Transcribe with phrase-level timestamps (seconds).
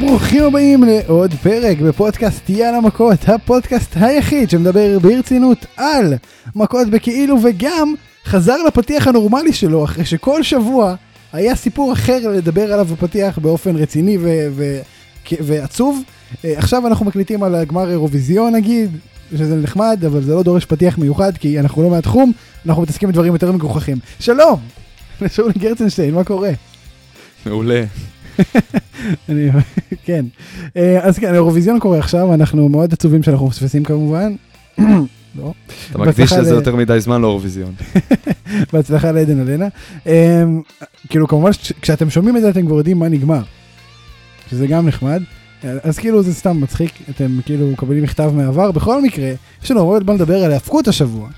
[0.00, 6.14] ברוכים הבאים לעוד פרק בפודקאסט יאללה מכות, הפודקאסט היחיד שמדבר ברצינות על
[6.54, 10.94] מכות בכאילו וגם חזר לפתיח הנורמלי שלו אחרי שכל שבוע
[11.32, 14.80] היה סיפור אחר לדבר עליו בפתיח באופן רציני ו- ו-
[15.40, 16.02] ועצוב.
[16.44, 18.90] אה, עכשיו אנחנו מקליטים על הגמר אירוויזיון נגיד,
[19.30, 22.32] שזה נחמד, אבל זה לא דורש פתיח מיוחד כי אנחנו לא מהתחום,
[22.66, 23.96] אנחנו מתעסקים בדברים יותר מגוחכים.
[24.20, 24.60] שלום!
[25.34, 26.50] שאולי גרצנשטיין, מה קורה?
[27.46, 27.84] מעולה.
[29.28, 29.48] אני,
[30.04, 30.24] כן.
[30.76, 34.34] אה, אז כן, האירוויזיון קורה עכשיו, אנחנו מאוד עצובים שאנחנו מפספסים כמובן.
[35.38, 35.52] לא.
[35.90, 37.74] אתה מקדיש לזה יותר מדי זמן לאירוויזיון.
[38.72, 39.68] בהצלחה לעדן אלנה.
[40.06, 40.44] אה,
[41.08, 41.50] כאילו כמובן
[41.82, 43.42] כשאתם שומעים את זה אתם כבר יודעים מה נגמר.
[44.50, 45.22] שזה גם נחמד.
[45.82, 48.70] אז כאילו זה סתם מצחיק, אתם כאילו מקבלים מכתב מהעבר.
[48.70, 49.32] בכל מקרה,
[49.64, 51.28] יש לנו הרבה מה לדבר על ההפקות השבוע.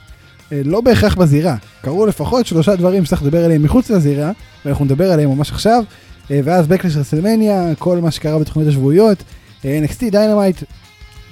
[0.52, 1.56] אה, לא בהכרח בזירה.
[1.82, 4.32] קרו לפחות שלושה דברים שצריך לדבר עליהם מחוץ לזירה,
[4.64, 5.84] ואנחנו נדבר עליהם ממש עכשיו.
[6.30, 9.22] אה, ואז Backlash WrestleMania, כל מה שקרה בתוכניות השבועיות,
[9.64, 10.56] אה, NXT Dynamite,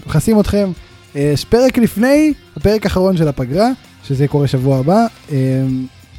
[0.06, 0.70] מכסים אתכם.
[1.16, 3.70] אה, פרק לפני, הפרק האחרון של הפגרה,
[4.04, 5.06] שזה קורה שבוע הבא.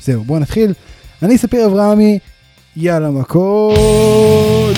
[0.01, 0.73] זהו, בואו נתחיל.
[1.23, 2.19] אני ספיר אברהמי,
[2.75, 4.77] יאללה מכות.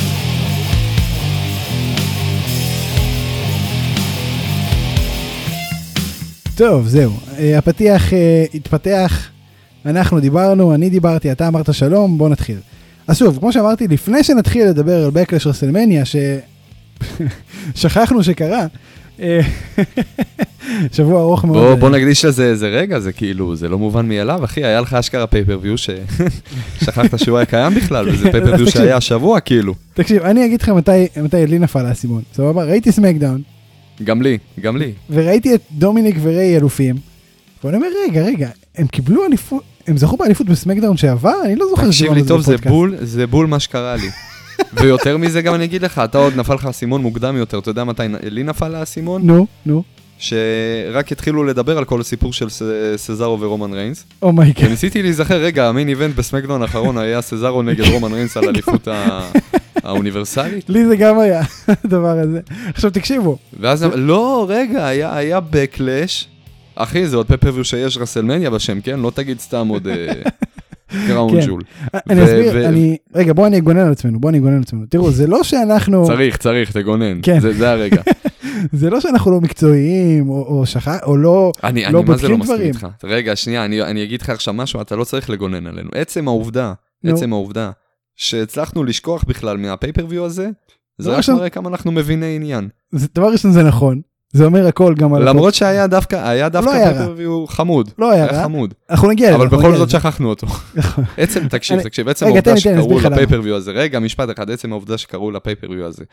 [6.56, 7.12] טוב, זהו.
[7.58, 8.14] הפתיח
[8.54, 9.30] התפתח,
[9.86, 12.58] אנחנו דיברנו, אני דיברתי, אתה אמרת שלום, בואו נתחיל.
[13.10, 16.04] אז שוב, כמו שאמרתי, לפני שנתחיל לדבר על Backlash WrestleMania,
[17.76, 18.66] ששכחנו שקרה,
[19.20, 19.40] אה,
[20.96, 21.58] שבוע ארוך מאוד.
[21.58, 24.82] בוא אה, בוא נקדיש לזה איזה רגע, זה כאילו, זה לא מובן מאליו, אחי, היה
[24.82, 28.72] לך אשכרה pay-per-view ששכחת שהוא היה קיים בכלל, וזה pay-per-view.
[28.72, 29.74] שהיה השבוע כאילו.
[29.94, 32.64] תקשיב, אני אגיד לך מתי, מתי לי נפל האסימון, סבבה?
[32.64, 33.42] ראיתי SmackDown,
[34.04, 34.92] גם לי, גם לי.
[35.10, 36.96] וראיתי את דומיניק וריי אלופים,
[37.64, 41.34] ואני אומר, רגע, רגע, הם קיבלו אליפות, הם זכו באליפות ב SmackDown שעבר?
[41.46, 42.68] אני לא זוכר תקשיב שדיברנו לי על טוב, זה בפודקאסט.
[42.74, 44.10] בול, זה בול מה שקרה לי.
[44.82, 47.84] ויותר מזה גם אני אגיד לך, אתה עוד נפל לך האסימון מוקדם יותר, אתה יודע
[47.84, 49.22] מתי לי נפל האסימון?
[49.28, 49.84] נו, נו,
[50.18, 52.48] שרק התחילו לדבר על כל הסיפור של
[52.96, 54.06] סזארו ורומן ריינס.
[54.22, 54.66] Oh my God.
[54.68, 58.44] וניסיתי להיזכר, רגע, ה main event ב SmackDown האחרון היה סזארו נגד רומן ריינס על
[58.46, 59.30] האליפות ה-
[59.84, 60.70] האוניברסלית.
[60.70, 62.40] לי זה גם היה, הדבר הזה.
[62.74, 66.28] עכשיו תקשיבו, ואז, לא, רגע, היה בקלאש.
[66.80, 69.00] אחי, זה עוד פפריוויו שיש רסלמניה בשם, כן?
[69.00, 69.88] לא תגיד סתם עוד
[71.08, 71.48] גראונד כן.
[71.48, 71.62] ג'ול.
[72.10, 74.86] אני אסביר, אני, רגע בואו אני אגונן על עצמנו, בואו אני אגונן על עצמנו.
[74.90, 77.20] תראו, זה לא שאנחנו, צריך, צריך, תגונן.
[77.24, 77.40] כן.
[77.40, 78.02] זה, הרגע.
[78.80, 82.38] זה לא שאנחנו לא מקצועיים, או, שכח, או לא, אני, לא אני מה זה לא
[82.38, 82.62] מסכים.
[82.62, 82.88] איתך.
[83.04, 85.90] רגע, שנייה, אני, אגיד לך עכשיו משהו, אתה לא צריך לגונן עלינו.
[85.96, 86.74] עצם העובדה.
[87.06, 87.72] עצם העובדה,
[88.16, 90.50] שהצלחנו לשכוח בכלל מהפייפריוויו הזה,
[90.98, 92.70] זה רק מראה כמה אנחנו מביני עניין.
[92.94, 94.02] דבר ראשון זה נכון,
[94.32, 95.30] זה אומר הכל גם על...
[95.30, 96.94] למרות שהיה דווקא, היה דווקא היה רע.
[96.94, 97.90] פייפריוויו חמוד.
[97.98, 98.44] לא היה היה רע.
[98.44, 98.74] חמוד.
[98.90, 99.36] אנחנו נגיע לזה.
[99.36, 99.90] אבל בכל זאת.
[99.90, 100.48] שכחנו אותו.
[100.76, 101.04] נכון.
[101.18, 103.00] עצם, תקשיב, תקשיב, עצם העובדה שקראו.
[103.00, 106.04] לפייפריוויו הזה, רגע, משפט אחד, עצם העובדה שקראו לפייפריוויו הזה,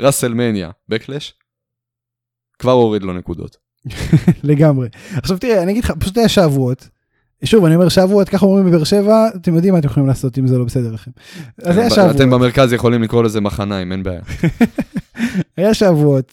[0.00, 1.34] ראסלמניה, בקלאש,
[2.58, 3.56] כבר הוריד לו נקודות.
[4.44, 4.88] לגמרי.
[5.14, 6.88] עכשיו תראה, אני אגיד לך, פשוט היה שבועות.
[7.44, 10.46] שוב, אני אומר שבועות, ככה אומרים בבאר שבע, אתם יודעים מה אתם יכולים לעשות אם
[10.46, 11.10] זה לא בסדר לכם.
[11.62, 14.20] אז היה אתם שבועות, במרכז יכולים לקרוא לזה מחניים, אין בעיה.
[15.56, 16.32] היה שבועות,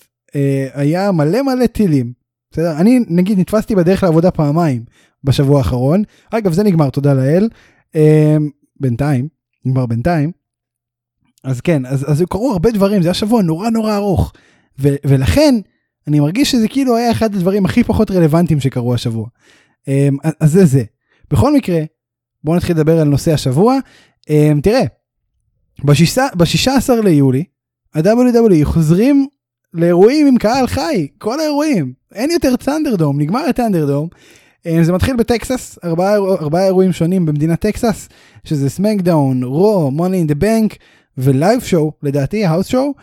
[0.73, 2.13] היה מלא מלא טילים.
[2.51, 2.77] בסדר?
[2.77, 4.83] אני נגיד נתפסתי בדרך לעבודה פעמיים
[5.23, 6.03] בשבוע האחרון.
[6.31, 7.49] אגב, זה נגמר, תודה לאל.
[7.95, 8.37] אה,
[8.79, 9.27] בינתיים,
[9.65, 10.31] נגמר בינתיים.
[11.43, 14.33] אז כן, אז, אז קרו הרבה דברים, זה היה שבוע נורא נורא ארוך.
[14.79, 15.55] ו, ולכן,
[16.07, 19.27] אני מרגיש שזה כאילו היה אחד הדברים הכי פחות רלוונטיים שקרו השבוע.
[19.87, 20.83] אה, אז זה זה.
[21.31, 21.81] בכל מקרה,
[22.43, 23.77] בואו נתחיל לדבר על נושא השבוע.
[24.29, 24.83] אה, תראה,
[25.85, 27.43] בשישה- ב-16 ליולי,
[27.95, 29.27] ה-WWE חוזרים
[29.73, 34.07] לאירועים עם קהל חי, כל האירועים, אין יותר ThunderDome, נגמר ה ThunderDome.
[34.65, 38.09] אה, זה מתחיל בטקסס, ארבעה, ארבעה אירועים שונים במדינת טקסס,
[38.43, 40.75] שזה SmackDown, Raw, Money in the Bank
[41.17, 42.93] ו live show, לדעתי, האוס שואו.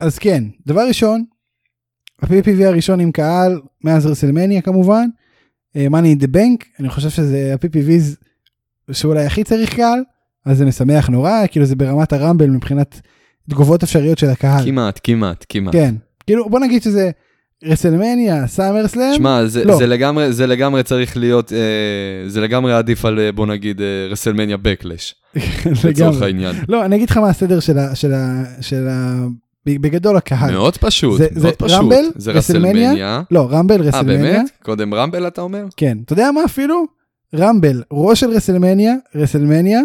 [0.00, 1.24] אז כן, דבר ראשון,
[2.22, 5.08] ה-PPV הראשון עם קהל, מאז WrestleMania כמובן,
[5.74, 8.24] Money in the Bank, אני חושב שזה ה-PPVs
[8.92, 10.02] שאולי הכי צריך קהל,
[10.46, 13.00] אז זה משמח נורא, כאילו זה ברמת ה Rumble מבחינת
[13.50, 14.64] תגובות אפשריות של הקהל.
[14.64, 15.74] כמעט, כמעט, כמעט.
[15.74, 15.94] כן,
[16.26, 17.10] כאילו בוא נגיד שזה
[17.64, 19.76] WrestleMania, SummerSlam, שמע, זה, לא.
[19.76, 21.58] זה, לגמרי, זה לגמרי צריך להיות, אה,
[22.28, 25.14] זה לגמרי עדיף על, אה, בוא נגיד, אה, WrestleMania Backlash,
[25.84, 26.22] לצורך.
[26.22, 26.56] העניין.
[26.68, 27.94] לא, אני אגיד לך מה הסדר של ה...
[27.94, 28.42] של ה...
[28.60, 29.24] של ה...
[29.66, 30.50] בגדול הקהל.
[30.52, 31.78] מאוד פשוט, זה- זה מאוד פשוט.
[31.78, 33.22] Rumble, זה WrestleMania.
[33.30, 34.18] לא, Rumble, אה, WrestleMania.
[34.18, 34.50] באמת?
[34.62, 35.64] קודם Rumble אתה אומר?
[35.76, 36.84] כן, אתה יודע מה אפילו?
[37.34, 39.80] Rumble, ראש של WrestleMania, WrestleMania,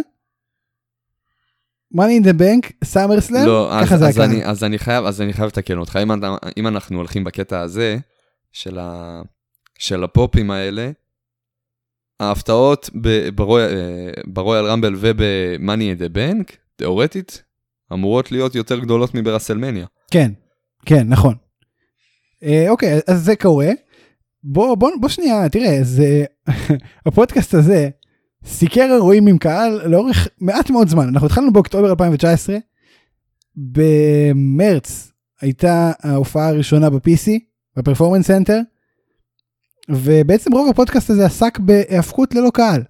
[1.93, 4.19] Money in the Bank, SummerSlam, לא, ככה אז, זה אז.
[4.19, 5.99] אני, אז, אני חייב, אז אני חייב לתקן אותך.
[6.03, 6.11] אם,
[6.57, 7.97] אם אנחנו הולכים בקטע הזה,
[8.51, 9.21] של, ה,
[9.79, 10.91] של הפופים האלה,
[12.19, 12.89] ההפתעות
[13.35, 17.43] ברויאל, אה, ברויאל רמבל ובמאני אין דה בנק, תיאורטית,
[17.93, 19.85] אמורות להיות יותר גדולות מברסלמניה.
[20.11, 20.31] כן,
[20.85, 21.35] כן, נכון.
[22.43, 23.69] אה, אוקיי, אז זה קורה.
[24.43, 26.25] בוא, בוא, בוא שנייה, תראה, זה,
[27.05, 27.89] הפודקאסט הזה
[28.45, 31.07] סיקר אירועים עם קהל לאורך מעט מאוד זמן.
[31.07, 32.57] אנחנו התחלנו באוקטובר 2019,
[33.55, 37.29] במרץ הייתה ההופעה הראשונה ב-PC,
[37.77, 38.59] ב Performance Center,
[39.89, 42.83] ובעצם רוב הפודקאסט הזה עסק בהיאבקות ללא קהל.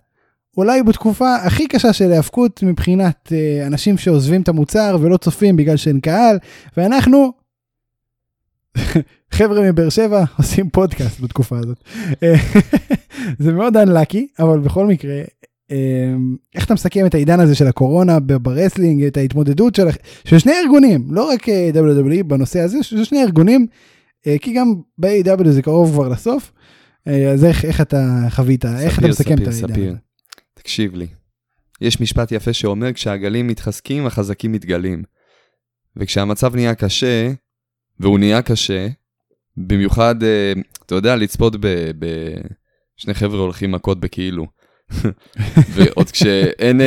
[0.58, 5.78] אולי בתקופה הכי קשה של היאבקות מבחינת אה, אנשים שעוזבים את המוצר ולא צופים בגלל
[5.78, 6.38] שאין קהל,
[6.78, 7.32] ואנחנו,
[9.32, 11.78] חבר'ה מבאר שבע, עושים פודקאסט בתקופה הזאת.
[12.24, 12.36] אה,
[13.44, 15.22] זה מאוד unlucky, אבל בכל מקרה,
[15.72, 16.16] אה,
[16.56, 19.88] איך אתה מסכם את העידן הזה של הקורונה ב wrestling, את ההתמודדות של,
[20.26, 23.68] של שני ארגונים, לא רק אה, WWE בנושא הזה, של שני ארגונים,
[24.42, 26.52] כי גם ב-AW זה קרוב כבר לסוף.
[27.06, 29.94] אז איך, איך אתה חווית, איך אתה מסכם את העידן הזה?
[30.54, 31.08] תקשיב לי.
[31.82, 35.04] יש משפט יפה שאומר, כשהגלים מתחזקים, החזקים מתגלים.
[35.96, 37.32] וכשהמצב נהיה קשה,
[38.00, 38.88] והוא נהיה קשה,
[39.58, 40.54] במיוחד, אה,
[40.86, 44.46] אתה יודע, לצפות בשני חבר'ה הולכים מכות בכאילו.
[45.74, 46.82] ועוד כשאין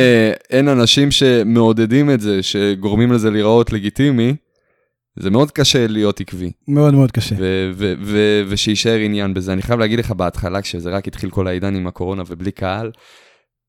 [0.49, 4.35] אין אנשים שמעודדים את זה, שגורמים לזה להיראות לגיטימי,
[5.19, 6.51] זה מאוד קשה להיות עקבי.
[6.67, 7.35] מאוד מאוד קשה.
[8.49, 9.53] ושיישאר עניין בזה.
[9.53, 12.91] אני חייב להגיד לך בהתחלה, כשזה רק התחיל כל העידן עם הקורונה ובלי קהל,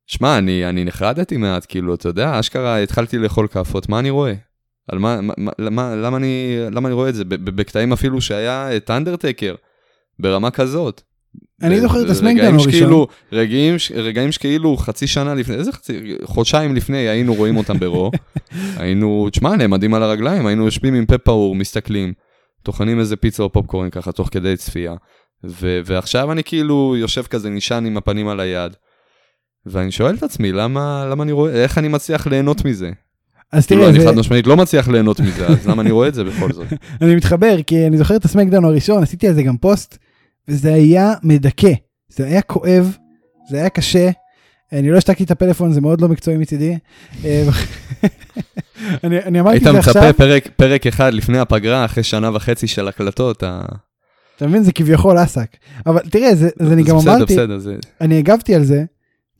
[0.07, 4.35] שמע, אני, אני נחרדתי מעט, כאילו, אתה יודע, אשכרה התחלתי לאכול כאפות, מה אני רואה?
[4.93, 7.25] על מה, מה, למה, למה, אני, למה אני רואה את זה?
[7.25, 9.55] בקטעים אפילו שהיה את אנדרטקר,
[10.19, 11.03] ברמה כזאת.
[11.63, 12.73] אני זוכר את הסמנגדאון הראשון.
[12.73, 18.11] שכאילו, רגעים, רגעים שכאילו חצי שנה לפני, איזה חצי, חודשיים לפני היינו רואים אותם ברו.
[18.81, 22.13] היינו, תשמע, נעמדים על הרגליים, היינו יושבים עם פה פעור, מסתכלים,
[22.63, 24.95] טוחנים איזה פיצה או פופקורן ככה, תוך כדי צפייה.
[25.45, 28.73] ו- ועכשיו אני כאילו יושב כזה נשען עם הפנים על היד.
[29.67, 32.91] ואני שואל את עצמי, למה, למה אני רואה, איך אני מצליח ליהנות מזה?
[33.53, 34.07] אז תראה, אני.
[34.07, 36.67] חד משמעית לא מצליח ליהנות מזה, אז למה אני רואה את זה בכל זאת?
[37.03, 39.99] אני מתחבר, כי אני זוכר את הסמקדאון הראשון, עשיתי על זה גם פוסט,
[40.49, 41.73] וזה היה מדכא,
[42.09, 42.97] זה היה כואב,
[43.51, 44.11] זה היה קשה.
[44.73, 46.77] אני לא השתקתי את הפלאפון, זה מאוד לא מקצועי מצידי.
[47.25, 47.45] אה,
[49.05, 52.31] אני, אני אמרתי היית את זה עכשיו, מצפה פרק, פרק אחד לפני הפגרה, אחרי שנה
[52.35, 53.63] וחצי של הקלטות, ה-
[54.37, 55.57] אתה מבין, זה כביכול אסק.
[55.87, 57.77] אבל תראה, זה, אני גם בסדר, אמרתי, בסדר, זה...
[58.01, 58.85] אני הגבתי על זה,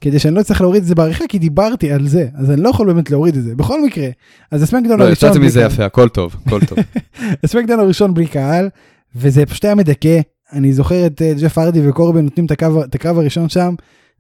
[0.05, 2.69] כדי שאני לא אצטרך להוריד את זה בעריכה, כי דיברתי על זה, אז אני לא
[2.69, 3.55] יכול באמת להוריד את זה.
[3.55, 4.09] בכל מקרה,
[4.51, 5.61] אז הסמקדאון לא, הראשון, יצאתי בלי מזה.
[5.61, 6.79] יפה, הכל טוב, הכל טוב.
[7.45, 8.69] ה SmackDown הראשון בלי קהל,
[9.17, 10.21] וזה פשוט היה מדכא.
[10.53, 13.75] אני זוכר את אה, ג'ף הארדי וקורבין נותנים את הקרב, את הקרב הראשון שם,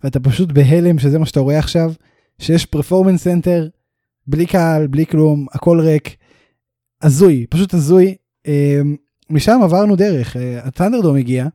[0.04, 1.92] ואתה פשוט בהלם שזה מה שאתה רואה עכשיו,
[2.38, 3.68] שיש Performance Center,
[4.26, 6.16] בלי קהל, בלי כלום, הכל ריק.
[7.02, 8.14] הזוי, פשוט הזוי.
[8.46, 8.80] אה,
[9.30, 11.46] משם עברנו דרך, אה, ה ThunderDome הגיע.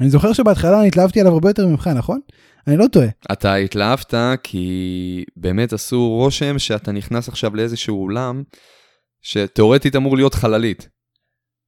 [0.00, 2.20] אני זוכר שבהתחלה אני התלהבתי עליו הרבה יותר ממך, נכון?
[2.66, 3.06] אני לא טועה.
[3.32, 8.42] אתה התלהבת כי באמת עשו רושם שאתה נכנס עכשיו לאיזשהו אולם
[9.22, 10.88] שתאורטית אמור להיות חללית.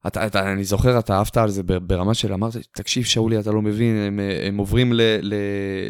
[0.07, 3.61] אתה, אתה, אני זוכר, אתה אהבת על זה ברמה של אמרת, תקשיב שאולי, אתה לא
[3.61, 5.33] מבין, הם, הם עוברים ל, ל,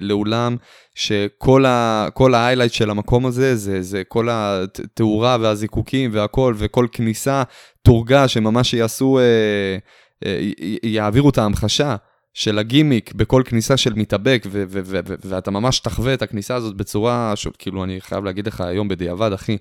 [0.02, 0.56] לאולם
[0.96, 7.44] שכל ה- ההיילייט של המקום הזה, זה, זה כל התאורה והזיקוקים והכל, וכל כניסה
[7.82, 9.78] תורגה, שממש יעשו, אה,
[10.26, 10.50] אה,
[10.84, 11.96] יעבירו את ההמחשה.
[12.38, 16.56] של הגימיק בכל כניסה של מתאבק, ו- ו- ו- ו- ואתה ממש תחווה את הכניסה
[16.56, 19.58] הזאת בצורה, ש- כאילו, אני חייב להגיד לך היום בדיעבד, אחי,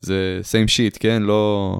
[0.00, 1.22] זה same shit, כן?
[1.22, 1.72] לא...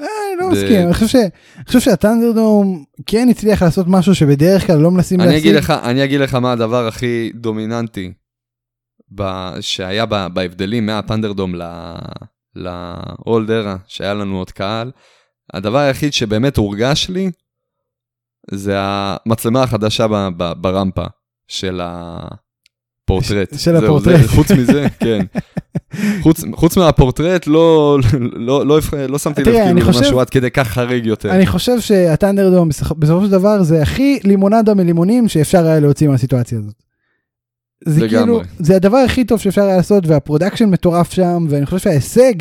[0.00, 1.14] אה, אני לא מסכים, אני חושב ש-
[1.56, 5.54] אני חושב שהטנדרדום כן הצליח לעשות משהו שבדרך כלל לא מנסים אגיד להשיג.
[5.54, 8.12] לך, אני אגיד לך מה הדבר הכי דומיננטי
[9.14, 9.22] ב,
[9.60, 11.54] שהיה ב, בהבדלים מהפנדרדום
[12.54, 14.90] ל-old era, שהיה לנו עוד קהל.
[15.52, 17.30] הדבר היחיד שבאמת הורגש לי,
[18.50, 21.04] זה המצלמה החדשה ב, ב, ברמפה
[21.48, 23.48] של הפורטרט.
[23.58, 24.20] של זהו, הפורטרט.
[24.22, 25.24] זה, חוץ מזה, כן.
[26.22, 30.68] חוץ, חוץ מהפורטרט לא, לא, לא, לא, לא שמתי לב כאילו למשהו עד כדי כך
[30.68, 31.30] חריג יותר.
[31.30, 36.08] אני חושב שה ThunderDome בסופ- בסופו של דבר זה הכי לימונדה מלימונים שאפשר היה להוציא
[36.08, 36.74] מהסיטואציה הזאת.
[37.86, 38.18] זה לגמרי.
[38.24, 42.34] כאילו, זה הדבר הכי טוב שאפשר היה לעשות וה production מטורף שם ואני חושב שההישג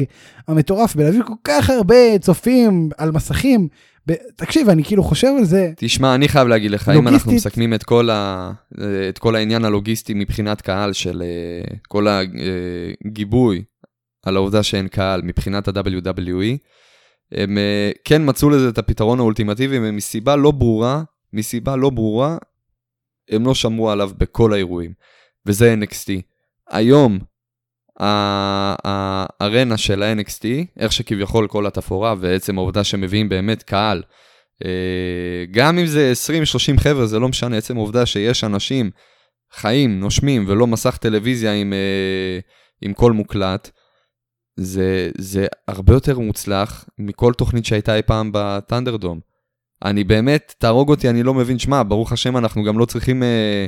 [0.48, 3.68] המטורף בלהביא כל כך הרבה צופים על מסכים.
[4.08, 4.14] ב...
[4.36, 7.74] תקשיב אני כאילו חושב על זה תשמע, אני חייב להגיד לך, אם אנחנו לוגיסטית- מסכמים
[7.74, 8.52] את כל, ה...
[9.10, 12.08] את כל העניין הלוגיסטי מבחינת קהל של אה, כל
[13.06, 13.64] הגיבוי
[14.26, 16.58] על העובדה שאין קהל מבחינת ה-WWE,
[17.32, 22.38] הם אה, כן מצאו לזה את הפתרון האולטימטיבי, ומסיבה לא ברורה, מסיבה לא ברורה,
[23.30, 24.94] הם לא שמרו עליו בכל האירועים,
[25.46, 26.22] וזה NXT.
[26.70, 27.20] היום,
[28.00, 30.46] הארנה של ה-NXT,
[30.80, 34.04] איך שכביכול כל התפאורה, ועצם העובדה שמביאים באמת קהל,
[34.66, 36.14] אה, גם אם זה
[36.76, 38.92] 20-30 חבר'ה, זה לא משנה, עצם העובדה שיש אנשים
[39.52, 42.40] חיים, נושמים, ולא מסך טלוויזיה עם, אה,
[42.82, 43.70] עם קול מוקלט,
[44.56, 49.33] זה, זה הרבה יותר מוצלח מכל תוכנית שהייתה אי פעם בטנדרדום.
[49.84, 53.66] אני באמת, תהרוג אותי, אני לא מבין, שמע, ברוך השם, אנחנו גם לא צריכים אה,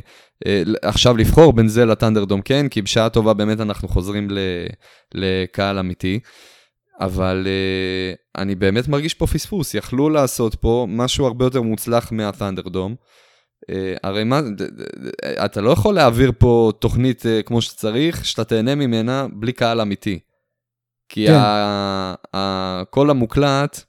[0.48, 2.68] אה, עכשיו לבחור בין זה לטנדרדום, כן?
[2.68, 4.40] כי בשעה טובה באמת אנחנו חוזרים ל,
[5.14, 6.20] לקהל אמיתי.
[7.00, 12.96] אבל אה, אני באמת מרגיש פה פספוס, יכלו לעשות פה משהו הרבה יותר מוצלח מהטנדרדום.
[13.70, 18.26] אה, הרי מה, ד, ד, ד, אתה לא יכול להעביר פה תוכנית אה, כמו שצריך,
[18.26, 20.20] שאתה תהנה ממנה בלי קהל אמיתי.
[21.10, 21.34] כי כן.
[21.34, 23.84] ה, ה, כל המוקלט,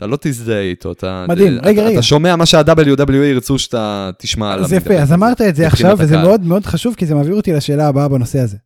[0.00, 1.98] אתה לא תזדהה איתו, אתה, מדהים, אתה, רגע, אתה, רגע.
[1.98, 4.64] אתה שומע מה שה-WWE ירצו שאתה תשמע עליו.
[4.64, 7.52] אז יפה, אז אמרת את זה עכשיו, וזה מאוד מאוד חשוב, כי זה מעביר אותי
[7.52, 8.56] לשאלה הבאה בנושא הזה.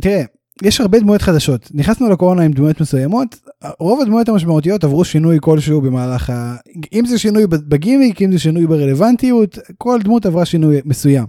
[0.00, 0.22] תראה,
[0.62, 1.70] יש הרבה דמויות חדשות.
[1.74, 3.36] נכנסנו לקורונה עם דמויות מסוימות,
[3.80, 6.56] רוב הדמויות המשמעותיות עברו שינוי כלשהו במהלך ה...
[6.92, 11.26] אם זה שינוי בגימיק, אם זה שינוי ברלוונטיות, כל דמות עברה שינוי מסוים.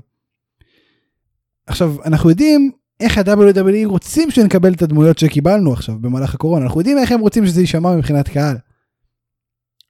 [1.68, 2.72] עכשיו, אנחנו יודעים
[3.03, 7.45] איך ה-WWE רוצים שנקבל את הדמויות שקיבלנו עכשיו במהלך הקורונה, אנחנו יודעים איך הם רוצים
[7.45, 8.55] שזה יישמע מבחינת קהל.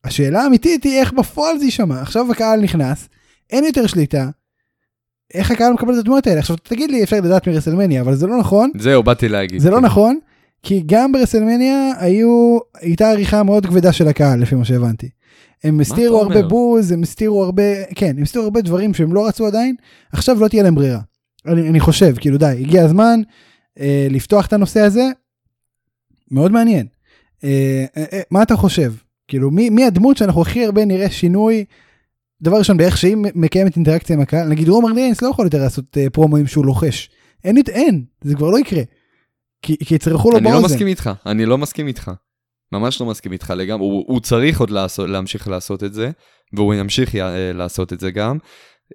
[0.04, 2.02] השאלה האמיתית היא איך בפועל זה יישמע.
[2.02, 3.10] עכשיו הקהל נכנס,
[3.50, 4.30] אין יותר שליטה,
[5.34, 6.40] איך הקהל מקבל את הדמויות האלה?
[6.40, 9.62] עכשיו תגיד לי אפשר לדעת מרסלמניה אבל זה לא נכון זהו, באתי להגיד.
[9.62, 10.20] זה לא נכון
[10.64, 15.10] כי גם ברסלמניה היו הייתה עריכה מאוד כבדה של הקהל לפי מה שהבנתי.
[15.64, 16.42] הם הסתירו הרבה?
[16.42, 19.76] בוז הם הסתירו הרבה כן הם הסתירו הרבה דברים שהם לא רצו עדיין
[20.14, 21.00] עכשיו לא תהיה להם ברירה.
[21.46, 23.22] אני, אני חושב כאילו די הגיע הזמן
[23.80, 25.04] אה, לפתוח את הנושא הזה.
[26.32, 26.88] מאוד מעניין.
[27.44, 28.94] אה, אה, אה, מה אתה חושב
[29.28, 31.66] כאילו מי, מי הדמות שאנחנו הכי הרבה נראה שינוי
[32.42, 35.98] דבר ראשון באיך שהיא מקיימת אינטראקציה עם הקהל נגיד רומר ריינס לא יכול יותר לעשות
[35.98, 37.10] אה, פרומואים שהוא לוחש
[37.44, 38.82] אין אין זה כבר לא יקרה.
[39.62, 40.66] כי, כי יצרכו לו אני לא באוזן.
[40.66, 42.12] מסכים איתך, אני לא מסכים איתך.
[42.72, 46.12] ממש לא מסכים איתך לגמרי, הוא, הוא צריך עוד לעשות, להמשיך לעשות את זה,
[46.54, 48.38] והוא ימשיך אה, לעשות את זה גם.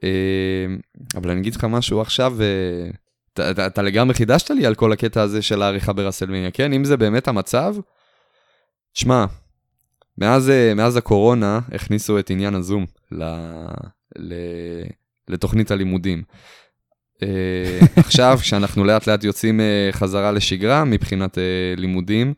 [0.05, 0.77] אה,
[1.17, 2.91] אבל אני אגיד לך משהו עכשיו, אה,
[3.33, 6.73] אתה, אתה, אתה לגמרי חידשת לי על כל הקטע הזה של העריכה ברסלמניה, כן?
[6.73, 7.75] אם זה באמת המצב,
[8.93, 9.25] תשמע,
[10.19, 13.25] מאז, אה, מאז הקורונה הכניסו את עניין הזום ל,
[14.19, 14.35] ל,
[15.29, 16.23] לתוכנית הלימודים.
[17.23, 19.61] אה, עכשיו, כשאנחנו לאט לאט יוצאים
[19.93, 21.39] חזרה לשגרה מבחינת
[21.77, 22.35] לימודים,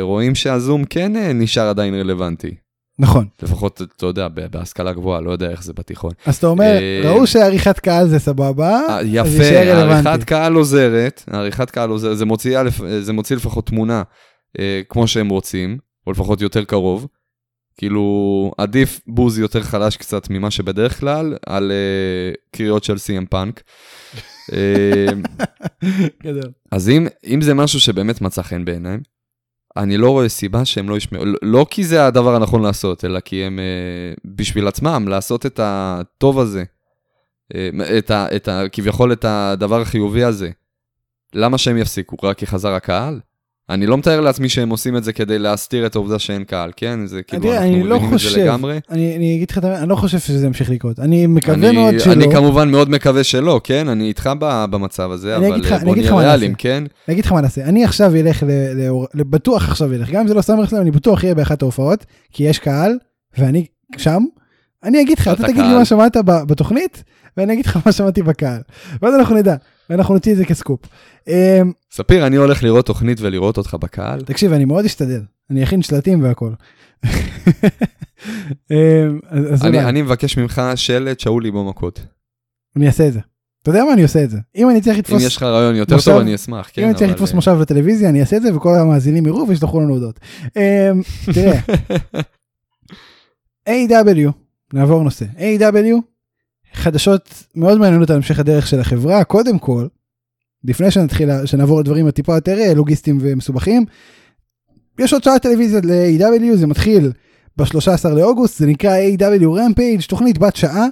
[0.00, 2.65] רואים שהזום כן נשאר עדיין רלוונטי.
[2.98, 3.26] נכון.
[3.42, 6.10] לפחות, אתה יודע, בהשכלה גבוהה, לא יודע איך זה בתיכון.
[6.26, 8.80] אז אתה אומר אה, ראו שעריכת קהל זה סבבה.
[8.88, 9.44] אה, יפה.
[9.44, 12.58] עריכת קהל עוזרת, עריכת קהל עוזרת, זה מוציא,
[13.00, 14.02] זה מוציא לפחות תמונה
[14.58, 17.06] אה, כמו שהם רוצים, או לפחות יותר קרוב.
[17.78, 23.62] כאילו, עדיף בוז יותר חלש קצת ממה שבדרך כלל, על אה, קריאות של סי.אם פאנק.
[24.52, 25.06] אה.
[26.72, 29.00] אז אם, אם זה משהו שבאמת מצא חן בעיניהם,
[29.76, 33.20] אני לא רואה סיבה שהם לא ישמעו, לא- לא כי זה הדבר הנכון לעשות, אלא
[33.20, 36.64] כי הם אה, בשביל עצמם, לעשות את הטוב הזה,
[37.54, 37.68] אה,
[37.98, 40.50] את ה, את ה, כביכול את הדבר החיובי הזה.
[41.34, 42.16] למה שהם יפסיקו?
[42.22, 43.20] רק כי חזר הקהל?
[43.70, 47.06] אני לא מתאר לעצמי שהם עושים את זה כדי להסתיר את העובדה שאין קהל, כן?
[47.06, 48.80] זה כאילו, תראה, אנחנו אני לא מבינים את זה חושב, לגמרי.
[48.90, 50.98] אני אני אגיד לך את האמת, אני לא חושב שזה ימשיך לקרות.
[50.98, 52.12] אני מקווה אני, מאוד שלא.
[52.12, 53.88] אני כמובן מאוד מקווה שלא, כן?
[53.88, 54.30] אני איתך
[54.70, 56.54] במצב הזה, אני אבל לך- אה, אני בוא נהיה ריאליים.
[56.58, 56.84] כן?
[57.08, 60.28] אני אגיד לך מה נעשה, אני עכשיו אלך, ל- ל- בטוח עכשיו אלך, גם אם
[60.28, 62.92] זה לא סמר סלאם, אני בטוח אהיה באחת ההופעות, כי יש קהל,
[63.38, 64.24] ואני שם,
[64.84, 65.74] אני אגיד לך, אתה תגיד לי.
[65.74, 67.04] מה שמעת בתוכנית,
[67.36, 68.60] ואני אגיד לך מה שמעתי בקהל.
[69.02, 69.56] ואז אנחנו נדע,
[69.90, 70.80] ואנחנו נוציא את זה כסקופ.
[71.28, 74.20] אמ, ספיר, אני הולך לראות תוכנית ולראות אותך בקהל.
[74.20, 76.50] תקשיב, אני מאוד אשתדל, אני אכין שלטים והכל.
[78.70, 79.18] אמ,
[79.62, 82.00] אני, מבקש ממך שלט שאולי בו מכות.
[82.76, 83.20] אני אעשה את זה.
[83.62, 84.38] אתה יודע מה, אני עושה את זה.
[84.56, 85.22] אם אני צריך אם לתפוס...
[85.22, 86.82] יש לך רעיון יותר מושב- טוב, אני אשמח, כן?
[86.82, 89.80] אם אני צריך לתפוס אה, מושב לטלוויזיה אני אעשה את זה וכל המאזינים יראו וישלחו
[89.80, 90.20] לנו הודעות.
[90.56, 90.62] אמ,
[91.34, 91.60] תראה,
[93.68, 94.30] AEW
[94.72, 95.24] נעבור נושא.
[95.36, 96.15] AEW
[96.72, 99.86] חדשות מאוד מעניינות על המשך הדרך של החברה קודם כל.
[100.64, 103.84] לפני שנתחיל שנעבור לדברים הטיפה יותר אה, לוגיסטיים ומסובכים.
[104.98, 107.12] יש עוד שעה טלוויזיה ל-AEW זה מתחיל
[107.56, 110.86] ב-13 לאוגוסט זה נקרא AEW Rampage תוכנית בת שעה.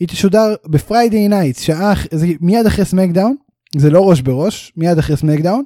[0.00, 3.36] היא תשודר ב Friday nights שעה זה מיד אחרי SmackDown
[3.76, 5.64] זה לא ראש בראש מיד אחרי SmackDown.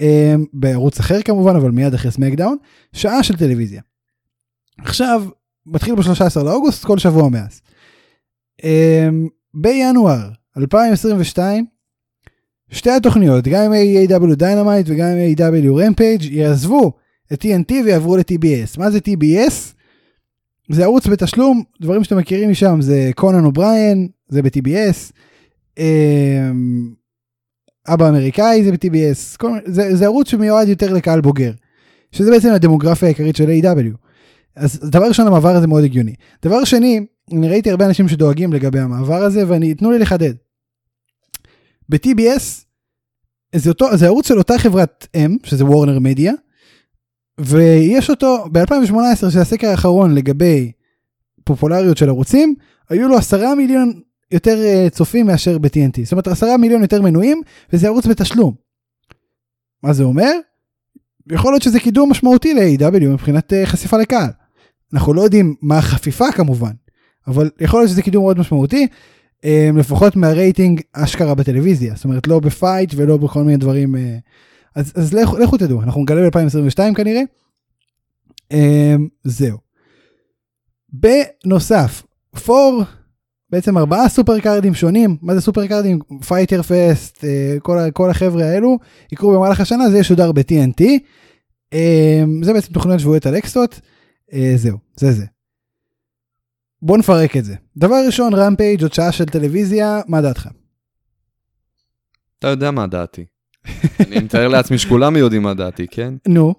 [0.00, 2.56] אמ, בערוץ אחר כמובן אבל מיד אחרי SmackDown
[2.92, 3.82] שעה של טלוויזיה.
[4.78, 5.22] עכשיו
[5.66, 7.60] מתחיל ב-13 לאוגוסט כל שבוע מאז.
[8.64, 11.66] אמ, בינואר 2022
[12.70, 16.92] שתי התוכניות גם עם AEW Dynamite וגם עם AEW Rampage יעזבו
[17.32, 18.78] את TNT ויעברו ל-TBS.
[18.78, 19.74] מה זה TBS?
[20.70, 25.12] זה ערוץ בתשלום, דברים שאתם מכירים משם זה קונן אובריין, זה ב-TBS,
[25.78, 26.94] אמ,
[27.88, 31.52] אבא אמריקאי זה ב-TBS, זה, זה ערוץ שמיועד יותר לקהל בוגר,
[32.12, 34.09] שזה בעצם הדמוגרפיה העיקרית של A.W.
[34.56, 36.14] אז דבר ראשון המעבר הזה מאוד הגיוני.
[36.42, 40.34] דבר שני, אני ראיתי הרבה אנשים שדואגים לגבי המעבר הזה ואני, תנו לי לחדד.
[41.88, 42.64] ב-TBS
[43.54, 46.32] זה אותו זה ערוץ של אותה חברת אם שזה וורנר מדיה.
[47.40, 50.72] ויש אותו ב-2018 של הסקר האחרון לגבי
[51.44, 52.54] פופולריות של ערוצים
[52.88, 57.42] היו לו עשרה מיליון יותר uh, צופים מאשר ב-TNT זאת אומרת עשרה מיליון יותר מנויים
[57.72, 58.54] וזה ערוץ בתשלום.
[59.82, 60.30] מה זה אומר?
[61.32, 64.30] יכול להיות שזה קידום משמעותי ל-AW מבחינת uh, חשיפה לקהל.
[64.94, 66.72] אנחנו לא יודעים מה החפיפה כמובן
[67.26, 68.86] אבל יכול להיות שזה קידום מאוד משמעותי.
[69.40, 73.98] um, לפחות מהרייטינג אשכרה בטלוויזיה זאת אומרת לא בפייט ולא בכל מיני דברים uh,
[74.74, 77.22] אז, אז לכו, לכו תדעו אנחנו נגלה ב-2022 כנראה.
[78.52, 78.56] um,
[79.24, 79.58] זהו.
[80.92, 82.02] בנוסף
[82.44, 82.82] פור
[83.50, 87.24] בעצם ארבעה super card ים שונים מה זה super card ים Fyter Fest
[87.62, 88.78] כל, כל החבר'ה האלו
[89.12, 90.84] יקרו במהלך השנה זה ישודר ב-TNT.
[92.42, 93.80] זה בעצם תוכניות שבועיות על אקסטות.
[94.30, 95.26] Uh, זהו זה זה.
[96.82, 97.54] בוא נפרק את זה.
[97.76, 100.48] דבר ראשון Rampage עוד שעה של טלוויזיה מה דעתך?
[102.38, 103.24] אתה יודע מה דעתי.
[104.00, 106.14] אני מתאר לעצמי שכולם יודעים מה דעתי, כן?
[106.28, 106.54] נו.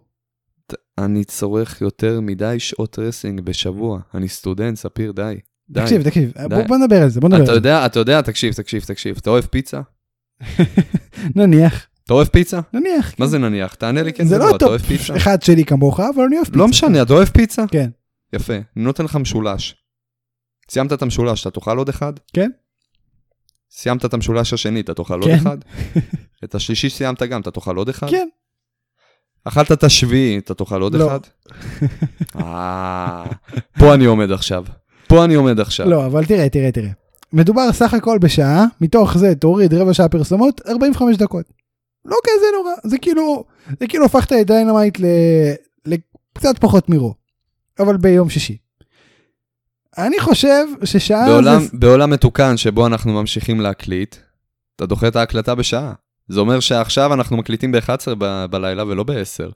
[0.97, 3.99] אני צורך יותר מדי שעות wrestling בשבוע.
[4.13, 5.35] אני סטודנט, ספיר, די.
[5.69, 5.81] די.
[5.81, 6.47] תקשיב תקשיב די.
[6.49, 7.59] בוא, בוא נדבר על זה בוא נדבר אתה על זה.
[7.59, 9.17] יודע, אתה יודע, תקשיב, תקשיב, תקשיב.
[9.21, 9.81] אתה אוהב פיצה?
[11.35, 12.59] נניח אתה אוהב פיצה?
[12.73, 13.13] נניח.
[13.19, 13.73] מה זה נניח?
[13.73, 15.15] תענה לי כן זה ולא, לא אתה אוהב פיצה?
[15.17, 16.57] אחד שלי כמוך אבל אני אוהב פיצה.
[16.57, 17.63] לא משנה, אתה אוהב פיצה?
[17.67, 17.89] כן.
[18.33, 18.53] יפה.
[18.53, 19.75] אני נותן לך משולש.
[20.71, 22.13] סיימת את המשולש, אתה תאכל עוד אחד?
[22.33, 22.49] כן.
[23.71, 25.35] סיימת את המשולש השני, אתה תאכל עוד כן.
[25.35, 25.57] אחד?
[26.43, 28.09] את השלישי סיימת גם, אתה תאכל עוד אחד?
[28.09, 28.27] כן.
[29.43, 31.07] אכלת את השביעי, אתה תאכל עוד לא.
[31.07, 31.19] אחד?
[32.41, 33.25] אה,
[33.79, 34.65] פה אני עומד עכשיו.
[35.07, 35.89] פה אני עומד עכשיו.
[35.89, 36.91] לא אבל תראה תראה תראה.
[37.33, 41.60] מדובר סך הכל בשעה מתוך זה תוריד רבע שעה פרסומות 45 דקות.
[42.05, 43.43] לא כזה נורא זה כאילו
[43.79, 45.05] זה כאילו הפכת את Dynamite ל...
[45.85, 47.13] לקצת פחות מ Raw.
[47.79, 48.57] אבל ביום שישי.
[49.97, 51.67] אני חושב ששעה בעולם, זה...
[51.73, 54.15] בעולם מתוקן שבו אנחנו ממשיכים להקליט,
[54.75, 55.93] אתה דוחה את ההקלטה בשעה.
[56.27, 59.51] זה אומר שעכשיו אנחנו מקליטים ב-11 ב- בלילה ולא ב-10.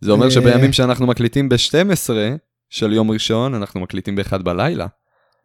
[0.00, 0.30] זה אומר אה.
[0.30, 2.10] שבימים שאנחנו מקליטים ב-12
[2.70, 4.86] של יום ראשון, אנחנו מקליטים ב-1 בלילה.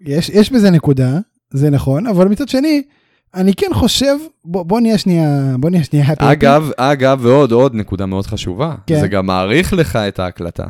[0.01, 2.83] יש, יש בזה נקודה זה נכון אבל מצד שני
[3.33, 6.15] אני כן חושב בוא, בוא נהיה שנייה בוא נהיה שנייה happy.
[6.19, 8.99] אגב, אגב, ועוד עוד נקודה מאוד חשובה, כן.
[8.99, 10.63] זה גם מאריך לך את ההקלטה.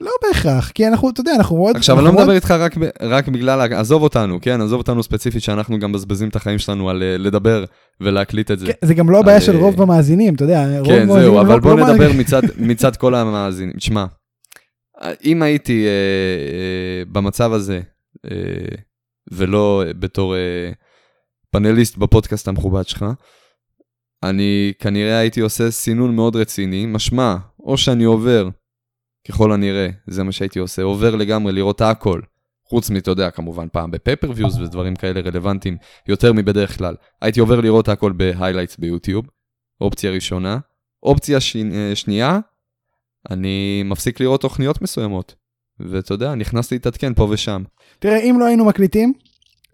[0.00, 3.28] לא בהכרח כי אנחנו אתה יודע אנחנו מאוד עכשיו, אני לא מדבר איתך רק, רק
[3.28, 4.60] בגלל, עזוב אותנו, כן?
[4.60, 7.64] עזוב אותנו ספציפית שאנחנו גם מבזבזים את החיים שלנו על אה, לדבר
[8.00, 8.66] ולהקליט את זה.
[8.66, 11.22] כן, זה גם לא הבעיה על, של אה, רוב במאזינים אתה יודע רוב כן, המאזינים
[11.22, 12.10] זהו, לא- אבל בוא לא נדבר.
[12.18, 13.72] מצד, מצד כל המאזינים.
[13.76, 14.04] תשמע,
[15.24, 17.80] אם הייתי אה, אה, במצב הזה,
[18.30, 18.36] אה,
[19.32, 20.40] ולא אה, בתור אה,
[21.54, 23.04] פאנליסט בפודקאסט המכובד שלך,
[24.22, 28.48] אני כנראה הייתי עושה סינון מאוד רציני, משמע, או שאני עובר,
[29.28, 32.20] ככל הנראה, זה מה שהייתי עושה, עובר לגמרי לראות הכל.
[32.68, 35.76] חוץ מ, אתה יודע, כמובן פעם ב pay-per-views ודברים כאלה רלוונטיים
[36.08, 36.94] יותר מבדרך כלל.
[37.22, 39.26] הייתי עובר לראות הכל ב highlights ביוטיוב,
[39.80, 40.58] אופציה ראשונה.
[41.02, 41.56] אופציה ש...
[41.56, 42.38] אה, שנייה,
[43.30, 45.34] אני מפסיק לראות תוכניות מסוימות.
[45.80, 47.62] ואתה יודע, נכנס להתעדכן פה ושם.
[47.98, 49.12] תראה אם לא היינו מקליטים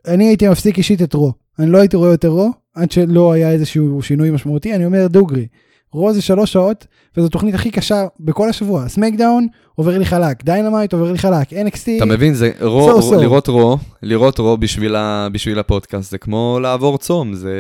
[0.06, 3.50] אני הייתי מפסיק אישית את Raw אני לא הייתי רואה יותר Raw עד שלא היה
[3.50, 5.46] איזשהו שינוי משמעותי אני אומר דוגרי.
[5.92, 10.92] Raw זה שלוש שעות וזו תוכנית הכי קשה בכל השבוע SmackDown עובר לי חלק Dynamite
[10.92, 13.16] עובר לי חלק NXT אתה מבין, זה Raw, So, so.
[13.16, 15.28] לראות רו, לראות רו בשביל, ה...
[15.32, 17.52] בשביל הפודקאסט, זה כמו לעבור צום, זה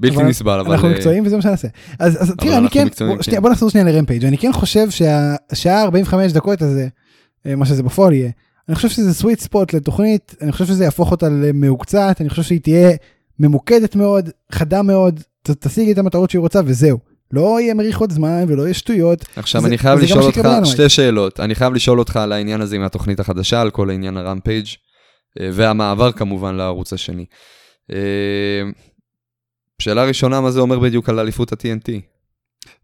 [0.00, 0.72] בלתי נסבל, אבל...
[0.72, 3.22] אנחנו אה, מקצועיים וזה מה שנעשה אז, אז תראה אני כן מקצועיים, בוא, כן.
[3.22, 6.88] שנייה, בוא נחזור שנייה לרמפייג' אני כן חושב שהשעה 45 דקות הזה
[7.46, 8.30] אה, מה שזה בפועל יהיה
[8.68, 12.60] אני חושב שזה סוויט ספוט לתוכנית אני חושב שזה יהפוך אותה למהוקצת אני חושב שהיא
[12.60, 12.90] תהיה
[13.40, 16.98] ממוקדת מאוד חדה מאוד ת, תשיג את המטרות שהיא רוצה וזהו
[17.32, 21.40] לא יהיה מריחות זמן ולא יהיה שטויות עכשיו זה- אני חייב לשאול אותך שתי שאלות.
[21.40, 24.66] אני חייב לשאול אותך על העניין הזה עם התוכנית החדשה, על כל העניין ה Rampage
[25.40, 27.24] אה, והמעבר כמובן לערוץ השני.
[27.92, 28.62] אה,
[29.78, 31.92] שאלה ראשונה, מה זה אומר בדיוק על אליפות ה-TNT?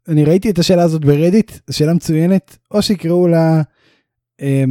[0.08, 3.62] אני ראיתי את השאלה הזאת ברדיט שאלה מצוינת או שיקראו לה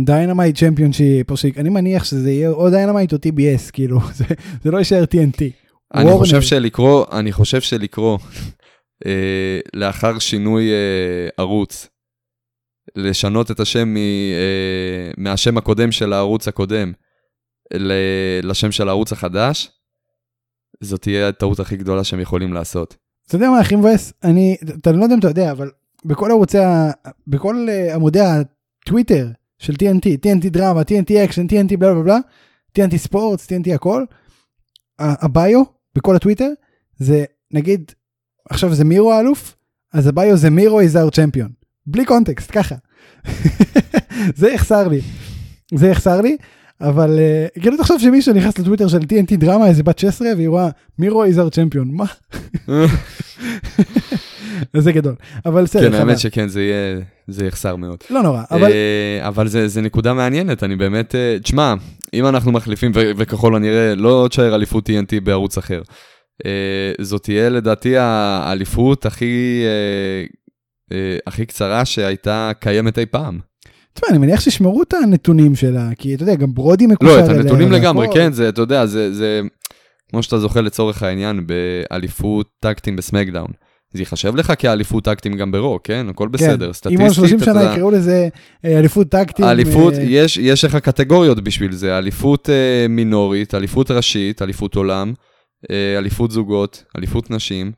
[0.05, 4.25] Dynamite Championship או שאני מניח שזה יהיה או Dynamite או TBS כאילו זה,
[4.63, 5.64] זה לא יישאר TNT.
[5.95, 6.11] אני.
[6.11, 8.17] חושב שלקרוא, אני חושב שלקרוא
[9.05, 11.87] אה, לאחר שינוי אה, ערוץ,
[12.95, 16.91] לשנות את השם מ, אה, מהשם הקודם של הערוץ הקודם
[18.43, 19.71] לשם של הערוץ החדש,
[20.81, 22.95] זאת תהיה הטעות הכי גדולה שהם יכולים לעשות.
[23.27, 25.71] אתה יודע מה הכי מבאס אני אתה לא יודע אם אתה יודע אבל
[26.05, 26.57] בכל ערוצי.
[27.27, 29.27] בכל עמודי הטוויטר
[29.59, 32.17] של TNT TNT Drama TNT Action TNT בלה בלה בלה
[32.79, 34.05] TNT Sports TNT הכל.
[34.99, 36.49] הביו בכל הטוויטר
[36.97, 37.91] זה נגיד
[38.49, 39.55] עכשיו זה מירו האלוף
[39.93, 41.49] אז הביו זה מירו is our champion
[41.85, 42.75] בלי קונטקסט ככה.
[44.39, 45.01] זה יחסר לי
[45.75, 46.37] זה יחסר לי
[46.81, 50.69] אבל אה, כאילו תחשוב שמישהו נכנס לטוויטר של TNT דרמה איזה בת 16 והיא רואה
[50.99, 52.05] מירו איזר צ'מפיון מה
[54.77, 55.95] זה גדול אבל בסדר כן.
[55.95, 57.97] האמת שכן, זה יהיה, זה יחסר מאוד.
[58.09, 61.73] לא נורא אבל אה, אבל זה, זה נקודה מעניינת, אני באמת, אה, תשמע,
[62.15, 65.81] אם אנחנו מחליפים, ו- וככל הנראה, לא תשאר אליפות TNT בערוץ אחר.
[66.45, 70.25] אה, זאת תהיה לדעתי האליפות הכי, אה,
[70.97, 73.39] אה, הכי קצרה שהייתה קיימת אי פעם.
[73.93, 77.29] תשמע אני מניח שישמרו את הנתונים שלה כי אתה יודע גם ברודי מקושר לא, את
[77.29, 78.07] אליה הנתונים לגמרי.
[78.13, 79.41] כן, זה, אתה יודע, זה, זה,
[80.09, 83.51] כמו שאתה זוכר לצורך העניין, באליפות טקטים בסמקדאון.
[83.95, 86.05] זה ייחשב לך כאליפות טקטים גם ברו, כן?
[86.09, 87.73] הכל בסדר, אם סטטיסטית, עוד 30 אתה שנה יודע.
[87.73, 88.27] יקראו לזה
[88.65, 89.45] אה, אליפות טקטים.
[89.45, 95.13] אליפות, אה, יש, יש לך קטגוריות בשביל זה, אליפות אה, מינורית, אליפות ראשית, אליפות עולם,
[95.71, 97.71] אה, אליפות זוגות, אליפות נשים.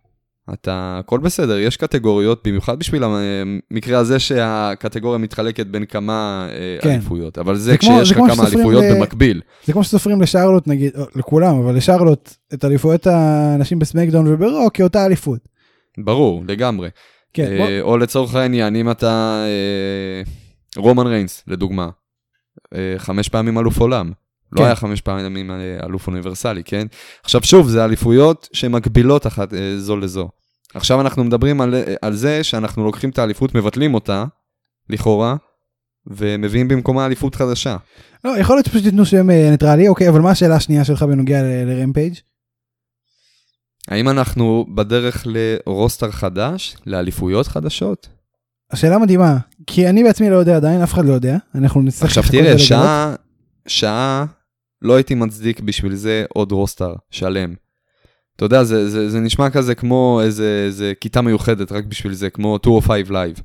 [0.54, 6.90] אתה, הכל בסדר, יש קטגוריות, במיוחד בשביל המקרה הזה שהקטגוריה מתחלקת בין כמה אה, כן.
[6.90, 9.42] אליפויות, אבל זה זה כשיש לך כמה אליפויות ל- במקביל.
[9.66, 15.06] זה כמו שסופרים לשרלוט נגיד, או, לכולם, אבל לשרלוט את אליפויות הנשים בסמקדאון וברו כאותה
[15.06, 15.40] אליפות.
[15.98, 16.90] ברור, לגמרי.
[17.34, 20.22] כן, אה, בוא, או לצורך העניין, אם אתה אה,
[20.82, 21.90] רומן ריינס, לדוגמה,
[22.76, 24.12] אה, חמש פעמים אלוף עולם.
[24.52, 24.66] לא כן.
[24.66, 26.88] היה חמש פעמים אה, אלוף אוניברסלי, כן?
[27.24, 30.30] עכשיו שוב, זה אליפויות שמקבילות אחת אה, זו לזו.
[30.74, 34.26] עכשיו אנחנו מדברים על, אה, על זה שאנחנו לוקחים את האליפות, מבטלים אותה,
[34.90, 35.36] לכאורה,
[36.08, 37.78] ומביאים במקומה אליפות חדשה.
[38.26, 41.44] לא, יכול להיות שפשוט ייתנו שם אה, ניטרלי, אוקיי, אבל מה השאלה השנייה שלך בנוגע
[41.44, 42.14] ל- ל Rampage?
[43.88, 48.08] האם אנחנו בדרך ל roster חדש, לאליפויות חדשות?
[48.72, 52.24] השאלה מדהימה, כי אני בעצמי לא יודע עדיין, אף אחד לא יודע, אנחנו נצטרך עכשיו
[52.32, 52.60] תראה.
[52.60, 53.16] שעה,
[53.68, 54.26] שעה
[54.82, 57.54] לא הייתי מצדיק בשביל זה עוד roster שלם.
[58.36, 62.30] אתה יודע, זה, זה, זה נשמע כזה כמו איזה, איזה כיתה מיוחדת רק בשביל זה,
[62.30, 63.36] כמו 205 Live.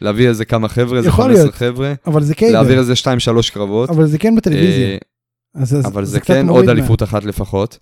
[0.00, 1.54] להביא איזה כמה חבר'ה, איזה יכול 15 להיות.
[1.54, 3.90] חבר'ה, אבל זה cable, להעביר איזה 2-3 קרבות.
[3.90, 4.88] אבל זה כן בטלוויזיה.
[4.88, 4.96] אה,
[5.54, 7.78] אז- אז אבל זה קצת כן עוד אליפות אחת לפחות.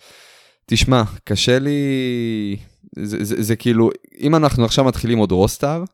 [0.70, 2.56] תשמע, קשה לי...
[2.98, 5.84] זה, זה, זה כאילו, אם אנחנו עכשיו מתחילים עוד רוסטר,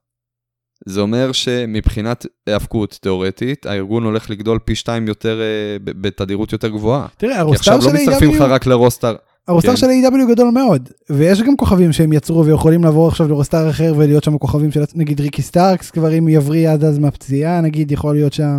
[0.86, 7.06] זה אומר שמבחינת היאבקות תיאורטית, הארגון הולך לגדול פי שתיים יותר, אה, בתדירות יותר גבוהה.
[7.16, 8.44] תראה, כי הרוסטר עכשיו של לא מצטרפים לך A.W.
[8.44, 9.16] רק לרוסטר.
[9.48, 9.76] הרוסטר כן.
[9.76, 10.30] של A.W.
[10.32, 14.72] גדול מאוד, ויש גם כוכבים שהם יצרו ויכולים לעבור עכשיו לרוסטר אחר ולהיות שם כוכבים
[14.72, 18.58] של, נגיד ריקי סטארקס כבר אם יבריא עד אז מהפציעה נגיד יכול להיות שם.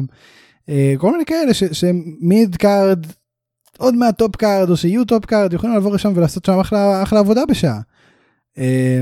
[0.69, 3.06] אה, כל מיני כאלה ש- שהם mid card,
[3.77, 7.19] עוד מה top card או שיהיו top card יכולים לעבור לשם ולעשות שם אחלה, אחלה
[7.19, 7.79] עבודה בשעה.
[8.57, 9.01] אה,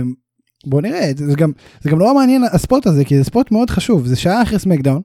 [0.65, 3.69] בוא נראה, זה גם, זה גם נורא מעניין ה spot הזה כי זה spot מאוד
[3.69, 5.01] חשוב, זה שעה אחרי SmackDown.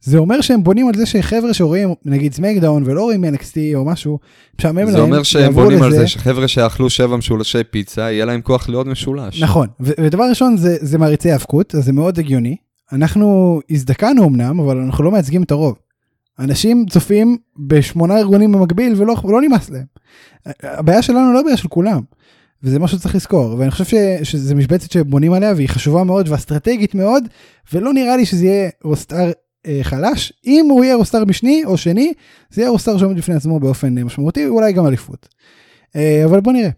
[0.00, 4.18] זה אומר שהם בונים על זה שחבר'ה שרואים נגיד SmackDown ולא רואים NXT או משהו,
[4.58, 5.98] משעמם להם, זה אומר שהם בונים על לזה.
[5.98, 9.42] זה שחבר'ה שאכלו שבע משולשי פיצה, יהיה להם כוח לעוד משולש.
[9.42, 12.56] נכון, ודבר ראשון זה, זה מעריצי האבקות, אז זה מאוד הגיוני.
[12.92, 15.74] אנחנו הזדקנו אמנם, אבל אנחנו לא מייצגים את הרוב.
[16.38, 19.84] אנשים צופים בשמונה ארגונים במקביל ולא, ולא נמאס להם.
[20.62, 22.00] הבעיה שלנו לא הבעיה של כולם.
[22.62, 26.94] וזה משהו שצריך לזכור, ואני חושב ש, שזה משבצת שבונים עליה והיא חשובה מאוד ואסטרטגית
[26.94, 27.24] מאוד,
[27.72, 29.30] ולא נראה לי שזה יהיה רוסטר
[29.66, 30.32] אה, חלש.
[30.46, 32.12] אם הוא יהיה רוסטר משני או שני,
[32.50, 35.28] זה יהיה רוסטר שעומד בפני עצמו באופן אה, משמעותי, אולי גם אליפות.
[35.96, 36.70] אה, אבל בוא נראה,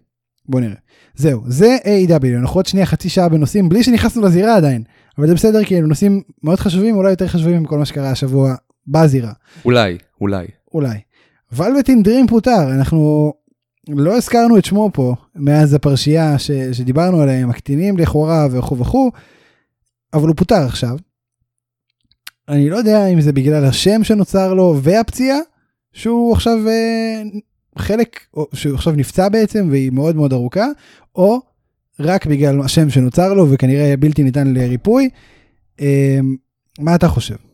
[0.48, 0.74] בוא נראה.
[1.14, 2.38] זהו, זה A.W.
[2.38, 4.82] אנחנו עוד שנייה חצי שעה בנושאים בלי שנכנסנו לזירה עדיין,
[5.18, 8.54] אבל זה בסדר כי אלו נושאים מאוד חשובים, אולי יותר חשובים מכל מה שקרה השבוע
[8.88, 9.32] בזירה,
[9.64, 10.46] אולי, אולי.
[10.74, 10.98] אולי.
[11.52, 13.32] ולווטין דרים פוטר, אנחנו
[13.88, 19.10] לא הזכרנו את שמו פה מאז הפרשייה ש, שדיברנו עליהם, הקטינים לכאורה וכו' וכו',
[20.14, 20.96] אבל הוא פוטר עכשיו.
[22.48, 25.38] אני לא יודע אם זה בגלל השם שנוצר לו והפציעה,
[25.92, 27.22] שהוא עכשיו אה,
[27.78, 30.66] חלק, או שהוא עכשיו נפצע בעצם והיא מאוד מאוד ארוכה,
[31.14, 31.40] או
[32.00, 35.08] רק בגלל השם שנוצר לו וכנראה בלתי ניתן לריפוי.
[35.80, 36.18] אה,
[36.78, 37.45] מה אתה חושב?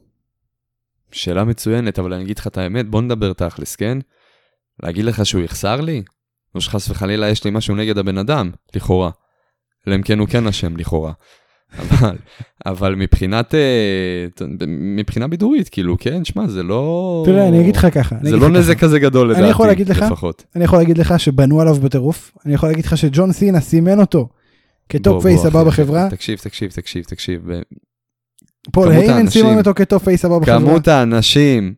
[1.12, 3.98] שאלה מצוינת, אבל אני אגיד לך את האמת, בוא נדבר תכלס, כן?
[4.83, 6.03] להגיד לך שהוא יחסר לי?
[6.55, 9.11] או שחס וחלילה יש לי משהו נגד הבן אדם, לכאורה.
[9.88, 11.12] אלא אם כן הוא כן אשם, לכאורה.
[11.83, 12.16] אבל,
[12.66, 17.22] אבל מבחינת, אה, מבחינה בידורית, כאילו, כן, שמע, זה לא...
[17.27, 18.16] תראה, אני אגיד לך ככה.
[18.22, 18.79] זה לא נזק.
[18.79, 20.03] כזה גדול לדעתי, אני יכול להגיד לך?
[20.03, 20.44] לפחות.
[20.57, 24.29] אני יכול להגיד לך שבנו עליו בטירוף, אני יכול להגיד לך שג'ון סינה סימן אותו
[24.88, 27.42] כ top face הבא בחברה, תקשיב, תקשיב, תקשיב, תקשיב.
[28.72, 30.59] פול היימן האנשים- סימן אותו כ top הבא בחברה.
[30.61, 31.75] כמות האנשים,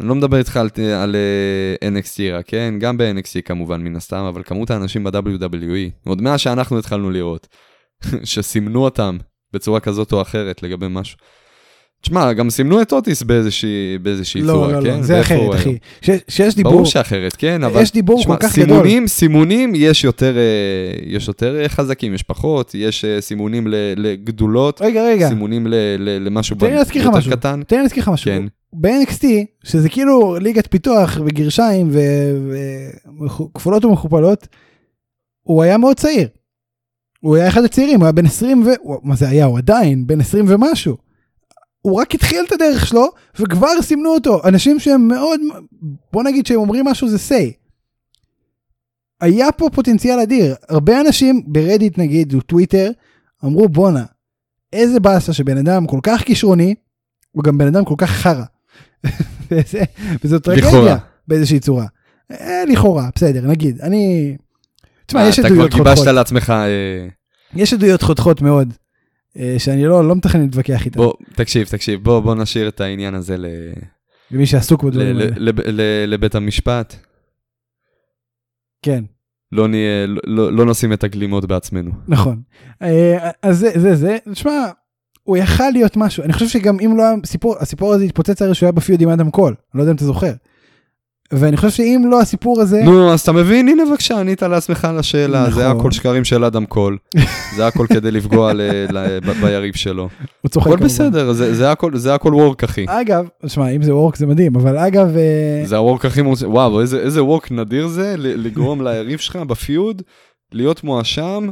[0.00, 0.68] אני לא מדבר איתך על,
[1.02, 2.74] על אה, NXT רק, כן?
[2.80, 7.48] גם ב-NXT כמובן מן הסתם, אבל כמות האנשים ב-WWE, עוד מאז שאנחנו התחלנו לראות,
[8.24, 9.18] שסימנו אותם
[9.52, 11.18] בצורה כזאת או אחרת לגבי משהו.
[12.02, 14.96] תשמע, גם סימנו את אוטיס באיזושהי, באיזושהי צורה, לא, לא, כן?
[14.96, 15.76] לא, זה אופרה אחרת, הוא אחי.
[16.02, 17.82] ש- שיש דיבור, ברור שאחרת, כן, אבל...
[17.82, 18.68] יש דיבור תשמע, כל כך גדול.
[18.76, 20.42] סימונים, סימונים יש יותר, אה,
[21.06, 26.24] יש יותר אה, חזקים, יש פחות, יש אה, סימונים לגדולות, רגע, רגע, סימונים ל- ל-
[26.26, 27.30] למשהו תן לי להזכיר לך משהו.
[27.32, 27.62] קטן.
[27.66, 28.30] תן לי להזכיר לך משהו.
[28.30, 28.42] כן.
[28.72, 29.24] ב-NXT,
[29.64, 31.90] שזה כאילו ליגת פיתוח וגרשיים
[33.26, 34.46] וכפולות ומכופלות,
[35.42, 36.28] הוא היה מאוד צעיר.
[37.20, 38.70] הוא היה אחד הצעירים, הוא היה בן 20 ו...
[39.02, 39.44] מה זה היה?
[39.44, 41.09] הוא עדיין בן 20 ומשהו.
[41.82, 43.06] הוא רק התחיל את הדרך שלו,
[43.38, 44.40] וכבר סימנו אותו.
[44.44, 45.40] אנשים שהם מאוד,
[46.12, 47.52] בוא נגיד שהם אומרים משהו זה say.
[49.20, 50.54] היה פה פוטנציאל אדיר.
[50.68, 52.90] הרבה אנשים ברדיט נגיד, או טוויטר,
[53.44, 54.04] אמרו בואנה,
[54.72, 56.74] איזה באסה שבן אדם כל כך כישרוני,
[57.32, 58.44] הוא גם בן אדם כל כך חרא.
[60.24, 60.96] וזאת טרגדיה
[61.28, 61.86] באיזושהי צורה.
[62.30, 64.36] אה, לכאורה, בסדר, נגיד, אני...
[65.06, 65.80] תשמע, יש עדויות חותכות.
[65.80, 66.50] אתה כבר גיבשת לעצמך...
[66.50, 67.08] אה...
[67.54, 68.74] יש עדויות חותכות מאוד,
[69.58, 71.00] שאני לא, לא מתכנן להתווכח איתן.
[71.00, 73.46] בוא, תקשיב, תקשיב, בוא, בוא נשאיר את העניין הזה ל...
[74.30, 76.06] למי שעסוק בדברים האלה.
[76.06, 76.94] לבית המשפט.
[78.82, 79.04] כן.
[79.52, 81.90] לא, נהיה, לא, לא, לא נשים את הגלימות בעצמנו.
[82.08, 82.42] נכון.
[82.82, 84.66] אה, אז זה, זה, זה, תשמע,
[85.22, 88.54] הוא יכל להיות משהו, אני חושב שגם אם לא היה סיפור, הסיפור הזה התפוצץ הרי
[88.54, 90.32] שהוא היה בפיוד עם אדם קול, אני לא יודע אם אתה זוכר.
[91.32, 92.82] ואני חושב שאם לא הסיפור הזה...
[92.84, 93.68] נו, אז אתה מבין?
[93.68, 95.42] הנה בבקשה, ענית לעצמך על השאלה.
[95.42, 95.54] נכון.
[95.54, 96.98] זה הכל שקרים של אדם קול.
[97.56, 98.52] זה הכל כדי לפגוע
[99.40, 100.08] ביריב שלו.
[100.40, 100.78] הוא צוחק כמובן.
[100.78, 102.84] הכל בסדר, זה, הכל, זה הכל וורק, אחי.
[102.88, 105.16] אגב, תשמע, אם זה וורק זה מדהים, אבל אגב...
[105.16, 106.46] אה, זה הוורק הכי מוצא...
[106.46, 110.02] וואו, איזה, איזה וורק נדיר זה לגרום ליריב שלך בפיוד
[110.52, 111.48] להיות מואשם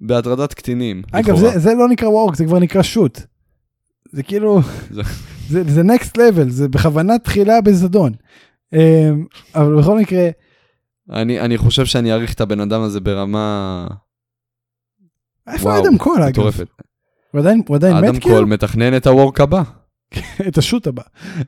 [0.00, 1.02] בהטרדת קטינים.
[1.12, 3.20] אגב, זה, זה לא נקרא וורק, זה כבר נקרא שוט.
[4.12, 4.60] זה כאילו...
[5.50, 8.12] זה, זה next level, זה בכוונה תחילה בזדון.
[8.74, 10.28] אמ, אבל בכל מקרה...
[11.10, 13.86] אני, אני חושב שאני אעריך את הבן אדם הזה ברמה...
[15.52, 16.28] איפה אדם קול אגב?
[16.28, 16.66] מטורפת.
[17.32, 18.12] הוא עדיין, הוא עדיין מת כאילו?
[18.12, 19.62] אדם קול מתכנן את ה work הבא.
[20.48, 21.02] את ה shoot הבא.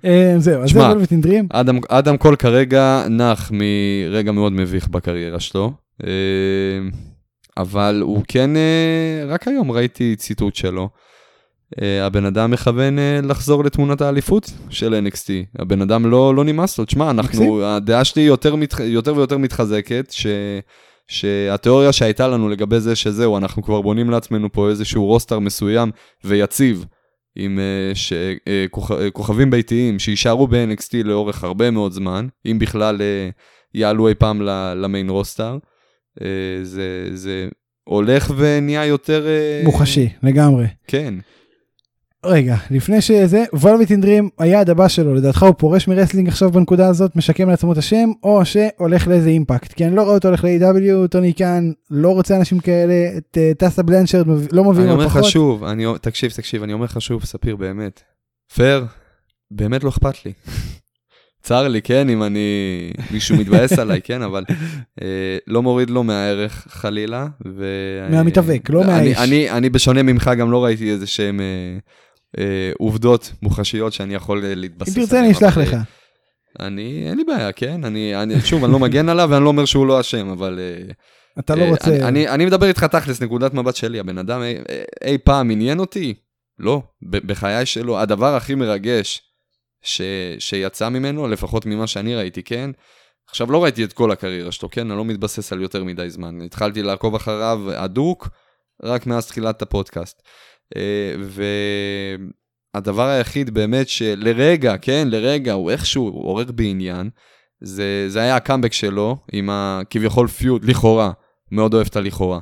[0.04, 1.48] אמ, זהו, אז זה ולווטין דרים.
[1.50, 5.72] אדם, אדם קול כרגע נח מרגע מאוד מביך בקריירה שלו.
[6.02, 6.08] אמ,
[7.56, 10.88] אבל הוא כן, אה, רק היום ראיתי ציטוט שלו.
[11.74, 15.58] אה, הבן אדם מכוון אה, לחזור לתמונת האליפות של NXT.
[15.58, 16.84] הבן אדם לא, לא נמאס לו.
[16.84, 20.26] תשמע, אנחנו, הדעה שלי יותר, מתח, יותר ויותר מתחזקת, ש,
[21.08, 25.90] שהתיאוריה שהייתה לנו לגבי זה שזהו, אנחנו כבר בונים לעצמנו פה איזשהו roster מסוים
[26.24, 26.84] ויציב,
[27.36, 32.58] עם אה, ש, אה, כוכ, אה, כוכבים ביתיים שיישארו ב-NXT לאורך הרבה מאוד זמן, אם
[32.58, 33.32] בכלל אה,
[33.74, 34.42] יעלו אי פעם
[34.76, 35.58] ל main roster.
[36.18, 36.22] אה,
[36.62, 37.48] זה, זה
[37.84, 39.26] הולך ונהיה יותר...
[39.64, 40.66] מוחשי, לגמרי.
[40.86, 41.14] כן.
[42.26, 46.88] רגע, לפני שזה, וולווטין דרים, היעד הבא שלו, לדעתך הוא פורש מ wrestling עכשיו בנקודה
[46.88, 49.72] הזאת, משקם לעצמו את השם, או שהולך לאיזה אימפקט?
[49.72, 53.58] כי אני לא רואה אותו הולך ל-AEW, טוני קאן, לא רוצה אנשים כאלה, את אה,
[53.58, 54.76] טסה בלנשרד, לא מביאים לו פחות.
[54.76, 58.02] אני אומר לך שוב, אני, תקשיב, תקשיב, אני אומר לך שוב, ספיר, באמת.
[58.54, 58.86] פייר,
[59.50, 60.32] באמת לא אכפת לי.
[61.42, 62.48] צר לי, כן, אם אני...
[63.10, 64.44] מישהו מתבאס עליי, כן, אבל
[65.02, 67.26] אה, לא מוריד לו מהערך חלילה.
[67.46, 67.64] ו...
[68.10, 69.18] מהמתאבק, לא מהאיש.
[69.18, 71.40] אני, אני, אני בשונה ממך גם לא ראיתי איזה שהם...
[71.40, 71.78] אה,
[72.38, 75.76] אה, עובדות מוחשיות שאני יכול אה, להתבסס אם תרצה אני אשלח לך.
[76.60, 77.84] אני, אין לי בעיה, כן?
[77.84, 80.58] אני, אני, שוב, אני לא מגן עליו ואני לא אומר שהוא לא אשם, אבל...
[80.58, 80.92] אה,
[81.38, 81.90] אתה לא רוצה...
[81.90, 84.54] אני, אני, אני מדבר איתך תכלס, נקודת מבט שלי, הבן אדם אי,
[85.04, 86.14] אי פעם עניין אותי?
[86.58, 87.98] לא, בחיי שלו.
[87.98, 89.22] הדבר הכי מרגש
[89.82, 90.00] ש,
[90.38, 92.70] שיצא ממנו, לפחות ממה שאני ראיתי, כן?
[93.28, 94.90] עכשיו, לא ראיתי את כל הקריירה שלו, כן?
[94.90, 96.40] אני לא מתבסס על יותר מדי זמן.
[96.40, 98.28] התחלתי לעקוב אחריו הדוק
[98.82, 100.22] רק מאז תחילת הפודקאסט.
[100.76, 101.14] אה,
[102.74, 107.10] והדבר היחיד באמת שלרגע, כן, לרגע, הוא איכשהו עורר בעניין,
[107.60, 111.10] זה, זה היה הקאמבק שלו עם הכביכול feud, לכאורה,
[111.52, 112.38] מאוד אוהב את הלכאורה.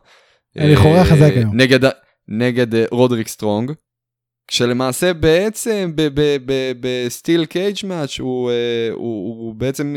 [0.56, 1.56] לכאורה אה, חזק היום.
[1.56, 1.90] נגד,
[2.28, 3.72] נגד אה, רודריק סטרונג,
[4.48, 5.92] כשלמעשה בעצם
[6.80, 8.50] ב steel cage match הוא,
[8.92, 9.96] הוא, הוא בעצם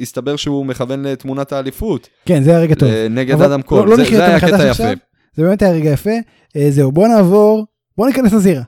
[0.00, 2.08] הסתבר שהוא מכוון לתמונת האליפות.
[2.26, 2.90] כן, זה היה רגע טוב.
[3.10, 5.09] נגד אדם קול, לא, לא זה, זה היה קטע יפה.
[5.36, 6.10] זה באמת היה רגע יפה.
[6.56, 7.66] אה, זהו, בוא נעבור,
[7.96, 8.62] בוא ניכנס לזירה.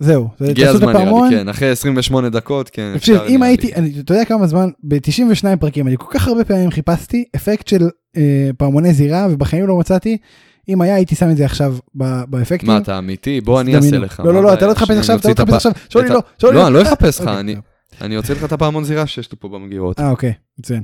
[0.00, 2.92] זהו, הגיע הזמן נראה לי, כן, אחרי 28 דקות, כן.
[2.96, 6.70] תקשיב, אם הייתי, אני, אתה יודע כמה זמן, ב-92 פרקים, אני כל כך הרבה פעמים
[6.70, 10.18] חיפשתי אפקט של אה, פעמוני זירה, ובחיים לא מצאתי.
[10.68, 11.76] אם היה הייתי שם את זה עכשיו
[12.28, 12.68] באפקטים.
[12.68, 13.40] מה אתה אמיתי?
[13.40, 14.22] בוא אני אעשה לך.
[14.24, 16.60] לא לא לא אתה לא תחפש עכשיו, אתה לא תחפש עכשיו, שולי לא, שולי לא.
[16.60, 17.56] לא, אני לא אחפש לך, אוקיי,
[18.00, 20.00] אני אוציא לך את הפעמון זירה שיש לי פה במגירות.
[20.00, 20.82] אה אוקיי, מצוין.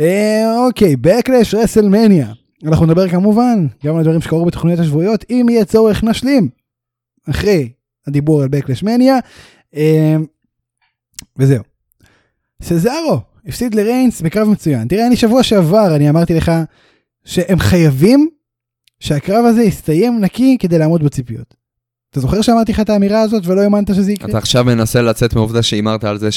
[0.00, 2.32] אה, אוקיי, בקלש רסלמניה.
[2.64, 6.48] אנחנו נדבר כמובן גם על הדברים שקרו בתוכניות השבועיות, אם יהיה צורך נשלים
[7.30, 7.72] אחרי
[8.06, 9.18] הדיבור על בקלש מניה.
[9.74, 10.24] אמ,
[11.38, 11.62] וזהו.
[12.62, 14.88] סזארו הפסיד לריינס בקרב מצוין.
[14.88, 16.52] תראה, אני שבוע שעבר, אני אמרתי לך
[17.24, 18.28] שהם חייבים
[19.00, 21.54] שהקרב הזה יסתיים נקי כדי לעמוד בציפיות.
[22.10, 24.30] אתה זוכר שאמרתי לך את האמירה הזאת ולא האמנת שזה יקרה?
[24.30, 26.28] אתה עכשיו מנסה לצאת מעובדה שהימרת על זה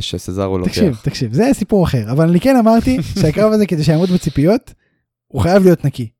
[0.00, 0.72] שסזארו לוקח.
[0.72, 4.74] תקשיב, תקשיב, זה סיפור אחר, אבל אני כן אמרתי שהקרב הזה כדי שיעמוד בציפיות,
[5.32, 6.10] הוא חייב להיות נקי.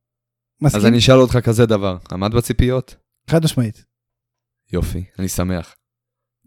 [0.60, 0.80] מסכים?
[0.80, 2.96] אז אני אשאל אותך כזה דבר, עמד בציפיות?
[3.30, 3.84] חד משמעית.
[4.72, 5.74] יופי, אני שמח.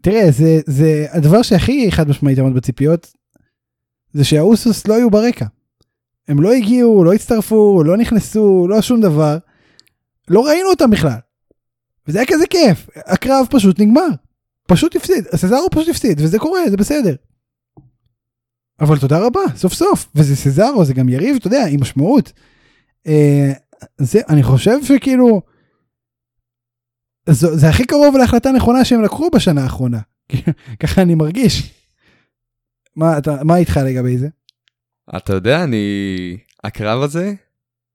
[0.02, 3.12] תראה, זה, זה הדבר שהכי חד משמעית עמד בציפיות,
[4.12, 5.46] זה שהאוסוס לא היו ברקע.
[6.28, 9.38] הם לא הגיעו, לא הצטרפו, לא נכנסו, לא שום דבר.
[10.28, 11.18] לא ראינו אותם בכלל.
[12.08, 14.08] וזה היה כזה כיף, הקרב פשוט נגמר.
[14.68, 17.14] פשוט הפסיד, סזארו פשוט הפסיד, וזה קורה, זה בסדר.
[18.80, 22.32] אבל תודה רבה, סוף סוף, וזה סזארו, זה גם יריב, אתה יודע, עם משמעות.
[23.06, 23.52] אה,
[23.98, 25.42] זה, אני חושב שכאילו,
[27.28, 30.00] זה, זה הכי קרוב להחלטה נכונה שהם לקחו בשנה האחרונה.
[30.82, 31.72] ככה אני מרגיש.
[32.96, 34.28] מה, אתה, מה איתך לגבי זה?
[35.16, 36.36] אתה יודע, אני...
[36.64, 37.34] הקרב הזה,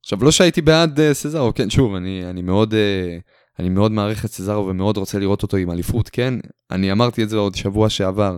[0.04, 2.74] עכשיו לא שהייתי בעד uh, סזארו, כן, שוב, אני, אני מאוד...
[2.74, 3.22] Uh,
[3.60, 6.34] אני מאוד מעריך את סזארו ומאוד רוצה לראות אותו עם אליפות, כן?
[6.72, 8.38] אני אמרתי את זה עוד שבוע שעבר.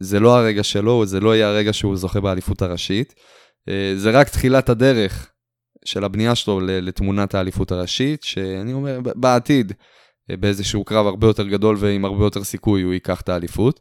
[0.00, 3.14] זה לא הרגע שלו, זה לא יהיה הרגע שהוא זוכה באליפות הראשית.
[3.68, 5.31] Uh, זה רק תחילת הדרך
[5.84, 11.76] של הבנייה שלו לתמונת האליפות הראשית, שאני אומר, בעתיד, uh, באיזשהו קרב הרבה יותר גדול
[11.78, 13.80] ועם הרבה יותר סיכוי הוא ייקח את האליפות.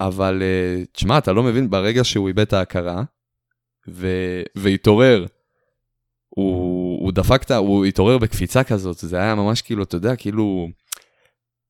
[0.00, 3.02] אבל uh, תשמע, אתה לא מבין, ברגע שהוא איבד את ההכרה,
[3.88, 5.26] ו- והתעורר,
[6.28, 7.56] הוא, הוא דפק את ה...
[7.56, 10.68] הוא התעורר בקפיצה כזאת, זה היה ממש כאילו, אתה יודע, כאילו...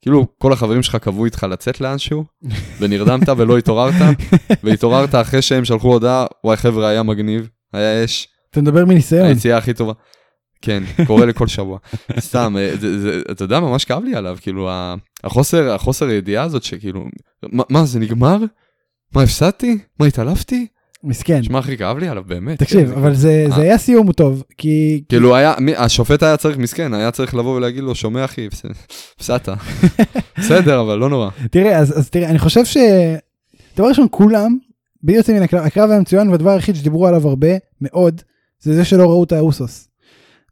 [0.03, 2.25] כאילו כל החברים שלך קבעו איתך לצאת לאנשהו,
[2.81, 3.95] ונרדמת ולא התעוררת,
[4.63, 8.34] והתעוררת אחרי שהם שלחו הודעה, וואי חבר'ה, היה מגניב, היה אש.
[8.55, 9.27] אתה מדבר מניסיון.
[9.27, 9.93] היציאה הכי טובה.
[10.63, 11.79] כן, קורה לי כל שבוע.
[12.19, 14.71] סתם, אה, זה, זה, אתה יודע, ממש כאב לי עליו, כאילו,
[15.25, 17.05] החוסר, החוסר הידיעה הזאת שכאילו,
[17.43, 18.39] מה, מה זה נגמר?
[19.15, 19.79] מה, הפסדתי?
[20.01, 20.67] מה, התעלפתי?
[21.05, 21.43] מסכן.
[21.43, 22.59] שמע, הכי כאב לי עליו, באמת.
[22.59, 25.05] תקשיב, כן, אבל זה, זה היה סיום טוב, כי...
[25.09, 28.49] כאילו היה, מי, השופט היה צריך, מסכן, היה צריך לבוא ולהגיד לו, שומע אחי,
[29.17, 29.49] הפסדת.
[30.39, 31.31] בסדר, אבל לא נורא.
[31.51, 32.77] תראה, אז, אז תראה, אני חושב ש...
[33.77, 34.59] דבר ראשון, כולם,
[35.03, 37.49] בלי יוצא מן הכלל, הקרב היה מצוין, והדבר היחיד שדיברו עליו הרבה,
[37.81, 38.23] מאוד,
[38.65, 39.89] זה זה שלא ראו את האוסוס.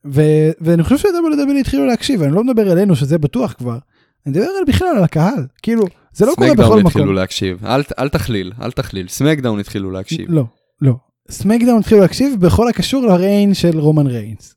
[0.07, 3.79] ו- ואני חושב ש-WWE התחילו להקשיב, אני לא מדבר אלינו שזה בטוח כבר,
[4.27, 6.67] אני מדבר על בכלל על הקהל, כאילו, זה לא קורה בכל מקום.
[6.67, 10.27] סמקדאון התחילו להקשיב, אל, אל תכליל, אל תכליל, סמקדאון התחילו להקשיב.
[10.29, 10.45] לא,
[10.81, 10.95] לא.
[11.31, 14.55] סמקדאון התחילו להקשיב בכל הקשור ל reign של רומן ריינס.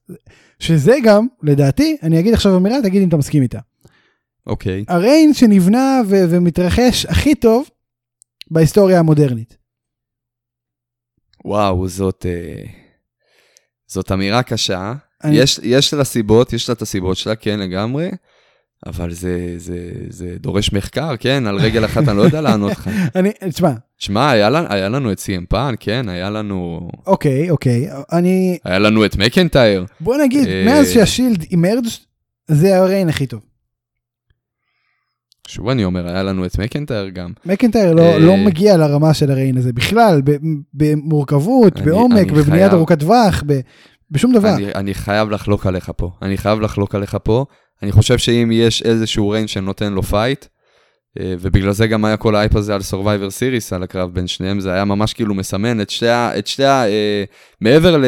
[0.59, 3.59] שזה גם, לדעתי, אני אגיד עכשיו אמירה, תגיד אם אתה מסכים איתה.
[4.47, 4.81] אוקיי.
[4.81, 4.93] אוקיי.
[4.93, 7.69] ה reign שנבנה ו- ומתרחש הכי טוב
[8.51, 9.57] בהיסטוריה המודרנית.
[11.45, 12.84] וואו, זאת, אה,
[13.95, 14.93] זאת אמירה קשה.
[15.23, 15.37] אני...
[15.37, 18.09] יש, יש לה סיבות, יש לה את הסיבות שלה, כן, לגמרי.
[18.85, 19.77] אבל זה, זה,
[20.09, 21.47] זה דורש מחקר, כן?
[21.47, 22.89] על רגל אחת אני לא יודע לענות לך.
[23.15, 23.71] אני, תשמע.
[23.97, 26.09] תשמע, היה, היה לנו את סי.אם פאן, כן?
[26.09, 26.89] היה לנו...
[27.07, 28.57] אוקיי, אוקיי, אני...
[28.63, 29.85] היה לנו את מקנטייר.
[29.99, 30.63] בוא נגיד, אה...
[30.65, 31.85] מאז שהשילד emerged
[32.47, 33.39] זה ה reign הכי טוב.
[35.47, 37.31] שוב אני אומר, היה לנו את מקנטייר גם.
[37.45, 38.19] מקנטייר לא, אה...
[38.19, 40.21] לא מגיע לרמה של ה reign הזה בכלל,
[40.73, 42.73] במורכבות, אני, בעומק, אני בבניית חייב...
[42.73, 43.59] ארוכת טווח, ב,
[44.11, 44.53] בשום דבר.
[44.55, 47.45] אני, אני חייב לחלוק עליך פה, אני חייב לחלוק עליך פה.
[47.83, 50.45] אני חושב שאם יש איזשהו ריינג שנותן לו fight,
[51.19, 54.59] אה, ובגלל זה גם היה כל האייפ הזה על Survivor Series, על הקרב בין שניהם,
[54.59, 56.37] זה היה ממש כאילו מסמן את שתי ה...
[56.37, 57.23] את שתי ה אה,
[57.61, 58.01] מעבר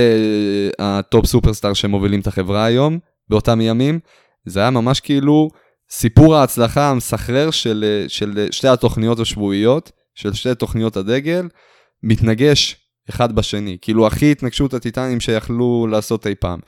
[0.79, 3.99] לטופ סופרסטאר שמובילים את החברה היום, באותם ימים,
[4.45, 5.49] זה היה ממש כאילו
[5.89, 11.47] סיפור ההצלחה המסחרר של, אה, של שתי התוכניות השבועיות, של שתי תוכניות הדגל,
[12.03, 12.75] מתנגש
[13.09, 16.59] אחד בשני, כאילו הכי התנגשות הטיטנים שיכלו לעשות אי פעם.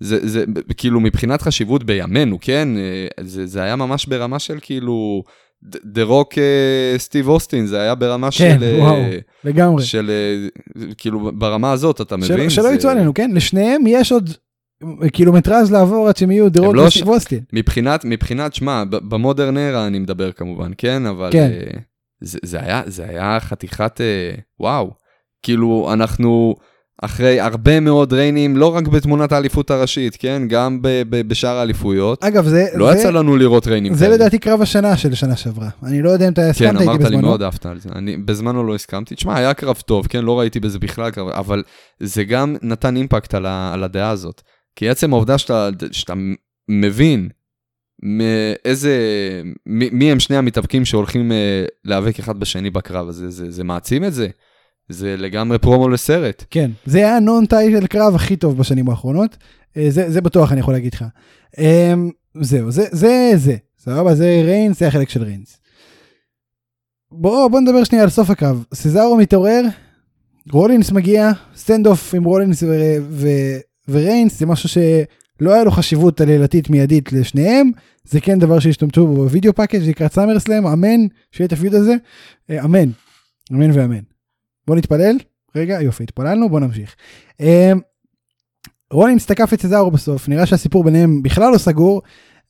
[0.00, 0.44] זה, זה
[0.76, 2.68] כאילו מבחינת חשיבות בימינו, כן?
[2.76, 5.22] אה, זה, זה היה ממש ברמה של כאילו,
[5.84, 6.34] דה רוק
[6.96, 8.58] סטיב אוסטין, זה היה ברמה כן, של...
[8.60, 8.96] כן, וואו,
[9.44, 9.84] לגמרי.
[9.84, 10.10] של,
[10.98, 12.50] כאילו, ברמה הזאת, אתה של, מבין?
[12.50, 12.74] שלא זה...
[12.74, 13.30] יצאו עלינו, כן?
[13.34, 14.30] לשניהם יש עוד
[15.12, 17.40] קילומטרז לעבור עד שהם יהיו דה רוק לא וסטיב אוסטין.
[17.52, 21.06] מבחינת, מבחינת, שמע, ב modern era אני מדבר כמובן, כן?
[21.06, 21.50] אבל כן.
[21.74, 21.78] אה,
[22.20, 24.90] זה, זה, היה, זה היה חתיכת, אה, וואו.
[25.42, 26.54] כאילו, אנחנו...
[27.02, 30.42] אחרי הרבה מאוד ריינים, לא רק בתמונת האליפות הראשית, כן?
[30.48, 32.24] גם ב- ב- בשאר האליפויות.
[32.24, 32.66] אגב, זה...
[32.74, 34.14] לא זה, יצא לנו לראות ריינים זה כאלה.
[34.16, 35.68] לדעתי קרב השנה של שנה שעברה.
[35.82, 36.98] אני לא יודע אם אתה הסכמת איתי בזמנו.
[36.98, 37.88] כן, אמרת לי, מאוד אהבת על זה.
[37.94, 39.14] אני בזמנו לא הסכמתי.
[39.14, 40.24] תשמע, היה קרב טוב, כן?
[40.24, 41.62] לא ראיתי בזה בכלל קרב, אבל
[42.00, 44.42] זה גם נתן אימפקט על, ה- על הדעה הזאת.
[44.76, 46.14] כי עצם העובדה שאתה, שאתה
[46.68, 47.28] מבין
[48.02, 48.96] מאיזה,
[49.66, 53.64] מי, מי הם שני המתאבקים שהולכים אה, להיאבק אחד בשני בקרב הזה, זה, זה, זה
[53.64, 54.28] מעצים את זה.
[54.88, 56.44] זה לגמרי פרומו לסרט.
[56.50, 59.36] כן, זה היה הנון טייטל קרב הכי טוב בשנים האחרונות,
[59.76, 61.04] אה, זה, זה בטוח אני יכול להגיד לך.
[61.58, 62.10] אמ,
[62.40, 65.60] זהו, זה, זה, זה, סבבה, זה ריינס, זה החלק של ריינס.
[67.12, 68.64] בוא, בוא נדבר שנייה על סוף הקרב.
[68.74, 69.62] סזארו מתעורר,
[70.52, 73.58] רולינס מגיע, stand off עם רולינס ו- ו-
[73.88, 77.70] וריינס, זה משהו שלא היה לו חשיבות עלילתית מיידית לשניהם,
[78.04, 81.56] זה כן דבר שהשתמשו בו ב video package לקראת סאמר סלאם, אמן, שיהיה את ה
[81.56, 81.94] feud הזה,
[82.50, 82.90] אה, אמן,
[83.52, 84.00] אמן ואמן.
[84.66, 85.16] בוא נתפלל.
[85.56, 86.96] רגע, יופי, התפללנו, בוא נמשיך.
[87.40, 87.80] אמ,
[88.92, 92.02] רולינס תקף את סזארו בסוף, נראה שהסיפור ביניהם בכלל לא סגור.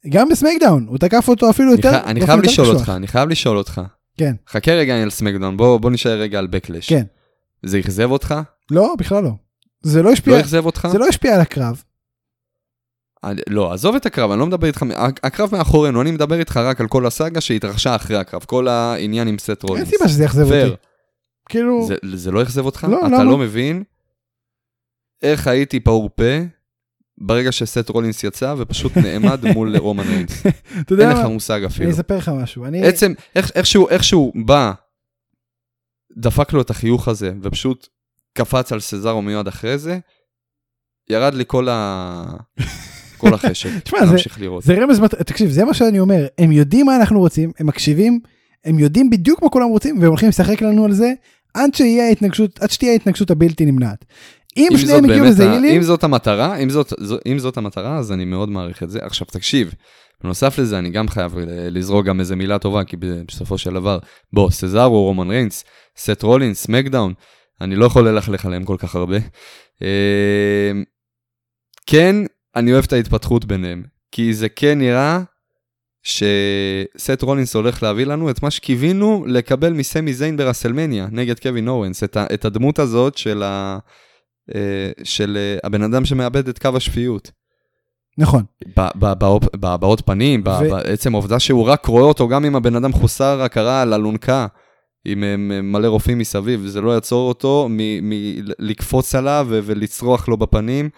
[0.08, 2.66] גם בסמקדאון, הוא תקף אותו אפילו יותר, אני חייב לשאול.
[2.68, 3.80] אותך, אני חייב לשאול אותך.
[4.18, 6.88] כן, חכה רגע על סמקדאון, בוא בוא נשאר רגע על באקלאש.
[6.88, 7.04] כן.
[7.62, 8.34] זה אכזב אותך?
[8.70, 9.30] לא, בכלל לא.
[9.86, 10.88] זה לא לא השפיע, אכזב אותך?
[10.92, 11.82] זה לא השפיע על הקרב.
[13.24, 14.82] אני- לא, עזוב את הקרב, אני לא מדבר איתך,
[15.22, 19.38] הקרב מאחורינו, אני מדבר איתך רק על כל הסאגה שהתרחשה אחרי הקרב, כל העניין עם
[19.38, 19.88] סט אין רולינס.
[19.88, 20.42] סיבה שזה יאכזב.
[20.42, 20.74] אותי.
[21.48, 22.86] כאילו, זה, זה לא אכזב אותך?
[22.90, 23.24] לא, אתה למה?
[23.24, 23.84] לא מבין
[25.22, 26.24] איך הייתי פעור פה
[27.18, 30.46] ברגע שסט רולינס יצא ופשוט נעמד מול רומן ריינס.
[30.80, 31.84] אתה יודע אין לך מה, מושג אפילו.
[31.84, 32.64] אני אספר לך משהו.
[32.64, 34.72] אני, עצם, איך, איכשהו, איכשהו בא,
[36.16, 37.88] דפק לו את החיוך הזה ופשוט
[38.36, 39.98] קפץ על סזארו מיד אחרי זה,
[41.10, 42.24] ירד לי כל ה...
[43.20, 43.70] כל החשק.
[43.84, 44.62] תשמע, זה- להמשיך לראות.
[44.64, 48.20] זה רמז, תקשיב, זה מה שאני אומר, הם יודעים מה אנחנו רוצים, הם מקשיבים,
[48.64, 51.12] הם יודעים בדיוק מה כולם רוצים, והם הולכים לשחק לנו על זה,
[51.54, 54.04] עד שיהיה ההתנגשות, עד שתהיה ההתנגשות הבלתי נמנעת.
[54.56, 56.92] אם אם שניהם הגיעו הילים, אם זאת המטרה, אם זאת,
[57.26, 58.98] אם זאת המטרה, אז אני מאוד מעריך את זה.
[59.02, 59.74] עכשיו תקשיב,
[60.24, 61.34] בנוסף לזה אני גם חייב
[61.70, 62.96] לזרוק גם איזה מילה טובה, כי
[63.28, 63.98] בסופו של דבר,
[64.32, 65.64] בוא, סזארו, רומן ריינס,
[65.96, 67.14] סט רולינס, סמקדאון,
[67.60, 69.16] אני לא יכול ללכלך עליהם כל כך הרבה.
[69.82, 70.72] אה,
[71.86, 72.16] כן,
[72.56, 73.82] אני אוהב את ההתפתחות ביניהם,
[74.12, 75.20] כי זה כן נראה
[76.02, 82.04] שסט רולינס הולך להביא לנו את מה שקיווינו לקבל מסמי זיין ברסלמניה נגד קווין אורנס,
[82.04, 83.78] את, ה- את הדמות הזאת של, ה,
[84.54, 87.30] אה, של אה, הבן אדם שמאבד את קו השפיות.
[88.18, 88.44] נכון,
[88.78, 92.56] ב- ב- באופ- בהבעות פנים, ב- ו- בעצם העובדה שהוא רק רואה אותו גם אם
[92.56, 94.46] הבן אדם חוסר הכרה על אלונקה.
[95.06, 100.36] עם אה, מ- מלא רופאים מסביב, זה לא יעצור אותו מלקפוץ עליו ו- ולצרוח לו
[100.36, 100.90] בפנים.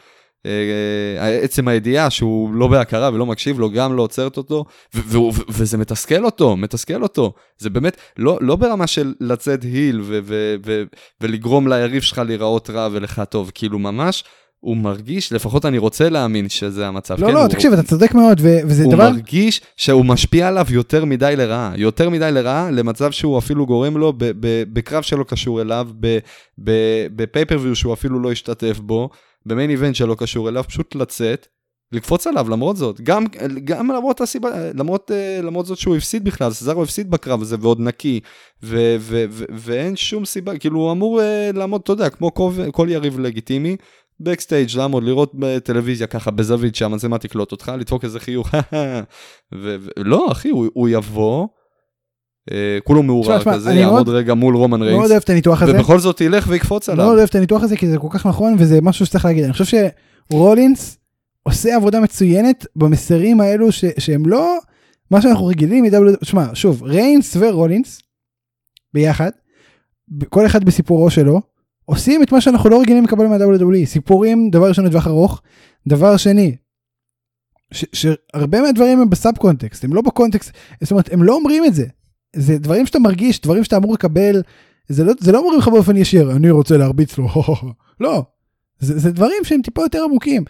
[0.47, 5.19] אה, עצם הידיעה שהוא לא בהכרה ולא מקשיב לו, גם לא עוצרת אותו, ו- ו-
[5.19, 7.33] ו- וזה מתסכל אותו, מתסכל אותו.
[7.59, 10.03] זה באמת לא, לא ברמה של לצאת היל
[11.21, 14.25] ולגרום ליריב שלך להיראות רע ולך טוב, כאילו ממש,
[14.61, 17.21] הוא מרגיש, לפחות אני רוצה להאמין שזה המצב.
[17.21, 20.49] לא, כן, לא, הוא- תקשיב, אתה צודק מאוד, ו- וזה הוא דבר, מרגיש שהוא משפיע
[20.49, 25.03] עליו יותר מדי לרעה, יותר מדי לרעה, למצב שהוא אפילו גורם לו ב- ב- בקרב
[25.03, 25.89] שלא קשור אליו,
[27.17, 29.09] בפייפריוויו שהוא אפילו לא השתתף בו,
[29.47, 31.47] במיין איבנט שלא קשור אליו, פשוט לצאת,
[31.93, 33.25] לקפוץ עליו למרות זאת, גם,
[33.65, 37.81] גם למרות הסיבה, למרות, אה, למרות זאת שהוא הפסיד בכלל, סזארו הפסיד בקרב הזה ועוד
[37.81, 38.21] נקי,
[38.63, 42.51] ו- ו- ו- ואין שום סיבה, כאילו הוא אמור אה, לעמוד, אתה יודע, כמו כל,
[42.73, 43.77] כל יריב לגיטימי,
[44.21, 49.01] בקסטייג' לעמוד, לראות בטלוויזיה ככה בזווית שהמצלמה תקלוט אותך, לדפוק איזה חיוך, ו-
[49.81, 51.47] ו- לא אחי, הוא, הוא יבוא,
[52.53, 55.73] אה, כולו מעורר כזה, יעמוד מאוד- רגע מול רומן מאוד ריינס, אוהב את הניתוח הזה,
[55.75, 57.05] ובכל זאת ילך ויקפוץ עליו.
[57.07, 59.53] מאוד אוהב את הניתוח הזה, כי זה כל כך נכון, וזה משהו שצריך להגיד, אני
[59.53, 59.79] חושב
[60.33, 60.99] שרולינס
[61.43, 64.59] עושה עבודה מצוינת במסרים האלו ש- שהם לא
[65.11, 68.01] מה שאנחנו רגילים מ-W, שמע, שוב, ריינס ורולינס
[68.95, 69.31] ביחד,
[70.29, 71.41] כל אחד בסיפורו שלו,
[71.89, 75.43] עושים את מה שאנחנו לא רגילים לקבל מה-WWE, סיפורים, דבר ראשון לטווח ארוך,
[75.87, 76.57] דבר שני,
[77.73, 81.65] שהרבה מהדברים הם ב sub context, הם לא ב context, זאת אומרת, הם לא אומרים
[81.65, 81.87] את זה,
[82.37, 84.43] זה דברים שאתה מרגיש, דברים שאתה אמור לקבל,
[84.89, 87.29] זה לא, זה לא אומרים לך באופן ישיר, אני רוצה להרביץ לו,
[88.01, 88.23] לא,
[88.79, 90.45] זה, זה דברים שהם טיפה יותר עמוקים.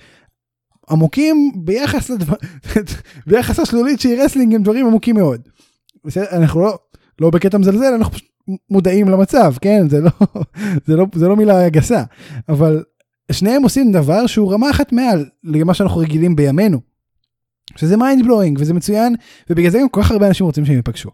[0.91, 2.37] עמוקים ביחס לדבר,
[3.27, 5.49] ביחס לשלולית שהיא wrestling הם דברים עמוקים מאוד.
[6.17, 6.79] אנחנו לא,
[7.21, 8.28] לא בקטע מזלזל, אנחנו פשוט
[8.71, 9.89] מודעים למצב, כן?
[9.89, 10.11] זה לא,
[10.87, 12.03] זה לא, זה לא מילה גסה,
[12.49, 12.85] אבל
[13.33, 16.81] שניהם עושים דבר שהוא רמה אחת מעל למה שאנחנו רגילים בימינו.
[17.77, 19.15] שזה mind blowing וזה מצוין
[19.51, 21.11] ובגלל זה גם כל כך הרבה אנשים רוצים שהם ייפגשו.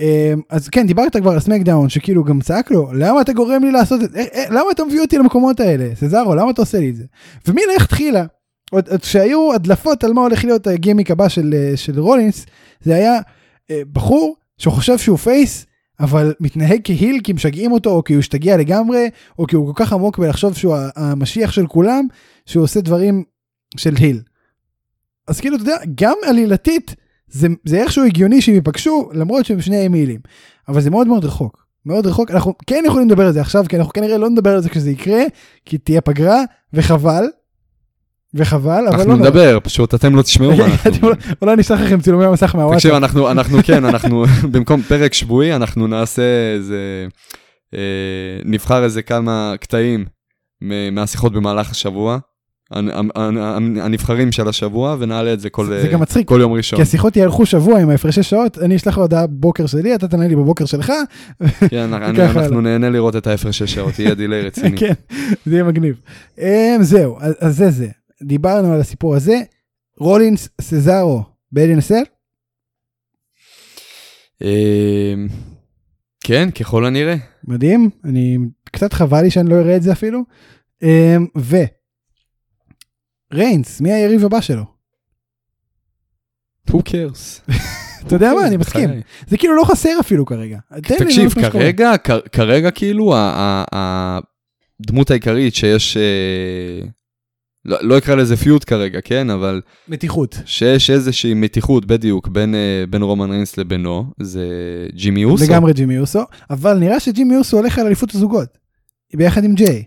[0.00, 3.70] אמ, אז כן דיברת כבר על סמקדאון שכאילו גם צעק לו למה אתה גורם לי
[3.70, 6.96] לעשות את זה למה אתה מביא אותי למקומות האלה סזארו למה אתה עושה לי את
[6.96, 7.04] זה
[7.46, 8.24] ומלכתחילה
[8.70, 12.46] עוד עוד שהיו הדלפות על מה הולך להיות הגימיק הבא של אה, של רולינס
[12.80, 13.20] זה היה
[13.70, 15.66] אה, בחור שחושב שהוא face
[16.00, 19.84] אבל מתנהג כהיל כי משגעים אותו או כי הוא השתגע לגמרי או כי הוא כל
[19.84, 22.06] כך עמוק בלחשוב שהוא המשיח של כולם
[22.46, 23.24] שהוא עושה דברים
[23.76, 24.20] של היל.
[25.28, 26.94] אז כאילו אתה יודע גם עלילתית
[27.28, 30.20] זה, זה איכשהו הגיוני שהם ייפגשו למרות שהם שניהם הילים
[30.68, 33.76] אבל זה מאוד מאוד רחוק מאוד רחוק אנחנו כן יכולים לדבר על זה עכשיו כי
[33.76, 35.22] אנחנו כנראה לא נדבר על זה כשזה יקרה
[35.64, 36.42] כי תהיה פגרה
[36.72, 37.24] וחבל.
[38.34, 39.28] וחבל אבל אנחנו לא נורא.
[39.28, 41.08] נדבר, פשוט אתם לא תשמעו מה אנחנו...
[41.42, 42.92] אולי נשלח לכם צילומי מסך תקשיב, מהוואטסאפ.
[42.92, 46.22] אנחנו, אנחנו כן, אנחנו, במקום פרק שבועי, אנחנו נעשה
[46.56, 47.06] איזה,
[47.74, 47.80] אה,
[48.44, 50.04] נבחר איזה כמה קטעים
[50.92, 52.18] מהשיחות במהלך השבוע,
[52.72, 56.28] הנ- הנ- הנ- הנבחרים של השבוע, ונעלה את זה כל, זה גם מצחיק.
[56.28, 56.76] כל יום ראשון.
[56.76, 60.36] כי השיחות יארכו שבוע עם ההפרשי שעות אני אשלח הודעה בוקר שלי אתה תענה לי
[60.36, 60.92] בבוקר שלך
[61.70, 62.60] כן, אני- אנחנו.
[62.60, 64.76] נהנה לראות את ההפרש של שעות, יהיה דיליי רציני.
[64.76, 64.92] כן
[65.46, 65.94] זה יהיה מגניב.
[66.38, 66.46] אמ,
[66.80, 67.86] זהו אז זה זה
[68.22, 69.40] דיברנו על הסיפור הזה
[69.98, 72.02] רולינס סזארו באלינסל
[74.42, 75.14] אה,
[76.20, 77.14] כן, ככל הנראה.
[77.44, 80.24] מדהים אני קצת חבל לי שאני לא אראה את זה אפילו.
[80.82, 81.56] אמ, ו.
[83.32, 84.64] ריינס מי היריב הבא שלו?
[86.70, 87.52] who cares?
[88.06, 88.90] אתה יודע מה, אני מסכים.
[89.26, 90.58] זה כאילו לא חסר אפילו כרגע.
[90.82, 91.30] תקשיב.
[91.52, 91.92] כרגע,
[92.32, 93.14] כרגע כאילו
[93.72, 96.88] הדמות העיקרית שיש, אה,
[97.64, 100.38] לא לא אקרא לזה פיוט כרגע, כן, אבל מתיחות.
[100.44, 104.46] שיש איזושהי מתיחות בדיוק בין, אה, בין רומן ריינס לבינו, זה
[104.94, 105.44] ג'ימי אוסו.
[105.44, 108.48] לגמרי ג'ימי אוסו, אבל נראה שג'ימי אוסו הולך על אליפות הזוגות.
[109.16, 109.84] ביחד עם ג'יי.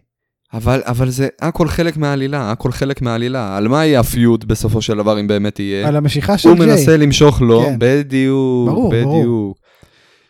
[0.53, 3.57] אבל, אבל זה הכל חלק מהעלילה, הכל חלק מהעלילה.
[3.57, 5.88] על מה יהיה הפיוט בסופו של דבר אם באמת יהיה?
[5.88, 6.65] על המשיכה של הוא ג'יי.
[6.67, 7.76] מנסה למשוך לו, כן.
[7.80, 9.19] בדיוק, ברור, ברור.
[9.19, 9.57] בדיוק.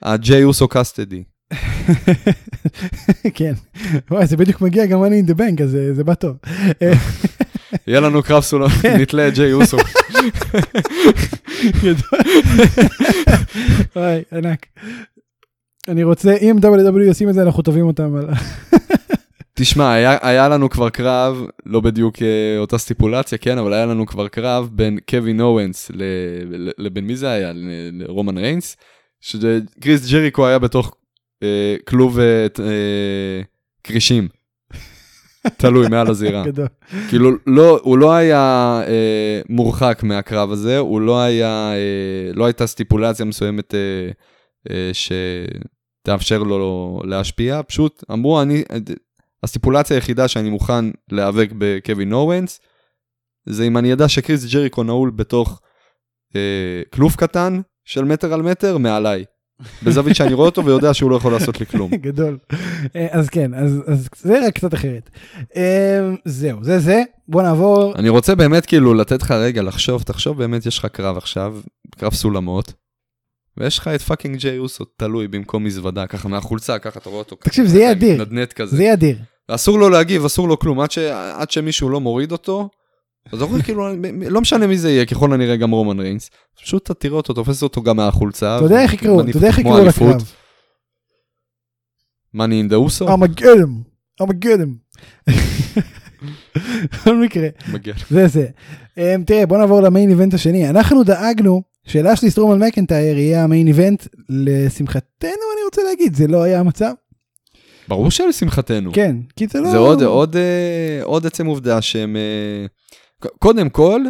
[0.01, 1.23] הג'יי אוסו קסטדי.
[3.33, 3.53] כן.
[4.11, 6.35] וואי, זה בדיוק מגיע גם אני in the bank, אז זה- זה בא טוב.
[7.87, 8.67] יהיה לנו קרב סולם,
[9.01, 9.77] נתלה את ג'יי אוסו.
[13.95, 14.65] וואי, ענק.
[15.87, 18.15] אני רוצה, אם WWE עושים את זה, אנחנו תובעים אותם.
[19.53, 24.05] תשמע, היה, היה לנו כבר קרב, לא בדיוק אה, אותה סטיפולציה, כן, אבל היה לנו
[24.05, 25.91] כבר קרב בין קווין אורנס
[26.77, 27.51] לבין מי זה היה?
[27.91, 28.77] לרומן ריינס,
[29.21, 30.91] שקריס ג'ריקו היה בתוך אה,
[31.85, 33.41] כלוב אה, אה,
[33.83, 34.27] כרישים.
[35.57, 36.43] תלוי מעל הזירה.
[37.09, 42.67] כאילו, לא, הוא לא היה אה, מורחק מהקרב הזה, הוא לא היה, אה, לא הייתה
[42.67, 44.11] סטיפולציה מסוימת אה,
[44.69, 48.63] אה, שתאפשר לו להשפיע, פשוט אמרו, אני,
[49.43, 52.59] הסטיפולציה היחידה שאני מוכן להיאבק בקווין אורנס,
[53.45, 55.61] זה אם אני אדע שקריס ג'ריקו נעול בתוך
[56.35, 59.25] אה, כלוב קטן של מטר על מטר מעליי.
[59.83, 61.91] בזווית שאני רואה אותו ויודע שהוא לא יכול לעשות לי כלום.
[62.07, 62.37] גדול.
[62.95, 65.09] אה, אז כן, אז אז זה רק קצת אחרת.
[65.55, 67.03] אה, זהו, זה זה.
[67.27, 67.95] בוא נעבור.
[67.95, 71.57] אני רוצה באמת כאילו לתת לך רגע לחשוב, תחשוב באמת יש לך קרב עכשיו,
[71.97, 72.73] קרב סולמות,
[73.57, 77.35] ויש לך את fucking ג'יי אוסו תלוי במקום מזוודה, ככה מהחולצה, ככה אתה רואה אותו.
[77.35, 78.21] תקשיב, זה יהיה אדיר.
[78.21, 78.75] נדנד כזה.
[78.75, 79.17] זה יהיה אדיר.
[79.47, 80.97] אסור לו להגיב, אסור לו כלום, עד, ש...
[81.33, 82.69] עד שמישהו לא מוריד אותו,
[83.31, 83.87] אז רואה כאילו,
[84.29, 86.29] לא משנה מי זה יהיה, ככל הנראה גם רומן ריינס,
[86.63, 88.57] פשוט אתה תראה אותו, תופס אותו גם מהחולצה.
[88.57, 89.85] אתה יודע איך יקראו, אתה יודע איך יקראו.
[89.85, 90.31] לקרב.
[92.33, 93.09] מאני אין דה אוסו?
[93.09, 93.81] ארמגדם.
[94.21, 94.75] ארמגדם.
[96.83, 97.47] בכל מקרה.
[98.09, 98.47] זה זה.
[98.95, 100.69] Um, תראה, בוא נעבור למיין איבנט השני.
[100.69, 106.59] אנחנו דאגנו שלאשלי סטרומן מקנטייר יהיה המיין איבנט, לשמחתנו אני רוצה להגיד, זה לא היה
[106.59, 106.91] המצב.
[107.87, 108.91] ברור שלשמחתנו.
[108.93, 109.71] כן, כי זה לא...
[109.71, 112.65] זה עוד, עוד, אה, עוד עצם עובדה שהם, אה,
[113.39, 114.01] קודם כל,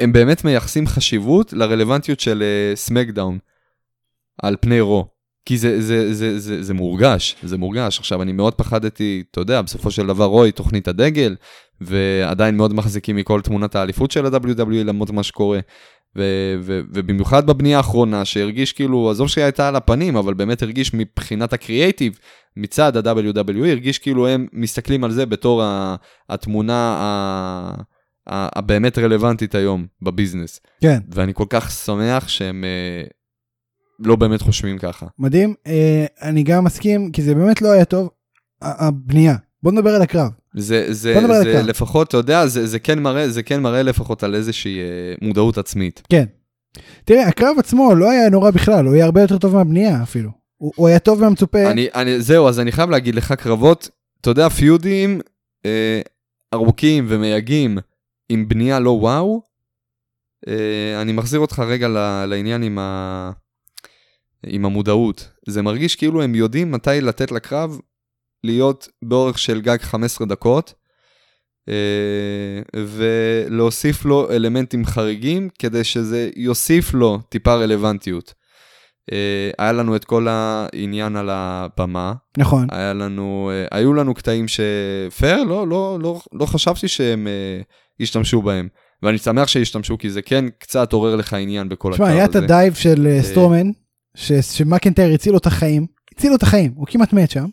[0.00, 3.38] הם באמת מייחסים חשיבות לרלוונטיות של אה, סמקדאון
[4.42, 5.14] על פני רו.
[5.46, 7.98] כי זה, זה, זה, זה, זה מורגש, זה מורגש.
[7.98, 11.36] עכשיו, אני מאוד פחדתי, אתה יודע, בסופו של דבר רוי, תוכנית הדגל,
[11.80, 15.58] ועדיין מאוד מחזיקים מכל תמונת האליפות של ה-WWE למרות מה שקורה.
[16.16, 20.94] ו- ו- ובמיוחד בבנייה האחרונה, שהרגיש כאילו, עזוב שהיא הייתה על הפנים, אבל באמת הרגיש
[20.94, 22.18] מבחינת הקריאייטיב,
[22.56, 25.62] מצד ה-WWE, הרגיש כאילו הם מסתכלים על זה בתור
[26.28, 27.82] התמונה ה-
[28.26, 30.60] הבאמת רלוונטית היום בביזנס.
[30.80, 33.06] כן, ואני כל כך שמח שהם אה,
[33.98, 35.06] לא באמת חושבים ככה.
[35.18, 35.54] מדהים.
[35.66, 38.10] אה, אני גם מסכים, כי זה באמת לא היה טוב,
[38.62, 39.36] הבנייה.
[39.62, 40.30] בוא נדבר על הקרב.
[40.54, 41.66] זה, זה, זה הקרב.
[41.66, 45.58] לפחות, אתה יודע, זה, זה, כן מראה, זה כן מראה לפחות על איזושהי אה, מודעות
[45.58, 46.02] עצמית.
[46.08, 46.24] כן.
[47.04, 50.30] תראה, הקרב עצמו לא היה נורא בכלל, הוא היה הרבה יותר טוב מהבנייה אפילו.
[50.56, 51.70] הוא, הוא היה טוב מהמצופה.
[51.70, 53.88] אני, אני, זהו, אז אני חייב להגיד לך, קרבות,
[54.20, 55.20] אתה יודע, פיודים
[55.66, 56.00] אה,
[56.54, 57.78] ארוכים ומייגעים
[58.28, 59.54] עם בנייה לא וואו,
[60.48, 61.88] אה, אני מחזיר אותך רגע
[62.26, 63.30] לעניין עם, ה,
[64.46, 65.28] עם המודעות.
[65.48, 67.80] זה מרגיש כאילו הם יודעים מתי לתת לקרב
[68.44, 70.74] להיות באורך של גג 15 דקות,
[71.68, 78.34] אה, ולהוסיף לו אלמנטים חריגים כדי שזה יוסיף לו טיפה רלוונטיות.
[79.12, 82.66] אה, היה לנו את כל העניין על הבמה, נכון.
[82.70, 87.26] היה לנו, היו לנו קטעים שפייר, לא, לא, לא, לא חשבתי שהם
[88.00, 88.68] ישתמשו בהם.
[89.02, 92.14] ואני שמח שהשתמשו, כי זה כן קצת עורר לך עניין בכל תשמע, הזה.
[92.14, 93.70] היה את ה dive של אה, סטרומן,
[94.16, 95.86] ש- שמקנטייר הציל לו את החיים,
[96.16, 97.46] הציל לו את החיים, הוא כמעט מת שם.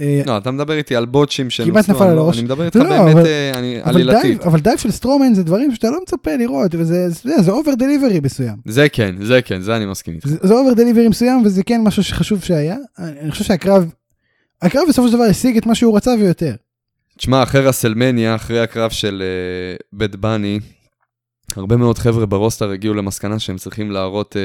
[0.00, 2.36] אה, לא, אתה מדבר איתי על בוטשים שנוצרו, כמעט נפל על לא- הראש.
[2.36, 3.52] אני מדבר איתך לא, באמת אה,
[3.82, 4.42] עלילתית.
[4.42, 8.20] אבל dive של סטרומן זה דברים שאתה לא מצפה לראות, וזה זה, זה over delivery
[8.20, 8.56] מסוים.
[8.66, 10.28] זה כן, זה כן, זה אני מסכים איתך.
[10.28, 12.76] זה, over delivery מסוים, וזה כן משהו שחשוב שהיה.
[12.98, 13.90] אני חושב שהקרב,
[14.62, 16.54] הקרב בסופו של דבר השיג את מה שהוא רצה ויותר.
[17.20, 19.22] תשמע, אחרי רסלמניה, אחרי הקרב של
[19.92, 20.60] באד באני,
[21.56, 24.42] הרבה מאוד חבר'ה ב roster הגיעו למסקנה שהם צריכים להראות אה,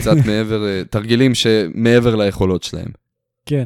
[0.00, 2.88] קצת מעבר, אה, תרגילים שמעבר ליכולות שלהם.
[3.46, 3.64] כן.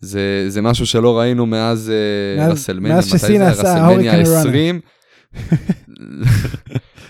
[0.00, 1.92] זה, זה משהו שלא ראינו מאז,
[2.38, 3.48] מאז- רסלמניה, מאז שסינה?
[3.50, 4.40] עשה רסלמניה hurricanrana.
[4.40, 4.80] 20.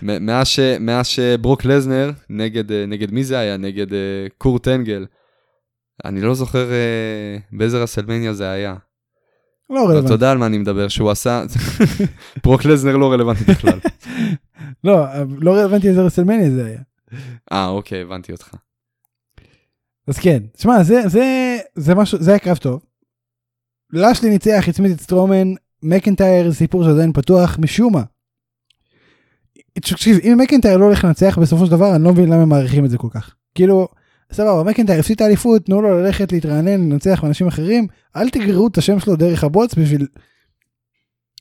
[0.02, 3.56] מ- מאז, ש, מאז שברוק לזנר, נגד, אה, נגד מי זה היה?
[3.56, 3.98] נגד אה,
[4.38, 5.06] קורט אנגל.
[6.04, 8.74] אני לא זוכר אה, באיזה רסלמניה זה היה.
[9.72, 10.12] לא אבל אתה רלוונטי.
[10.12, 11.42] יודע על מה אני מדבר, שהוא עשה...
[12.44, 13.78] ברוק לזנר לא רלוונטי בכלל.
[14.84, 15.04] לא,
[15.38, 16.80] לא רלוונטי איזה רסלמניה זה היה.
[17.52, 18.54] אה, אוקיי, הבנתי אותך.
[20.06, 22.80] אז כן, תשמע, זה, זה, זה משהו, זה היה קרב טוב.
[23.92, 28.02] לשלי ניצח, הצמיד את סטרומן, מקנטייר סיפור שעדיין פתוח, משום מה.
[29.72, 32.84] תקשיב, אם מקנטייר לא הולך לנצח בסופו של דבר, אני לא מבין למה הם מעריכים
[32.84, 33.34] את זה כל כך.
[33.54, 33.88] כאילו,
[34.32, 38.78] סבבה, מקנטייר הפסיד את האליפות, תנו לו ללכת להתרענן, לנצח מאנשים אחרים, אל תגררו את
[38.78, 40.06] השם שלו דרך הבוץ בשביל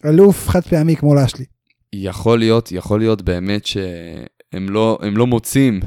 [0.05, 1.45] אלוף חד פעמי כמו לשלי.
[1.93, 5.79] יכול להיות, יכול להיות באמת שהם לא, לא מוצאים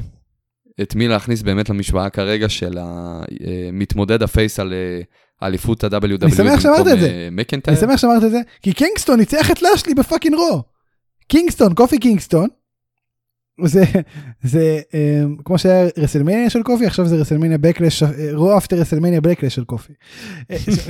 [0.81, 6.25] את מי להכניס באמת למשוואה כרגע של המתמודד ה face על אה, אליפות ה-WW.
[6.25, 7.09] אני שמח שאמרת את זה.
[7.09, 7.77] אה, מקנטייר.
[7.77, 10.63] אני שמח שאמרת את זה, כי קינגסטון ניצח את לשלי ב fucking רו.
[11.27, 12.47] קינגסטון, קופי קינגסטון.
[13.63, 13.83] זה,
[14.43, 18.03] זה אממ, כמו שהיה רסלמניה של קופי, עכשיו זה רסלמניה בקלש,
[18.33, 19.93] רו after רסלמניה בקלש של קופי.
[20.51, 20.57] אה,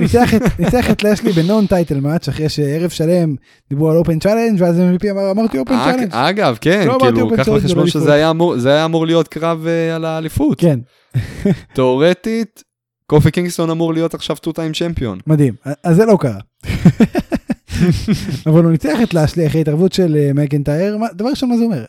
[0.58, 3.34] ניצח את, לשלי ב non title match אחרי שערב שלם
[3.70, 6.08] דיברו על open challenge ואז MVP אמר אמרתי open challenge.
[6.12, 9.66] אגב, כן, לא כאילו, אמרתי קח בחשבון שזה היה אמור- זה היה אמור להיות קרב
[9.66, 10.60] אה, על האליפות.
[10.60, 10.78] כן,
[11.74, 12.62] תאורטית,
[13.06, 15.18] קופי קינגסטון אמור להיות עכשיו two time champion.
[15.26, 15.54] מדהים,
[15.84, 16.38] אז זה לא קרה.
[18.46, 21.84] אבל הוא ניצח את לשלי אחרי התערבות של אה, מקנטייר, דבר ראשון מה זה אומר?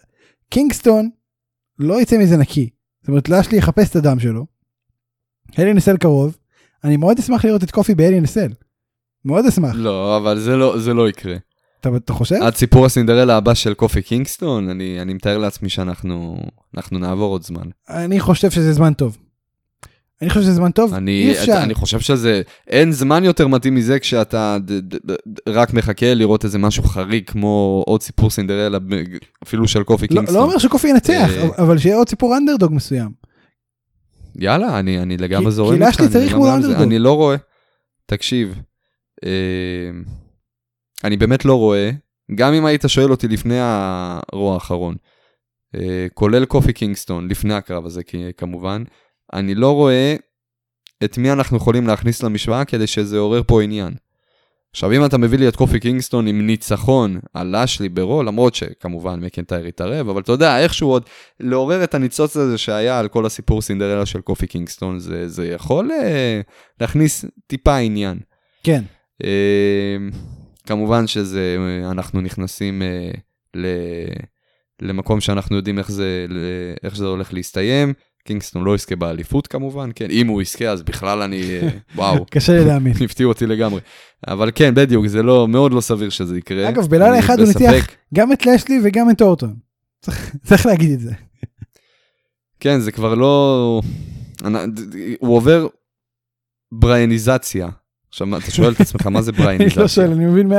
[0.49, 1.09] קינגסטון
[1.79, 2.69] לא יצא מזה נקי.
[3.01, 4.45] זאת אומרת לשלי יחפש את הדם שלו.
[5.59, 6.37] אלי נסל קרוב.
[6.83, 8.47] אני מאוד אשמח לראות את קופי באלי נסל.
[9.25, 9.71] מאוד אשמח.
[9.75, 11.35] לא, אבל זה לא- זה לא יקרה.
[11.81, 12.35] אתה, אתה חושב?
[12.35, 16.37] עד סיפור הסינדרלה הבא של קופי קינגסטון, אני, אני מתאר לעצמי שאנחנו
[16.77, 17.67] אנחנו נעבור עוד זמן.
[17.89, 19.17] אני חושב שזה זמן טוב.
[20.21, 20.93] אני חושב שזה זמן טוב.
[20.93, 21.59] אני, אי אפשר.
[21.63, 25.15] אני חושב שזה, אין זמן יותר מתאים מזה כשאתה ד, ד, ד,
[25.49, 28.77] רק מחכה לראות איזה משהו חריג כמו עוד סיפור סינדרלה,
[29.43, 30.35] אפילו של קופי לא, קינגסטון.
[30.35, 33.09] לא אומר שקופי ינצח, אה, אבל- שיהיה עוד סיפור אנדרדוג מסוים.
[34.35, 35.93] יאללה, אני, אני לגמרי כי- זורם כי איתך.
[35.93, 36.49] לשלי אני צריך מול.
[36.49, 36.81] אנדרדוג.
[36.81, 37.35] אני לא רואה,
[38.05, 38.55] תקשיב,
[39.25, 39.89] אה,
[41.03, 41.91] אני באמת לא רואה,
[42.35, 44.95] גם אם היית שואל אותי לפני הרוע האחרון,
[45.75, 48.83] אה, כולל קופי קינגסטון, לפני הקרב הזה כי- כמובן,
[49.33, 50.15] אני לא רואה
[51.03, 53.93] את מי אנחנו יכולים להכניס למשוואה כדי שזה יעורר פה עניין.
[54.71, 59.19] עכשיו אם אתה מביא לי את קופי קינגסטון עם ניצחון על לשלי ברו, למרות שכמובן
[59.19, 61.03] מקנטייר התערב, אבל אתה יודע, איכשהו עוד
[61.39, 65.91] לעורר את הניצוץ הזה שהיה על כל הסיפור סינדרלה של קופי קינגסטון, זה, זה יכול
[65.91, 66.41] אה,
[66.81, 68.19] להכניס טיפה עניין.
[68.63, 68.83] כן.
[69.23, 69.97] אה,
[70.65, 73.11] כמובן שזה, אה, אנחנו נכנסים אה,
[73.55, 73.65] ל,
[74.81, 76.25] למקום שאנחנו יודעים איך זה,
[76.83, 77.93] איך זה הולך להסתיים.
[78.27, 82.53] קינגסטון לא יזכה באליפות כמובן, כן, אם הוא יזכה אז בכלל אני, אה, וואו, קשה
[82.59, 82.93] לי להאמין.
[83.05, 83.79] הפתיעו אותי לגמרי.
[84.27, 86.69] אבל כן, בדיוק, זה לא, מאוד לא סביר שזה יקרה.
[86.69, 87.47] אגב, בלילה אחד הוא.
[87.47, 89.55] ניצח גם את לשלי וגם את אורטון.
[90.01, 91.11] צריך- צריך להגיד את זה.
[92.59, 93.81] כן, זה כבר לא...
[95.19, 95.67] הוא עובר
[96.71, 97.69] ברייניזציה.
[98.09, 99.87] עכשיו, אתה שואל את עצמך, מה זה אני לא?
[99.87, 100.53] שואל, אני מבין 100%.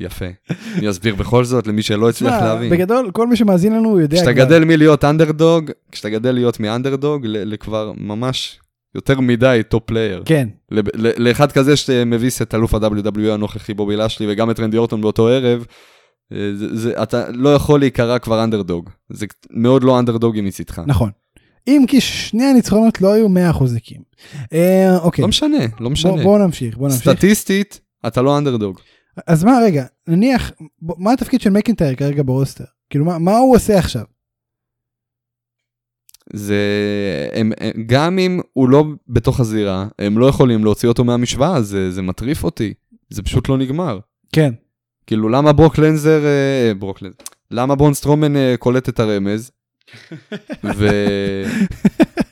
[0.00, 0.24] יפה.
[0.78, 2.70] אני אסביר בכל זאת למי שלא הצליח להבין.
[2.70, 4.32] בגדול, כל מי שמאזין לנו יודע כשאתה.
[4.32, 8.58] גדל מלהיות אנדרדוג, כשאתה גדל להיות מאנדרדוג, לכבר ממש
[8.94, 10.22] יותר מדי top player.
[10.24, 10.48] כן,
[11.16, 15.64] לאחד כזה שמביס את אלוף ה-WWE הנוכחי בובי לשלי וגם את רנדי אורטון באותו ערב,
[16.32, 18.90] אה, זה, זה, אתה לא יכול להיקרא כבר אנדרדוג.
[19.10, 20.82] זה מאוד לא אנדרדוגי מצידך.
[20.86, 21.10] נכון.
[21.68, 23.30] אם כי שני הניצחונות לא היו 100%
[23.74, 24.00] נקיים.
[24.52, 26.12] אה, אוקיי, לא משנה, לא משנה.
[26.12, 27.02] בוא- בואו נמשיך, בואו נמשיך.
[27.02, 28.80] סטטיסטית, אתה לא אנדרדוג.
[29.26, 30.52] אז מה רגע, נניח,
[30.82, 32.64] מה התפקיד של מקינטייר כרגע ב roster?
[32.90, 34.04] כאילו מה מה הוא עושה עכשיו?
[36.32, 36.58] זה...
[37.32, 41.90] הם, הם, גם אם הוא לא בתוך הזירה, הם לא יכולים להוציא אותו מהמשוואה, זה,
[41.90, 42.74] זה מטריף אותי.
[43.10, 43.98] זה פשוט לא נגמר.
[44.32, 44.52] כן,
[45.06, 46.24] כאילו, למה ברוק לנזר...
[46.24, 47.16] אה, ברוק לנזר...
[47.50, 49.50] למה ברון סטרומן אה, קולט את הרמז?
[50.64, 50.88] ו...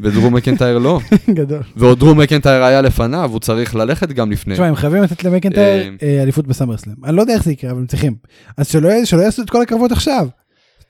[0.00, 1.00] ודרו מקנטייר לא.
[1.30, 1.62] גדול.
[1.76, 4.54] ועוד דרו מקנטייר היה לפניו, הוא צריך ללכת גם לפני.
[4.54, 5.64] תשמע, הם חייבים לתת למקינטייר
[6.02, 6.94] אה, אה, אליפות בסמרסלאם.
[7.04, 8.14] אני לא יודע איך זה יקרה, אבל הם צריכים.
[8.56, 8.88] אז שלא
[9.22, 10.28] יעשו את כל הקרבות עכשיו.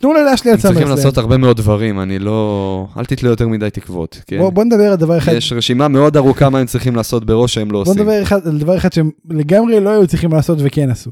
[0.01, 0.89] תנו הם על צריכים סמרסלאם.
[0.89, 2.87] לעשות הרבה מאוד דברים, אני לא...
[2.97, 4.39] אל תתלה יותר מדי תקוות, כן?
[4.39, 5.33] בוא בוא נדבר על דבר אחד.
[5.33, 8.03] יש רשימה מאוד ארוכה מה הם צריכים לעשות בראש שהם לא בוא עושים.
[8.03, 11.11] נדבר אחד- על דבר אחד שהם לגמרי לא היו צריכים לעשות וכן עשו.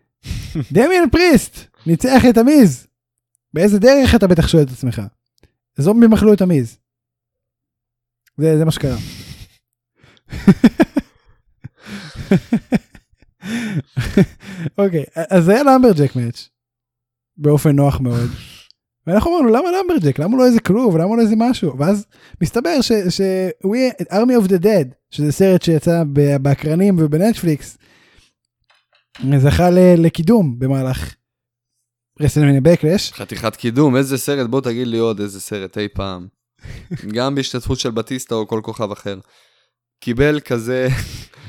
[0.72, 2.86] דמיאן פריסט ניצח את המיז.
[3.54, 5.02] באיזה דרך אתה בטח שואל את עצמך.
[5.76, 6.78] זומבים אכלו את המיז.
[8.38, 8.96] זה זה מה שקרה.
[14.78, 16.48] אוקיי אז זה היה lumberjack match.
[17.36, 18.30] באופן נוח מאוד.
[19.06, 22.06] ואנחנו אמרנו למה lumberjack למה לא איזה כלוב למה לא איזה משהו ואז
[22.42, 22.92] מסתבר ש-
[24.10, 26.02] army of the dead שזה סרט שיצא
[26.42, 27.78] באקרנים ובנטפליקס.
[29.38, 31.14] זכה לקידום במהלך
[32.22, 33.12] רסלמניה בקלש.
[33.12, 36.26] חתיכת קידום, איזה סרט, בוא תגיד לי עוד איזה סרט אי פעם.
[37.14, 39.18] גם בהשתתפות של בטיסטה או כל כוכב אחר.
[40.00, 40.88] קיבל כזה,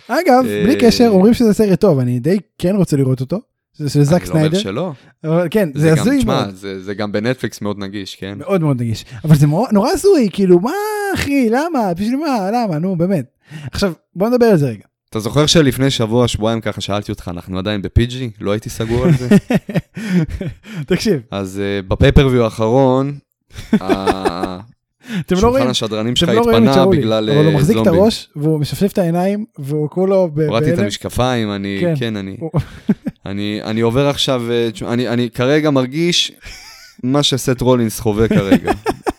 [0.07, 3.39] אגב אה, בלי קשר אומרים שזה סרט טוב אני די כן רוצה לראות אותו.
[3.77, 4.59] של של זאק אני לא אומר סניידר.
[4.59, 4.91] שלא.
[5.23, 6.55] אבל כן, זה זה הזוי מאוד.
[6.55, 8.37] זה זה גם בנטפליקס מאוד נגיש, כן?
[8.37, 9.05] מאוד מאוד נגיש.
[9.23, 10.71] אבל זה מאוד- נורא הזוי, כאילו, מה
[11.15, 11.93] אחי, למה?
[11.93, 12.49] בשביל מה?
[12.53, 12.79] למה?
[12.79, 13.25] נו, באמת.
[13.71, 14.83] עכשיו, בוא נדבר על זה רגע.
[15.13, 18.29] אתה זוכר שלפני שבוע, שבועיים ככה שאלתי אותך, אנחנו עדיין בפיג'י?
[18.41, 19.27] לא הייתי סגור על זה?
[20.87, 23.17] תקשיב, אז uh, בפייפריוויו האחרון,
[25.19, 28.01] אתם לא רואים, השדרנים שלך לא התפנה בגלל אבל הוא אה, מחזיק את זומבים.
[28.01, 30.83] הראש, והוא משפשף את העיניים, והוא כולו ב- הורדתי את בהלם.
[30.83, 31.93] המשקפיים, אני, כן.
[31.99, 32.37] כן, אני,
[33.69, 36.31] אני, עובר עכשיו, אה, אני, כרגע מרגיש
[37.03, 38.71] מה שסט רולינס חווה כרגע,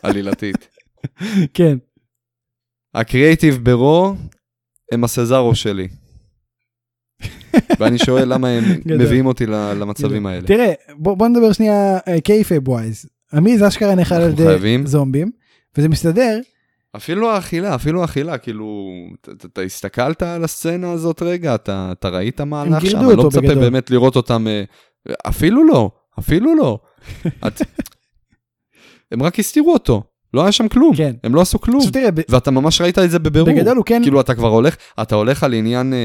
[0.03, 0.69] עלילתית.
[1.55, 1.77] כן,
[2.95, 4.15] הקריאייטיב ברו
[4.93, 5.89] הם הסזארו שלי.
[7.79, 8.65] ואני שואל למה הם.
[9.01, 10.47] מביאים אותי למצבים האלה.
[10.47, 13.07] תראה, בוא בוא נדבר שנייה kayfabe wise.
[13.33, 14.43] המיז אשכרה נאכל על ידי.
[14.87, 15.31] זומבים,
[15.79, 16.41] וזה מסתדר,
[16.97, 18.91] אפילו האכילה, אפילו האכילה, כאילו,
[19.47, 23.41] אתה- הסתכלת על הסצנה הזאת רגע, אתה אתה ראית מה הלך שם, אני לא מצפה
[23.41, 23.59] בגדול.
[23.65, 24.65] באמת לראות אותם, אה,
[25.29, 26.79] אפילו לא, אפילו לא.
[27.47, 27.63] את-
[29.13, 30.03] הם רק הסתירו אותו,
[30.35, 31.13] לא היה שם כלום, כן.
[31.25, 33.51] הם לא עשו כלום, עכשיו תראה, ב- ואתה ממש ראית את זה בבירור.
[33.51, 35.99] בגדול הוא כן, כאילו אתה כבר הולך, אתה הולך על עניין, אה,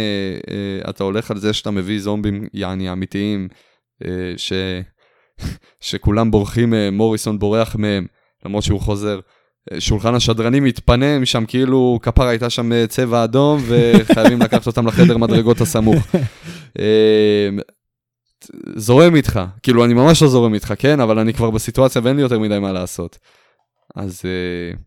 [0.84, 3.48] אה, אתה הולך על זה שאתה מביא זומבים, יעני אמיתיים,
[4.06, 4.54] אה, ש...
[5.80, 8.06] שכולם בורחים, אה, מוריסון בורח מהם,
[8.46, 9.20] למרות שהוא חוזר.
[9.72, 14.88] אה, שולחן השדרנים מתפנה משם, כאילו כפרה הייתה שם אה, צבע אדום, וחייבים לקחת אותם
[14.88, 16.08] לחדר מדרגות הסמוך.
[18.76, 21.00] זורם איתך, כאילו אני ממש לא זורם איתך, כן?
[21.00, 23.18] אבל אני כבר בסיטואציה ואין לי יותר מדי מה לעשות.
[23.96, 24.78] אז אה,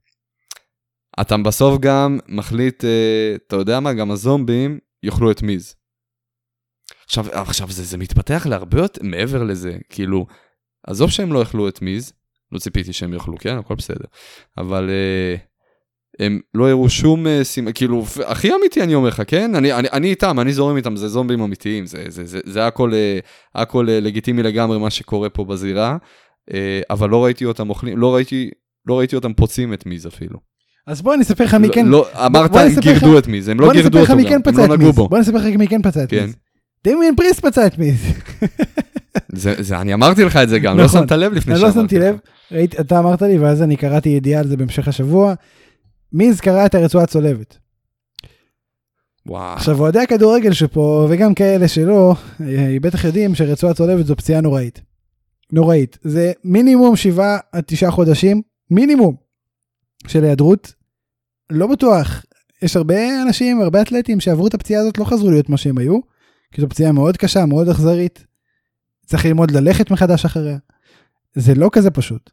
[1.20, 5.74] אתה בסוף גם מחליט, אה, אתה יודע מה, גם הזומבים יאכלו את מיז.
[7.04, 10.26] עכשיו, עכשיו זה, זה מתפתח להרבה יותר מעבר לזה, כאילו,
[10.86, 12.12] עזוב שהם לא יאכלו את מיז,
[12.52, 14.04] לא ציפיתי שהם יאכלו, כן, הכל בסדר,
[14.58, 15.36] אבל אה,
[16.18, 19.54] הם לא הראו שום אה, סימן, כאילו, הכי אמיתי אני אומר לך, כן?
[19.54, 22.94] אני, אני, אני איתם, אני זורם איתם, זה זומבים אמיתיים, זה, זה, זה, זה הכל,
[22.94, 23.18] אה,
[23.54, 25.96] הכל אה, לגיטימי לגמרי מה שקורה פה בזירה,
[26.90, 28.50] אבל לא ראיתי אותם אוכלים, לא ראיתי,
[28.86, 30.38] לא ראיתי אותם פוצעים את מיז אפילו.
[30.86, 33.72] אז בוא אני אספר לך מי כן, לא, אמרת, הם גירדו את מיז, הם לא
[33.72, 35.08] גירדו אותו מי כן גם, הם לא נגעו בו.
[35.08, 36.22] בוא אני אספר לך מי כן פצע את כן.
[36.24, 36.36] מיז.
[36.86, 38.04] דמיאן פריסט פצע את מיז.
[39.32, 41.00] זה, זה, אני אמרתי לך את זה גם, לא נכון.
[41.00, 42.04] שמת לב לפני לא שאמרתי שמתי לך.
[42.04, 42.16] לב,
[42.52, 45.34] ראית- אתה אמרת לי ואז אני קראתי ידיעה על זה בהמשך השבוע.
[46.12, 47.58] מיז קרא את הרצועה הצולבת.
[49.26, 49.52] וואו.
[49.54, 54.80] עכשיו אוהדי הכדורגל שפה וגם כאלה שלא, אה, בטח יודעים שרצועה צולבת זו פציעה נוראית.
[55.52, 55.98] נוראית.
[56.02, 59.16] זה מינימום שבעה עד תשעה חודשים, מינימום,
[60.06, 60.74] של היעדרות.
[61.50, 62.24] לא בטוח.
[62.62, 65.98] יש הרבה אנשים, הרבה אתלטים שעברו את הפציעה הזאת לא חזרו להיות מה שהם היו.
[66.52, 68.26] כי זו פציעה מאוד קשה, מאוד אכזרית.
[69.06, 70.58] צריך ללמוד ללכת מחדש אחריה.
[71.34, 72.30] זה לא כזה פשוט.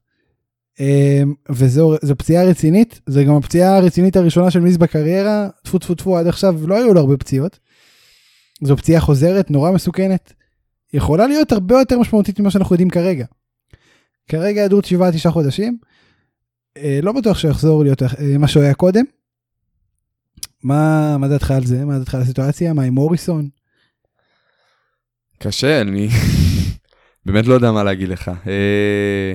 [0.80, 5.96] אמ, וזו זו פציעה רצינית, זה גם הפציעה הרצינית הראשונה של מיז בקריירה, טפו טפו
[5.96, 7.60] טפו עד עכשיו לא היו לו הרבה פציעות.
[8.64, 10.34] זו פציעה חוזרת, נורא מסוכנת.
[10.94, 13.26] יכולה להיות הרבה יותר משמעותית ממה שאנחנו יודעים כרגע.
[14.28, 15.78] כרגע היעדרות 7-9 חודשים.
[16.84, 18.08] אה, לא בטוח שיחזור להיות אה,
[18.40, 19.04] מה שהוא היה קודם.
[20.64, 21.86] מה, מה דעתך על זה?
[21.86, 22.74] מה דעתך על הסיטואציה?
[22.74, 23.50] מה עם מוריסון?
[25.40, 26.08] קשה, אני
[27.26, 28.32] באמת לא יודע מה להגיד לך.
[28.48, 29.34] אה,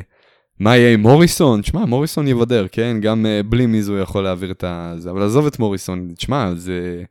[0.61, 1.63] מה יהיה עם מוריסון?
[1.63, 2.97] תשמע, מוריסון יוותר, כן?
[3.01, 4.95] גם בלי מיז הוא יכול להעביר את ה...
[4.99, 7.03] זה, אבל עזוב את מוריסון, תשמע, זה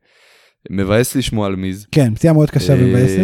[0.69, 1.87] מבאס לשמוע על מיז.
[1.91, 3.19] כן, פציעה מאוד קשה ומבאסת.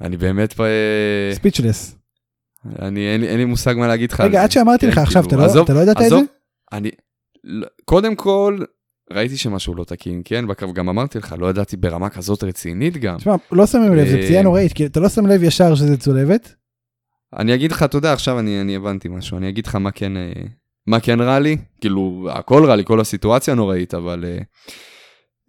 [0.00, 0.54] אני באמת,
[1.34, 1.95] ספיצ'לס.
[2.82, 4.42] אני, אין אין לי מושג מה להגיד לך רגע, זה.
[4.42, 6.16] עד שאמרתי כן, לך עכשיו, אתה כאילו, לא- עזוב- אתה לא ידעת את זה?
[6.72, 6.90] אני,
[7.44, 8.58] לא- קודם כל,
[9.12, 10.46] ראיתי שמשהו לא תקין, כן?
[10.46, 13.16] בקו גם אמרתי לך, לא ידעתי ברמה כזאת רצינית גם.
[13.16, 15.96] תשמע, לא שמים לב, זו אה, פציעה נוראית, כי אתה לא שם לב ישר שזה
[15.96, 16.54] צולבת.
[17.38, 20.16] אני אגיד לך, אתה יודע, עכשיו אני, אני הבנתי משהו, אני אגיד לך מה כן,
[20.16, 20.32] אה,
[20.86, 24.38] מה כן רע לי, כאילו, הכל רע לי, כל הסיטואציה נוראית, אבל אה,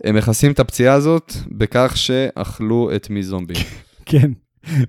[0.03, 3.53] הם מכסים את הפציעה הזאת בכך שאכלו את מי זומבי.
[4.05, 4.31] כן.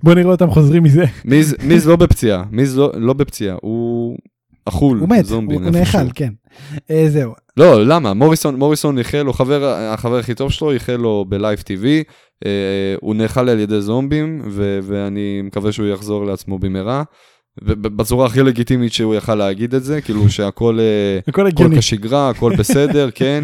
[0.03, 1.05] בוא נראה אותם חוזרים מזה.
[1.25, 4.17] מיז, מיז לא בפציעה, מיז לא, לא בפציעה, הוא
[4.65, 5.55] אכול, הוא מת, זומבי.
[5.55, 5.71] הוא הוא.
[5.71, 6.29] נאכל, כן.
[6.91, 7.33] אה, זהו.
[7.57, 8.13] לא, למה?
[8.13, 12.03] מוריסון, מוריסון איחל לו, חבר, החבר הכי טוב שלו איחל לו בלייב טיווי,
[12.45, 17.03] אה, הוא נאכל על ידי זומבים, ו, ואני מקווה שהוא יחזור לעצמו במהרה.
[17.61, 21.77] ובצורה הכי לגיטימית שהוא יכל להגיד את זה, כאילו שהכל אה, הכל הכל.
[21.77, 23.43] כשגרה, הכל בסדר, כן.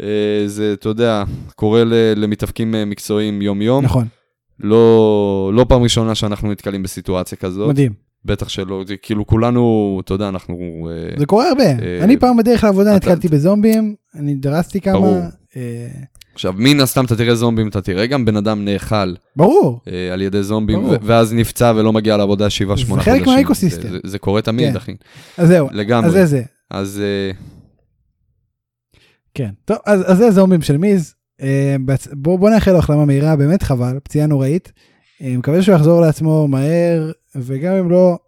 [0.00, 1.82] אה, זה, אתה יודע, קורה
[2.16, 3.84] למתאבקים מקצועיים יום-יום.
[3.84, 4.06] נכון,
[4.62, 7.68] לא, לא פעם ראשונה שאנחנו נתקלים בסיטואציה כזאת.
[7.68, 7.92] מדהים.
[8.24, 10.54] בטח שלא, זה כאילו כולנו, אתה יודע, אנחנו...
[10.92, 11.64] אה, זה קורה הרבה.
[11.64, 14.92] אה, אני פעם בדרך לעבודה אתה- נתקלתי בזומבים, אני דרסתי כמה.
[14.92, 15.18] ברור.
[15.56, 15.88] אה,
[16.34, 19.80] עכשיו, מן הסתם אתה תראה זומבים, אתה תראה גם בן אדם נאכל ברור.
[19.88, 20.94] אה, על ידי זומבים, ברור.
[21.02, 22.96] ואז נפצע ולא מגיע לעבודה 7-8 זה חודשים.
[23.00, 23.82] חלק מהאקוסיסטם.
[23.82, 24.76] זה, זה, זה קורה תמיד, כן.
[24.76, 24.92] אחי.
[25.38, 26.06] אז זהו, לגמרי.
[26.08, 26.42] אז זה זה.
[26.70, 27.30] אז אה,
[29.34, 29.50] כן.
[29.64, 31.14] טוב, אז אז זה זומבים של מיז.
[31.42, 34.72] אה, בהצ- בוא נאחל לו החלמה מהירה, באמת חבל, פציעה נוראית.
[35.22, 38.18] אה, מקווה שהוא יחזור לעצמו מהר, וגם אם לא,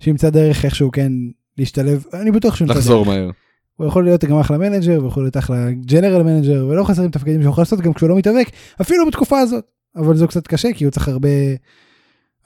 [0.00, 1.12] שימצא דרך איכשהו כן
[1.58, 2.84] להשתלב, אני בטוח שהוא ימצא דרך.
[2.84, 3.30] לחזור מהר.
[3.76, 7.42] הוא יכול להיות גם אחלה manager, הוא יכול להיות אחלה general manager, ולא חסרים תפקידים
[7.42, 8.46] שהוא יכול לעשות גם כשהוא לא מתאבק,
[8.80, 9.64] אפילו בתקופה הזאת.
[9.96, 11.28] אבל זה קצת קשה, כי הוא צריך הרבה,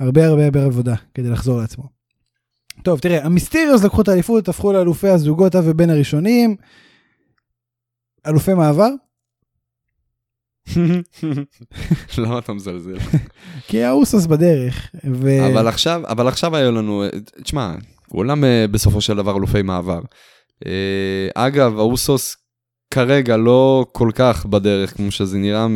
[0.01, 1.85] הרבה הרבה הרבה עבודה כדי לחזור לעצמו.
[2.83, 6.57] טוב, תראה, המיסטיריוס לקחו את האליפות, הפכו לאלופי הזוגות אב ובן הראשונים.
[8.27, 8.89] אלופי מעבר,
[12.19, 12.99] למה אתה מזלזל?
[13.69, 14.91] כי האוסוס בדרך.
[15.05, 15.47] ו...
[15.47, 17.05] אבל עכשיו, אבל עכשיו היו לנו,
[17.43, 17.75] תשמע,
[18.09, 20.01] כולם אה, בסופו של דבר אלופי מעבר.
[20.67, 22.37] אה, אגב, האוסוס
[22.91, 25.67] כרגע לא כל כך בדרך כמו שזה נראה,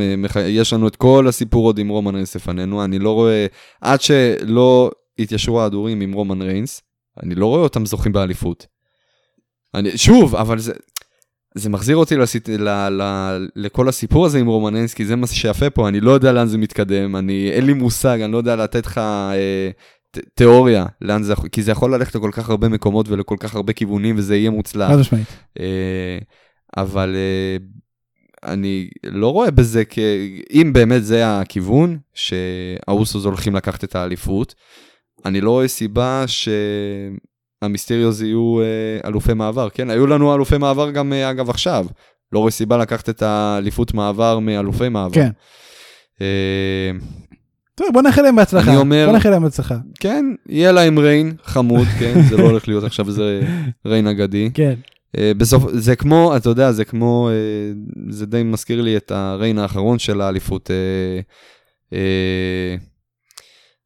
[0.46, 3.46] יש לנו את כל הסיפור עוד עם רומן ריינס לפנינו, אני לא רואה,
[3.80, 6.82] עד שלא התיישרו ההדורים עם רומן ריינס,
[7.22, 8.66] אני לא רואה אותם זוכים באליפות.
[9.74, 10.72] אני, שוב, אבל זה,
[11.54, 13.02] זה מחזיר אותי לסיט, ל, ל,
[13.56, 14.46] לכל הסיפור הזה עם
[14.94, 18.20] כי זה מה שיפה פה, אני לא יודע לאן זה מתקדם, אני, אין לי מושג,
[18.20, 19.70] אני לא יודע לתת לך אה,
[20.10, 23.72] ת, תיאוריה, לאן זה, כי זה יכול ללכת לכל כך הרבה מקומות ולכל כך הרבה
[23.72, 24.90] כיוונים, וזה יהיה מוצלח.
[24.90, 25.26] חד משמעית.
[25.60, 26.18] אה,
[26.76, 27.56] אבל אה,
[28.52, 29.98] אני לא רואה בזה כ...
[30.52, 34.54] אם באמת זה הכיוון, שהאוסוס הולכים לקחת את האליפות,
[35.24, 36.24] אני לא רואה סיבה
[37.64, 39.68] שהמיסטריוז יהיו אה, אלופי מעבר.
[39.70, 41.86] כן, היו לנו אלופי מעבר גם אה, אגב עכשיו.
[42.32, 45.14] לא רואה סיבה לקחת את האליפות מעבר מאלופי מעבר.
[45.14, 45.30] כן.
[46.20, 46.90] אה,
[47.74, 48.70] טוב, בוא נאחל להם בהצלחה.
[48.70, 49.76] אני אומר- בוא נאחל להם בהצלחה.
[50.00, 53.40] כן, יהיה להם ריין חמוד, כן, זה לא הולך להיות עכשיו איזה
[53.86, 54.50] ריין אגדי.
[54.54, 54.74] כן.
[55.36, 57.30] בסוף, זה כמו, אתה יודע, זה כמו,
[58.08, 60.70] זה די מזכיר לי את הריין האחרון של האליפות,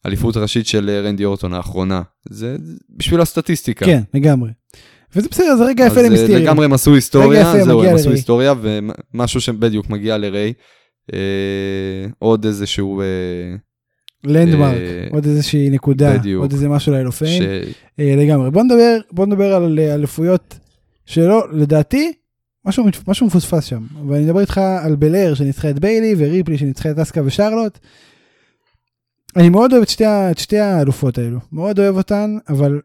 [0.07, 2.02] אליפות ראשית של אה, רנדי אורטון האחרונה.
[2.30, 2.57] זה
[2.96, 3.86] בשביל הסטטיסטיקה.
[3.86, 4.50] כן, לגמרי.
[5.16, 6.38] וזה בסדר, זה רגע יפה אה, למיסטריו.
[6.38, 8.11] לגמרי הם עשו היסטוריה, זהו, הם עשו.
[8.11, 10.52] היסטוריה, ומשהו שבדיוק מגיע לריי.
[11.14, 11.18] אה,
[12.18, 13.07] עוד איזשהו, אה,
[14.24, 16.42] לנדמרק, אה, עוד איזושהי נקודה, בדיוק.
[16.42, 17.42] עוד איזה משהו לאלופים.
[17.42, 17.46] ש...
[18.00, 18.50] אה, לגמרי.
[18.50, 20.59] בוא נדבר, בוא נדבר על אה, אליפויות
[21.07, 22.12] שלא, לדעתי,
[22.66, 23.82] משהו, משהו מפוספס שם.
[24.09, 27.78] ואני מדבר איתך על בלר שניצחה את ביילי וריפלי שניצחה את אסקה ושרלוט.
[29.37, 32.80] אני מאוד אוהב את שתי, את שתי האלופות האלו, מאוד אוהב אותן, אבל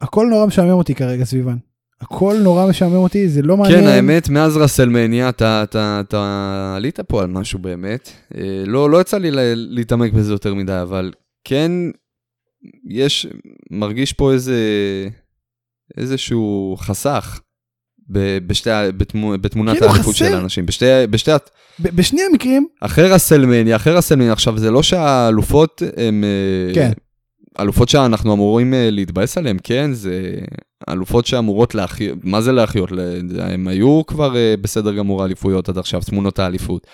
[0.00, 1.56] הכל נורא משעמם אותי כרגע סביבן.
[2.00, 3.80] הכל נורא משעמם אותי, זה לא מעניין.
[3.80, 6.02] כן, האמת, מאז רסלמניה, אתה,
[6.76, 8.10] עלית פה על משהו באמת.
[8.36, 11.12] אה, לא, לא יצא לי להתעמק בזה יותר מדי, אבל
[11.44, 11.72] כן,
[12.88, 13.26] יש,
[13.70, 14.58] מרגיש פה איזה,
[15.96, 17.40] איזשהו חסך
[18.08, 20.14] בשתי, בתמו, בתמונת כאילו האליפות?
[20.16, 20.66] של האנשים.
[20.66, 21.30] בשתי, בשתי,
[21.78, 26.24] ב- בשני המקרים, אחרי רסלמניה, אחרי רסלמניה, עכשיו זה לא שהאלופות הן...
[26.24, 26.92] אה, כן.
[27.60, 30.40] אלופות שאנחנו אמורים אה, להתבאס עליהן, כן, זה
[30.88, 32.90] אלופות שאמורות להחיות, מה זה להחיות?
[33.38, 36.86] הם היו כבר אה, בסדר גמור האליפויות עד עכשיו, תמונות האליפות,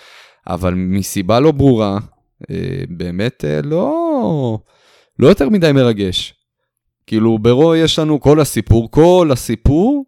[0.47, 1.97] אבל מסיבה לא ברורה,
[2.89, 4.59] באמת לא,
[5.19, 6.33] לא יותר מדי מרגש.
[7.07, 10.05] כאילו ברו יש לנו כל הסיפור, כל הסיפור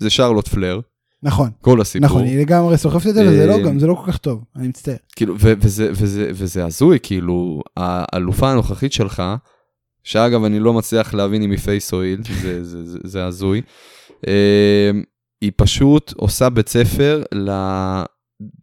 [0.00, 0.80] זה שרלוט פלר,
[1.22, 2.06] נכון, כל הסיפור.
[2.06, 4.44] נכון, היא לגמרי סוחפת את זה, וזה לא אה, גם, זה לא כל כך טוב,
[4.56, 4.96] אני מצטער.
[5.16, 9.22] כאילו, וזה, וזה, וזה הזוי, כאילו, האלופה הנוכחית שלך,
[10.04, 13.62] שאגב, אני לא מצליח להבין אם היא פייס או היל, זה, זה, זה, זה הזוי,
[14.28, 14.90] אה,
[15.40, 17.22] היא פשוט עושה בית ספר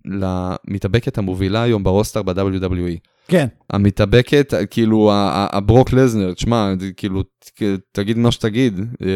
[0.05, 2.97] למתאבקת המובילה היום ברוסטר ב-WWE.
[3.27, 7.23] כן, המתאבקת, כאילו, הברוק לזנר, תשמע, כאילו,
[7.91, 9.07] תגיד מה שתגיד, אה,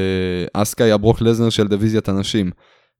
[0.62, 2.51] אסקה היא הברוק לזנר של דיוויזיית הנשים.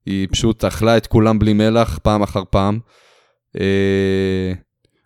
[0.06, 2.80] היא פשוט אכלה את כולם בלי מלח פעם אחר פעם.
[3.60, 4.52] אה,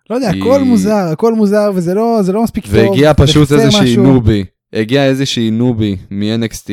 [0.09, 2.73] לא יודע, היא- הכל מוזר, הכל מוזר, וזה לא, לא מספיק טוב.
[2.75, 4.03] והגיע פשוט איזושהי משהו.
[4.03, 6.69] נובי, הגיע איזושהי נובי מ-NXT,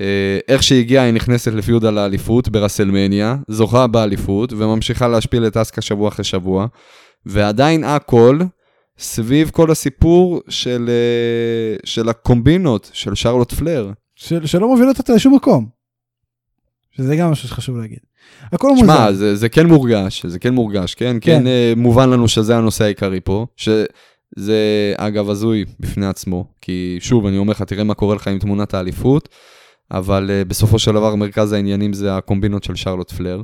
[0.00, 5.56] אה, איך שהיא הגיעה היא נכנסת לפיוד על האליפות ברסלמניה, זוכה באליפות וממשיכה להשפיל את
[5.56, 6.66] אסקה שבוע אחרי שבוע,
[7.26, 8.38] ועדיין הכל
[8.98, 13.90] סביב כל הסיפור של, אה, של הקומבינות של שרלוט פלר.
[14.16, 15.66] של, שלא מובילות אותה לשום מקום.
[16.96, 17.98] שזה גם משהו שחשוב להגיד.
[18.52, 18.82] הכל מוזר.
[18.82, 21.16] שמע, זה, זה כן מורגש, זה כן מורגש, כן?
[21.20, 21.20] כן.
[21.20, 27.26] כן, אה, מובן לנו שזה הנושא העיקרי פה, שזה אגב הזוי בפני עצמו, כי שוב,
[27.26, 29.28] אני אומר לך, תראה מה קורה לך עם תמונת האליפות,
[29.90, 33.42] אבל uh, בסופו של דבר מרכז העניינים זה הקומבינות של שרלוט פלר.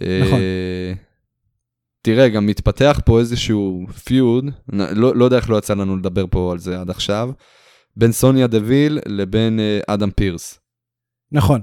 [0.00, 0.38] נכון.
[0.38, 0.92] אה,
[2.02, 6.52] תראה, גם מתפתח פה איזשהו פיוד, לא, לא יודע איך לא יצא לנו לדבר פה
[6.52, 7.30] על זה עד עכשיו,
[7.96, 10.58] בין סוניה דוויל לבין אה, אדם פירס.
[11.32, 11.60] נכון.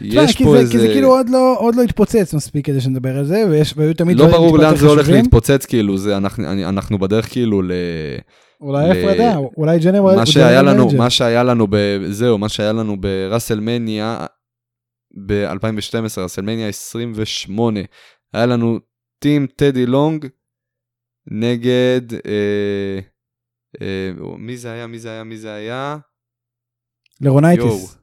[0.00, 0.72] יש פה זה, איזה...
[0.72, 3.94] כי זה כאילו עוד לא, עוד לא התפוצץ מספיק כדי שנדבר על זה, ויש, והיו
[3.94, 5.08] תמיד לא ברור לאן זה הולך.
[5.08, 7.72] להתפוצץ, כאילו, זה, אנחנו, אני, אנחנו בדרך כאילו ל...
[8.60, 10.90] אולי הפרדה, אולי general מה שהיה לנו.
[10.96, 11.76] מה שהיה לנו, ב...
[12.10, 14.26] זהו, מה שהיה לנו בראסלמניה
[15.26, 17.80] ב-2012, ראסלמניה 28,
[18.34, 18.78] היה לנו
[19.20, 20.26] team טדי לונג
[21.26, 22.98] נגד, אה,
[23.82, 25.96] אה, מי זה היה, מי זה היה, מי זה היה?
[27.20, 27.96] לורנייטיס.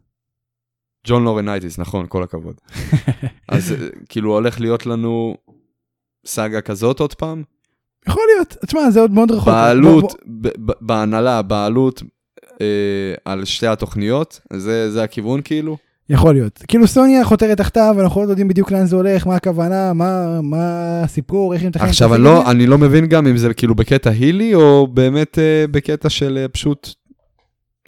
[1.08, 2.56] ג'ון לורנייטיס, נכון, כל הכבוד.
[3.48, 3.78] אז אה,
[4.10, 5.38] כאילו הולך להיות לנו
[6.26, 7.44] סאגה כזאת עוד פעם?
[8.08, 9.48] יכול להיות, תשמע, זה עוד מאוד רחוק.
[9.48, 12.04] בעלות, בוא- בוא- ב- ב- בהנהלה, בעלות
[12.62, 15.78] אה, על שתי התוכניות, זה, זה הכיוון כאילו?
[16.10, 16.64] יכול להיות.
[16.68, 21.02] כאילו סוניה חותרת תחתיו, אנחנו לא יודעים בדיוק לאן זה הולך, מה הכוונה, מה מה
[21.04, 21.90] הסיפור, איך מתכננת.
[21.90, 22.52] עכשיו, אני לא.
[22.52, 26.48] אני לא מבין גם אם זה כאילו בקטע הילי, או באמת אה, בקטע של אה,
[26.48, 26.90] פשוט...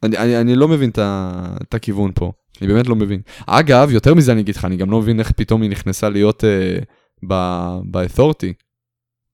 [0.04, 3.22] אני, אני, אני לא מבין את הכיוון פה, אני באמת לא מבין.
[3.48, 6.44] אגב, יותר מזה אני אגיד לך, אני גם לא מבין איך פתאום היא נכנסה להיות
[6.44, 6.80] אה,
[7.28, 8.69] ב-authority.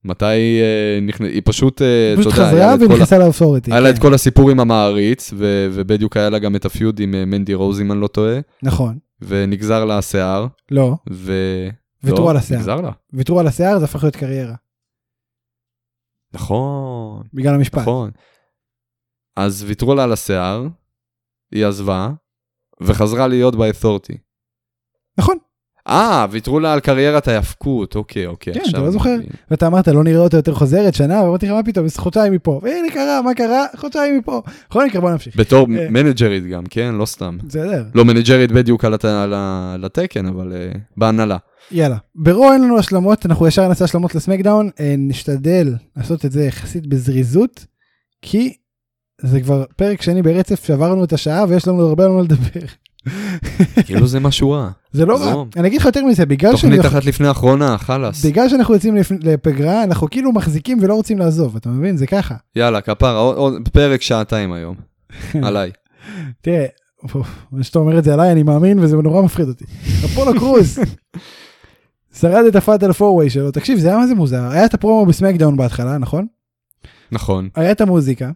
[0.05, 1.29] מתי אה, נכנס...
[1.31, 3.71] היא פשוט, אה, פשוט אתה יודע, היה חזרה ונכנסה לאופוריטי.
[3.71, 4.01] היה לה את כן.
[4.01, 7.81] כל הסיפור עם המעריץ, ו- ובדיוק היה לה גם את הפיוד עם אה, מנדי רוז,
[7.81, 11.33] אם אני לא טועה, נכון, ונגזר לה השיער, לא, ו...
[12.03, 12.59] ויתרו לא, על השיער.
[12.59, 12.91] נגזר לה.
[13.13, 14.55] ויתרו על השיער, זה הפך להיות קריירה,
[16.33, 17.81] נכון, בגלל המשפט.
[17.81, 18.11] נכון.
[19.35, 20.67] אז ויתרו לה על השיער,
[21.51, 22.09] היא עזבה,
[22.81, 24.17] וחזרה להיות ב-authority.
[25.17, 25.37] נכון,
[25.87, 28.53] אה, ויתרו לה על קריירת ההאבקות, אוקיי, אוקיי.
[28.53, 29.15] כן, אתה לא זוכר?
[29.51, 32.59] ואתה אמרת, לא נראה אותה יותר חוזרת שנה, ואמרתי לך, מה פתאום, חודשיים מפה.
[32.63, 33.65] והנה קרה, מה קרה?
[33.75, 34.41] חודשיים מפה.
[34.69, 35.37] בכל מקרה, בוא נמשיך.
[35.37, 35.87] בתור אה.
[35.89, 36.95] מנג'רית גם, כן?
[36.95, 37.37] לא סתם.
[37.43, 41.37] בסדר, לא מנג'רית בדיוק על התקן, אבל אה, בהנהלה.
[41.71, 41.97] יאללה.
[42.15, 46.87] ברו אין לנו השלמות, אנחנו ישר נעשה השלמות לסמקדאון, אה, נשתדל לעשות את זה יחסית
[46.87, 47.65] בזריזות,
[48.21, 48.53] כי
[49.21, 52.65] זה כבר פרק שני ברצף שעברנו את השעה ויש לנו הרבה על מה לדבר.
[53.85, 54.69] כאילו זה משהו רע.
[54.91, 55.43] זה לא רע.
[55.57, 56.75] אני אגיד לך יותר מזה, בגלל שאני...
[56.77, 58.25] תוכנית אחת לפני האחרונה, חלאס.
[58.25, 61.97] בגלל שאנחנו יוצאים לפ- לפגרה, אנחנו כאילו מחזיקים ולא רוצים לעזוב, אתה מבין?
[61.97, 62.35] זה ככה.
[62.55, 64.75] יאללה, כפרה, עוד- פרק שעתיים היום.
[65.47, 65.71] עליי.
[66.41, 66.65] תראה,
[67.61, 69.65] שאתה אומר את זה עליי, אני מאמין וזה נורא מפחיד אותי.
[70.05, 70.79] אפולו קרוז.
[72.19, 74.43] שרד את הפאטל פורווי שלו, תקשיב, זה היה מה זה מוזר.
[74.51, 76.25] היה את הפרומו בסמקדאון בהתחלה, נכון?
[77.11, 78.31] נכון, היה את המוזיקה,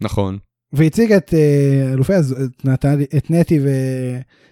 [0.00, 0.38] נכון.
[0.76, 2.12] והציגה את אה, אלופי.
[3.16, 3.60] את, נטי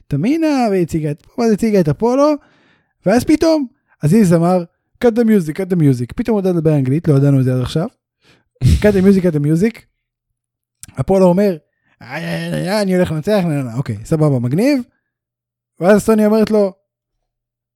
[0.07, 2.33] ותמינה, והציגה את, ואז הציגה את אפולו,
[3.07, 3.67] ואז פתאום,
[4.03, 4.65] עזיז אמר,
[5.05, 7.55] cut the music, cut the music, פתאום הוא יודע לדבר אנגלית, לא ידענו את זה
[7.55, 7.87] עד עכשיו,
[8.65, 9.81] cut the music, cut the music,
[11.01, 11.57] אפולו אומר,
[12.01, 13.45] "איי, איי, איי, אני הולך לנצח,
[13.77, 14.83] אוקיי, סבבה, מגניב,
[15.81, 16.73] ואז סוני אומרת לו,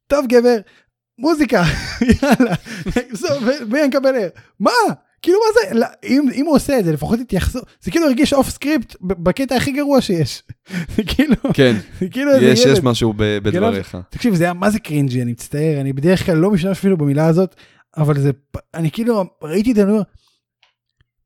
[0.06, 0.56] טוב גבר,
[1.18, 1.62] מוזיקה,
[2.22, 2.54] יאללה,
[3.46, 4.28] ו- ביאנקה בלר,
[4.60, 4.72] מה?
[5.22, 8.32] כאילו מה זה, לא, אם, אם הוא עושה את זה לפחות התייחסו, זה כאילו הרגיש
[8.32, 10.42] off script בקטע הכי גרוע שיש.
[10.96, 12.72] זה כאילו, כן, זה כאילו יש, ילד.
[12.76, 13.96] יש משהו ב- בדבריך.
[14.10, 16.96] תקשיב זה היה מה זה cringe י אני מצטער אני בדרך כלל לא משתמש אפילו
[16.96, 17.54] במילה הזאת
[17.96, 18.30] אבל זה
[18.74, 20.02] אני כאילו ראיתי את זה אני אומר.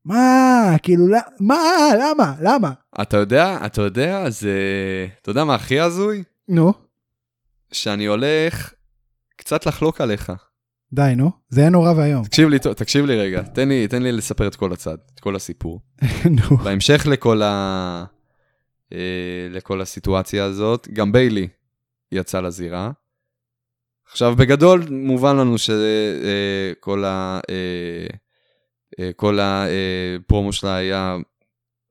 [0.05, 1.55] מה כאילו לא- מה
[2.01, 2.71] למה למה
[3.01, 4.57] אתה יודע, אתה יודע, זה...
[5.21, 6.23] אתה יודע מה הכי הזוי?
[6.49, 6.73] נו
[7.71, 8.73] שאני הולך
[9.37, 10.31] קצת לחלוק עליך.
[10.93, 14.11] די נו זה היה נורא ואיום תקשיב לי, תקשיב לי רגע, תן לי, תן לי
[14.11, 15.79] לספר את כל הצד, את כל הסיפור.
[16.49, 18.05] נו בהמשך לכל, ה...
[18.93, 21.47] אה, לכל הסיטואציה הזאת, גם ביילי
[22.11, 22.91] יצא לזירה.
[24.11, 27.39] עכשיו, בגדול, מובן לנו שכל ה...
[27.49, 28.07] אה,
[28.99, 31.17] אה, כל הפרומו שלה היה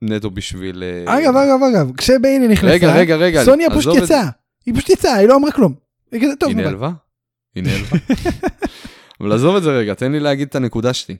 [0.02, 0.82] נטו בשביל...
[0.82, 3.44] אה, אגב אגב אגב כשביילי נכנסה רגע, רגע, רגע.
[3.44, 4.02] סוניה פשוט עזוב את.
[4.02, 4.28] יצאה
[4.66, 5.74] היא פשוט יצאה היא לא אמרה כלום.
[6.12, 6.90] היא כזה טוב היא נו, ביי." נעלבה?
[7.54, 7.96] היא נעלבה.
[9.20, 11.16] אבל עזוב את זה רגע, תן לי להגיד את הנקודה שלי.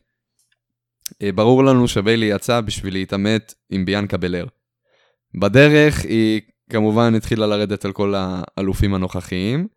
[1.22, 4.46] אה, ברור לנו שביילי יצא בשביל להתעמת עם ביאנקה בלר.
[5.40, 9.68] בדרך היא כמובן התחילה לרדת על כל האלופים הנוכחיים,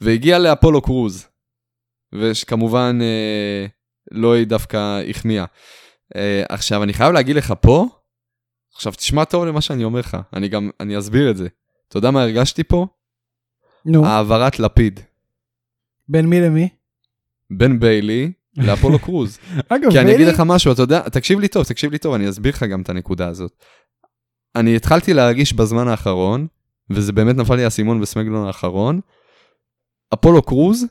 [0.00, 1.26] והגיעה לאפולו קרוז.
[2.14, 3.66] וכמובן אה,
[4.10, 5.44] לא היא דווקא החמיאה.
[6.16, 7.86] אה, עכשיו, אני חייב להגיד לך פה,
[8.74, 11.48] עכשיו תשמע טוב למה שאני אומר לך, אני גם, אני אסביר את זה.
[11.88, 12.86] אתה יודע מה הרגשתי פה?
[13.84, 15.00] נו העברת לפיד.
[16.08, 16.68] בין מי למי.
[17.50, 19.38] בין ביילי לאפולו קרוז.
[19.68, 22.28] אגב כי אני אגיד לך משהו, אתה יודע, תקשיב לי טוב, תקשיב לי טוב, אני
[22.28, 23.52] אסביר לך גם את הנקודה הזאת.
[24.56, 26.46] אני התחלתי להרגיש בזמן האחרון,
[26.90, 29.00] וזה באמת נפל לי האסימון בסמגלון האחרון,
[30.14, 30.84] אפולו קרוז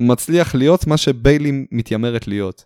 [0.00, 2.64] מצליח להיות מה שביילי מתיימרת להיות.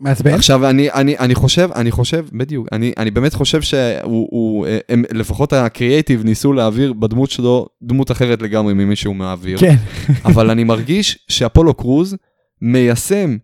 [0.00, 0.34] מעצבן.
[0.34, 5.04] עכשיו אני, אני, אני חושב, אני חושב, בדיוק, אני, אני באמת חושב שהוא, הוא, הם,
[5.12, 9.58] לפחות הקריאייטיב ניסו להעביר בדמות שלו דמות אחרת לגמרי ממי שהוא מעביר.
[9.58, 9.76] כן
[10.24, 12.16] אבל אני מרגיש שאפולו קרוז
[12.62, 13.36] מיישם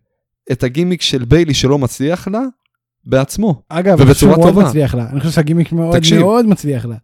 [0.52, 2.42] את הגימיק של ביילי שלא מצליח לה
[3.04, 3.62] בעצמו.
[3.68, 4.64] אגב ובצורה שהוא מאוד טובה.
[4.64, 6.18] מצליח לה אני חושב שהגימיק מאוד תקשיב.
[6.18, 6.96] מאוד מצליח לה.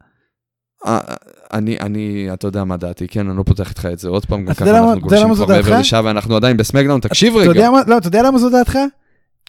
[0.87, 1.01] אה,
[1.53, 4.45] אני, אני, אתה יודע מה דעתי, כן, אני לא פותח איתך את זה עוד פעם,
[4.45, 5.47] גם ככה אנחנו גולשים כבר?
[5.47, 7.71] מעבר לשעה ואנחנו עדיין בסמקדאון, תקשיב רגע.
[7.87, 8.79] לא, אתה יודע למה זו דעתך?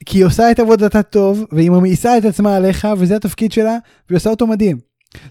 [0.05, 3.77] כי היא עושה את עבודתה טוב, והיא ממאיסה את עצמה עליך, וזה התפקיד שלה,
[4.09, 4.77] והיא עושה אותו מדהים.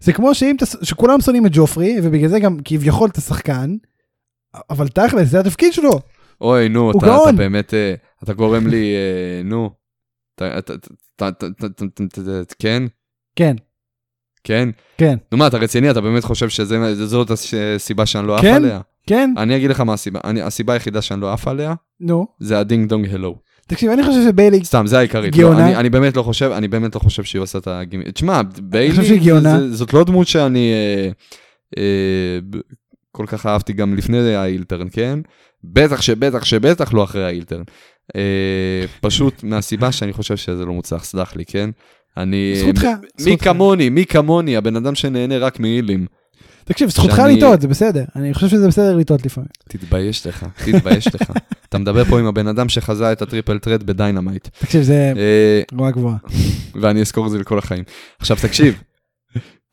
[0.00, 3.76] זה כמו שאם, שכולם שונאים את ג'ופרי, ובגלל זה גם כביכול את השחקן,
[4.70, 6.00] אבל תכל'ס, זה התפקיד שלו.
[6.40, 7.74] אוי, נו, אתה, אתה אתה באמת,
[8.24, 8.94] אתה גורם לי,
[9.44, 9.70] נו,
[12.58, 12.82] כן?
[13.36, 13.56] כן.
[14.44, 14.68] כן?
[14.98, 15.18] כן.
[15.32, 15.90] נו מה, אתה רציני?
[15.90, 18.80] אתה באמת חושב שזאת הסיבה שאני לא עף עליה?
[19.06, 19.34] כן, כן.
[19.36, 20.20] אני אגיד לך מה הסיבה.
[20.44, 22.26] הסיבה היחידה שאני לא עף עליה, נו.
[22.40, 23.38] זה ה ding dong hello.
[23.68, 25.36] תקשיב, אני חושב שביילי, סתם, זה העיקרית.
[25.36, 25.58] גאונה.
[25.58, 28.04] לא, אני, אני באמת לא חושב, אני באמת לא חושב שהיא עושה את הגימי...
[28.12, 29.60] תשמע, ביילי, חושב שהיא גאונה.
[29.60, 31.10] זה- זאת לא דמות שאני אה,
[31.78, 32.38] אה,
[33.12, 35.18] כל כך אהבתי גם לפני ה heel turn, כן?
[35.64, 37.62] בטח שבטח שבטח לא אחרי ה heel turn.
[38.16, 38.20] אה,
[39.00, 41.70] פשוט מהסיבה שאני חושב שזה לא מוצלח, סלח לי, כן?
[42.16, 42.52] אני...
[42.60, 43.44] זכותך, מי זכותך.
[43.44, 46.06] כמוני, מי כמוני, הבן אדם שנהנה רק מהילים.
[46.68, 48.04] תקשיב, זכותך לטעות, זה בסדר.
[48.16, 49.48] אני חושב שזה בסדר לטעות לפעמים.
[49.68, 51.32] תתבייש לך, תתבייש לך.
[51.68, 54.48] אתה מדבר פה עם הבן אדם שחזה את ה triple threat בדיינמייט.
[54.58, 56.16] תקשיב, זה אה, גבוהה גבוהה.
[56.80, 57.84] ואני אזכור את זה לכל החיים.
[58.18, 58.82] עכשיו תקשיב,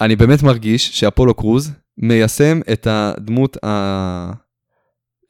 [0.01, 4.45] אני באמת מרגיש שאפולו קרוז מיישם את הדמות ה...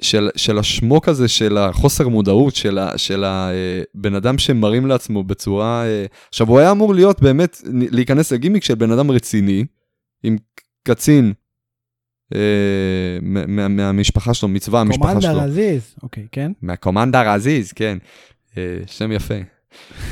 [0.01, 5.85] של, של השמוק הזה, של החוסר מודעות, של, ה, של הבן אדם שמרים לעצמו בצורה...
[5.85, 9.65] אה, עכשיו, הוא היה אמור להיות באמת, להיכנס לגימיק של בן אדם רציני,
[10.23, 10.37] עם
[10.83, 11.44] קצין אה,
[13.69, 15.31] מהמשפחה שלו, מצבא המשפחה שלו.
[15.31, 16.51] קומנדר עזיז, אוקיי, כן?
[16.61, 17.97] מהקומנדר עזיז, כן.
[18.57, 19.35] אה, שם יפה.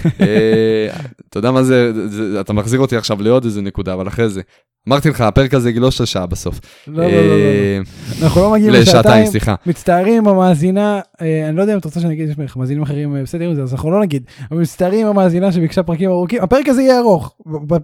[0.06, 0.88] אה,
[1.30, 4.42] אתה יודע מה זה, זה- אתה מחזיר אותי עכשיו לעוד איזה נקודה, אבל אחרי זה.
[4.90, 6.60] אמרתי לך, הפרק הזה גילו של שעה בסוף.
[6.88, 7.80] לא, לא, לא, לא, אה,
[8.20, 8.26] לא.
[8.26, 9.26] אנחנו לא מגיעים לשעתיים.
[9.26, 9.56] סליחה.
[9.66, 13.16] מצטערים המאזינה, אה, אני לא יודע אם את רוצה שאני אגיד, יש לך מאזינים אחרים
[13.24, 16.82] בסדר עם זה, אז אנחנו לא נגיד, אבל מצטערים המאזינה שביקשה פרקים ארוכים, הפרק הזה
[16.82, 17.36] יהיה ארוך,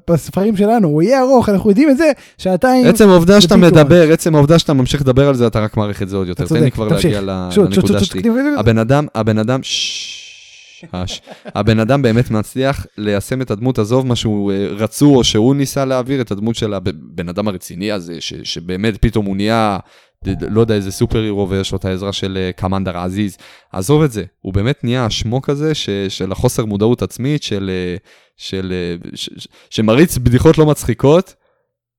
[0.09, 3.57] בספרים שלנו, הוא יהיה ארוך, אנחנו יודעים את זה, שעתיים, עצם העובדה שאתה.
[3.57, 6.43] מדבר, עצם העובדה שאתה ממשיך לדבר על זה, אתה רק מעריך את זה עוד יותר.
[6.43, 6.87] אתה תן לי כבר.
[6.87, 8.21] להגיע לנקודה שלי.
[8.57, 10.28] הבן אדם, הבן אדם, ששש,
[10.93, 11.21] הש.
[11.45, 15.85] הבן אדם באמת מצליח ליישם את הדמות, עזוב מה שהוא אה, רצו או שהוא ניסה
[15.85, 19.79] להעביר, את הדמות של הבן אדם הרציני הזה, ש, שבאמת פתאום הוא נהיה,
[20.41, 23.37] לא יודע, איזה סופר הירו ויש לו את העזרה של אה, קמנדר עזיז.
[23.71, 27.95] עזוב את זה, הוא באמת נהיה השמוק הזה ש, של החוסר מודעות עצמית, של, אה,
[28.37, 28.73] של,
[29.15, 31.35] ש, ש, שמריץ בדיחות לא מצחיקות,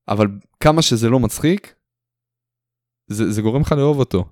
[0.07, 0.27] אבל
[0.59, 1.73] כמה שזה לא מצחיק,
[3.07, 4.25] זה, זה גורם לך לאהוב אותו.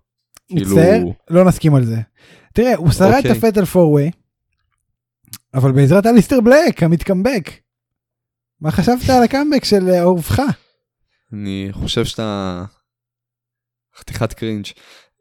[0.50, 1.98] כאילו- מצטער, לא נסכים על זה.
[2.54, 3.32] תראה, הוא שרד את אוקיי.
[3.32, 4.12] הפטל פורווי,
[5.54, 7.50] אבל בעזרת אליסטר בלק, המתקמבק.
[8.62, 10.42] מה חשבת על הקאמבק של אה, אהובך?
[11.34, 12.64] אני חושב שאתה
[14.00, 14.66] חתיכת cringe.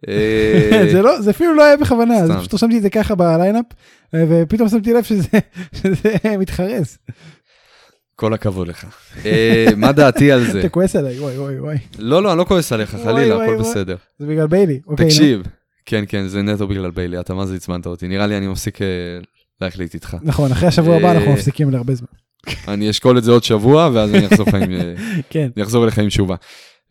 [0.08, 2.32] אה, זה לא, זה אפילו לא היה בכוונה, זה.
[2.38, 3.64] פשוט רשמתי את זה ככה בליינאפ,
[4.14, 5.28] אה, ופתאום שמתי לב שזה
[6.40, 6.98] מתחרז.
[8.14, 8.86] כל הכבוד לך.
[9.26, 10.60] אה, מה דעתי על זה?
[10.64, 11.76] אתה כועס עליי, וואי וואי וואי.
[11.98, 13.58] לא, לא, אני לא כועס עליך, חלילה, הכל.
[13.58, 13.96] בסדר.
[14.18, 14.80] זה בגלל ביילי.
[14.86, 15.06] אוקיי.
[15.06, 15.42] תקשיב,
[15.86, 18.08] כן, כן, זה נטו בגלל ביילי, אתה מה זה עצבנת אותי.
[18.08, 18.78] נראה לי אני מפסיק
[19.60, 20.16] להקליט איתך.
[20.22, 22.08] נכון, אחרי השבוע הבא אה, אנחנו מפסיקים להרבה זמן.
[22.68, 24.72] אני אשקול את זה עוד שבוע, ואז אני אחזור עם...
[24.72, 24.94] אה,
[25.30, 25.48] כן.
[25.56, 26.36] אני אחזור אליך עם תשובה.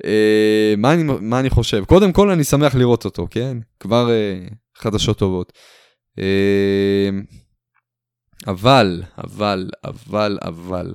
[0.05, 1.83] אה, מה אני, מה אני חושב?
[1.85, 3.57] קודם כל אני שמח לראות אותו, כן?
[3.79, 5.53] כבר אה, חדשות טובות.
[6.19, 7.09] אה,
[8.47, 10.93] אבל, אבל, אבל, אבל,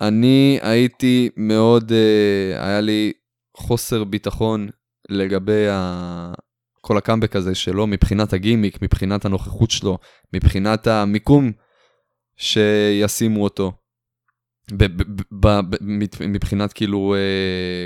[0.00, 3.12] אני הייתי מאוד, אה, היה לי
[3.56, 4.68] חוסר ביטחון
[5.08, 5.66] לגבי.
[6.86, 9.98] כל הקאמבק הזה שלו מבחינת הגימיק, מבחינת הנוכחות שלו,
[10.32, 11.52] מבחינת המיקום
[12.36, 13.72] שישימו אותו.
[16.20, 17.14] מבחינת כאילו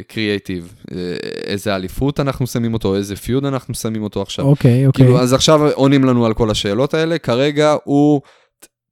[0.09, 0.75] קריאייטיב,
[1.45, 4.45] איזה אליפות אנחנו שמים אותו, איזה פיוד אנחנו שמים אותו עכשיו.
[4.45, 5.05] אוקיי, אוקיי.
[5.05, 8.21] כאילו, אז עכשיו עונים לנו על כל השאלות האלה, כרגע הוא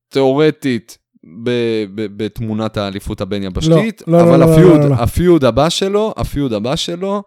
[0.08, 0.98] תיאורטית
[2.16, 4.94] בתמונת האליפות הבין-יבשתית, לא, לא, אבל לא, לא, הפיוד, לא, לא.
[4.94, 7.22] הפיוד הבא שלו, הפיוד הבא שלו,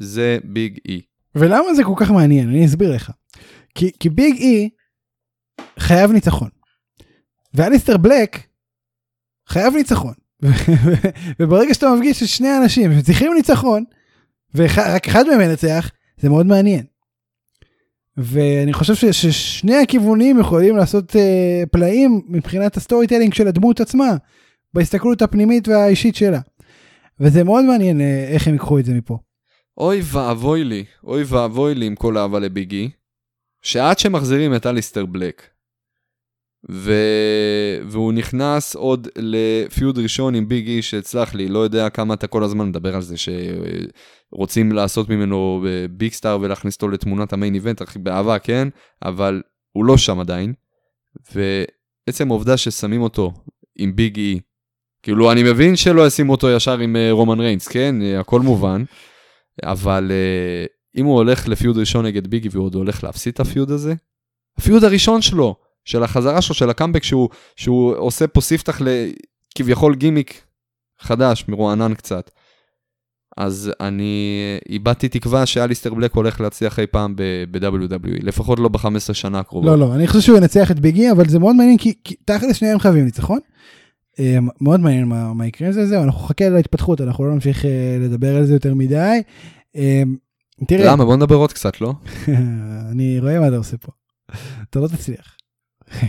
[0.00, 1.09] זה ביג אי.
[1.34, 2.48] ולמה זה כל כך מעניין?
[2.48, 3.10] אני אסביר לך.
[3.74, 4.68] כי, כי ביג אי
[5.78, 6.48] חייב ניצחון.
[7.54, 8.42] ואליסטר בלק
[9.48, 10.14] חייב ניצחון.
[11.40, 13.84] וברגע שאתה מפגיש את שני האנשים שצריכים ניצחון,
[14.54, 15.90] ורק אחד מהם ינצח,
[16.20, 16.84] זה מאוד מעניין.
[18.16, 24.16] ואני חושב ש, ששני הכיוונים יכולים לעשות אה, פלאים מבחינת ה storytelling של הדמות עצמה,
[24.74, 26.40] בהסתכלות הפנימית והאישית שלה.
[27.20, 29.18] וזה מאוד מעניין uh, איך הם ייקחו את זה מפה.
[29.80, 32.90] אוי ואבוי לי, אוי ואבוי לי עם כל אהבה לביגי,
[33.62, 35.42] שעד שמחזירים את אליסטר בלק,
[36.70, 36.92] ו...
[37.88, 42.68] והוא נכנס עוד לפיוד ראשון עם ביגי שהצלח לי, לא יודע כמה אתה כל הזמן
[42.68, 48.68] מדבר על זה שרוצים לעשות ממנו ביג סטאר ולהכניס אותו לתמונת המיין איבנט, באהבה, כן?
[49.04, 49.42] אבל
[49.72, 50.52] הוא לא שם עדיין,
[51.34, 53.32] ועצם העובדה ששמים אותו
[53.78, 54.40] עם ביג אי,
[55.02, 58.02] כאילו אני מבין שלא ישימו אותו ישר עם אה, רומן ריינס, כן?
[58.02, 58.84] אה, הכל מובן.
[59.62, 63.40] אבל אה, אם הוא הולך ל feud ראשון נגד ביגי והוא עוד הולך להפסיד את
[63.40, 63.94] ה feud הזה,
[64.58, 69.94] ה feud הראשון שלו, של החזרה שלו, של הקאמבק, שהוא, שהוא עושה פה ספתח לכביכול
[69.94, 70.42] גימיק
[71.00, 72.30] חדש, מרוענן קצת.
[73.36, 74.32] אז אני
[74.68, 79.70] איבדתי תקווה שאליסטר בלק הולך להצליח אי פעם ב-WWE, לפחות לא ב-15 שנה הקרובה.
[79.70, 82.56] לא, לא, אני חושב שהוא ינצח את ביגי, אבל זה מאוד מעניין, כי, כי תכל'ס
[82.56, 83.38] שניהם חייבים ניצחון.
[84.20, 87.64] אה, מאוד מעניין מה, מה יקרה עם זה, זהו, אנחנו נחכה להתפתחות, אנחנו לא נמשיך
[87.64, 89.22] אה, לדבר על זה יותר מדי.
[89.76, 90.02] אה,
[90.66, 91.04] תראה, למה?
[91.04, 91.92] בוא נדבר עוד קצת, לא?
[92.90, 93.92] אני רואה מה אתה עושה פה.
[94.70, 95.36] אתה לא תצליח.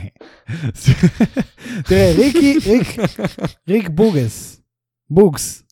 [1.87, 2.87] תראה, ריקי, ריק,
[3.67, 4.61] ריק בוגס,
[5.09, 5.63] בוגס,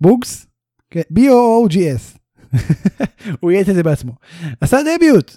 [0.00, 0.46] בוגס,
[0.90, 2.18] כן, B-O-O-G-S,
[3.40, 4.12] הוא יהיה את זה בעצמו,
[4.60, 5.36] עשה debut.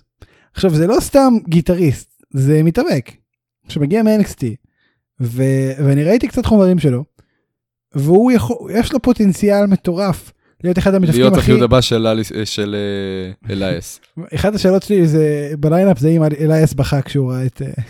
[0.54, 3.12] עכשיו זה לא סתם גיטריסט, זה מתאבק,
[3.68, 4.63] שמגיע מ-NXT,
[5.24, 5.44] ו-
[5.86, 7.04] ואני ראיתי קצת חומרים שלו,
[7.96, 10.32] והוא יכול, יש לו פוטנציאל מטורף
[10.64, 11.42] להיות אחד להיות הכי...
[11.42, 14.00] ה feud הבא של אליס- של אה, אלייס.
[14.36, 17.62] אחת השאלות שלי זה בליינאפ זה אם אלייס בכה כשהוא ראה את...
[17.62, 17.84] אה,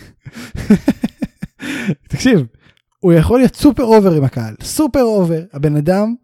[2.08, 2.46] תקשיב,
[3.00, 6.14] הוא יכול להיות super over עם הקהל, super over, הבן אדם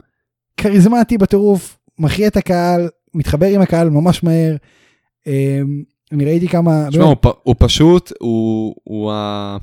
[0.56, 4.56] כריזמטי בטירוף, מכריע את הקהל, מתחבר עם הקהל ממש מהר.
[5.26, 5.60] אה,
[6.12, 6.86] אני ראיתי כמה...
[6.90, 9.56] תשמע, הוא פ- הוא פשוט, הוא- הוא ה...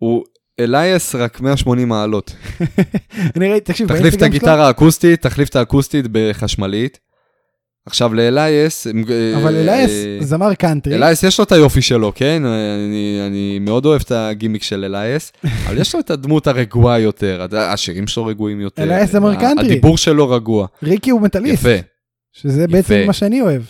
[0.00, 0.24] הוא
[0.60, 2.34] אלייס רק 180 מעלות.
[3.36, 6.98] אני ראיתי, תקשיב, תחליף את הגיטרה האקוסטית, תחליף את האקוסטית בחשמלית.
[7.86, 9.04] עכשיו לאלייס, הם-
[9.36, 12.42] אבל אלייס אה, זמר קאנטרי, אלייס יש לו את היופי שלו, כן?
[12.44, 15.32] אני, אני מאוד אוהב את הגימיק של אלייס,
[15.66, 18.82] אבל יש לו את הדמות הרגועה יותר, השירים שלו רגועים יותר.
[18.82, 19.66] אלייס זמר קאנטרי.
[19.66, 20.66] הדיבור שלו רגוע.
[20.82, 21.76] ריקי הוא מטאליסט, יפה.
[22.32, 22.72] שזה יפה.
[22.72, 23.62] בעצם מה שאני אוהב.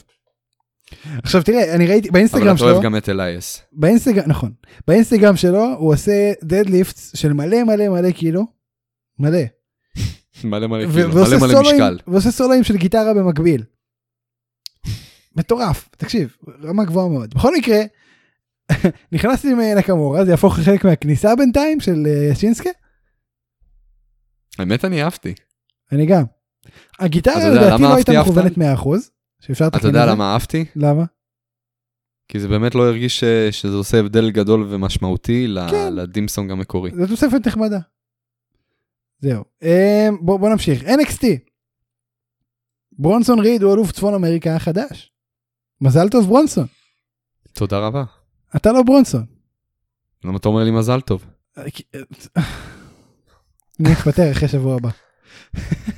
[1.23, 3.63] עכשיו תראה, אני ראיתי אבל באינסטגרם אתה שלו, אוהב גם את אלייס.
[3.73, 4.53] באינסטגרם, נכון,
[4.89, 8.47] באינסטגרם שלו הוא עושה דדליפט של מלא מלא מלא קילו,
[9.19, 9.39] מלא,
[10.45, 11.99] מלא מלא כאילו, מלא מלא משקל.
[12.07, 13.63] ועושה סולואים של גיטרה במקביל.
[15.37, 17.35] מטורף, תקשיב, רמה גבוהה מאוד.
[17.35, 17.79] בכל מקרה,
[19.13, 22.71] נכנסתי עם אה, נקמורה, זה יהפוך לחלק מהכניסה בינתיים של אה, שינסקה,
[24.59, 25.35] האמת אני אהבתי.
[25.93, 26.25] אני גם.
[26.99, 28.81] הגיטרה אתה לדעתי לא הייתה מכוונת אהבת?
[28.81, 28.89] 100%,
[29.41, 30.13] שאפשר אתה לתקן יודע את זה.
[30.13, 30.65] למה אהבתי?
[30.77, 31.05] למה?
[32.29, 33.25] כי זה באמת לא הרגיש ש-
[33.61, 35.95] שזה עושה הבדל גדול ומשמעותי כן.
[35.95, 36.91] לדימסונג המקורי.
[36.97, 37.79] זו תוספת נחמדה.
[39.19, 39.45] זהו.
[39.63, 40.83] אה, בוא, בוא נמשיך.
[40.83, 41.25] NXT.
[42.93, 45.13] ברונסון ריד הוא אלוף צפון אמריקה החדש.
[45.81, 46.67] מזל טוב ברונסון.
[47.53, 48.05] תודה רבה.
[48.57, 49.27] אתה לא ברונסון.
[50.25, 51.25] למה אתה אומר לי מזל טוב?
[51.59, 51.63] אה,
[51.95, 52.01] אה,
[53.81, 54.89] אני מתפטר אחרי שבוע הבא.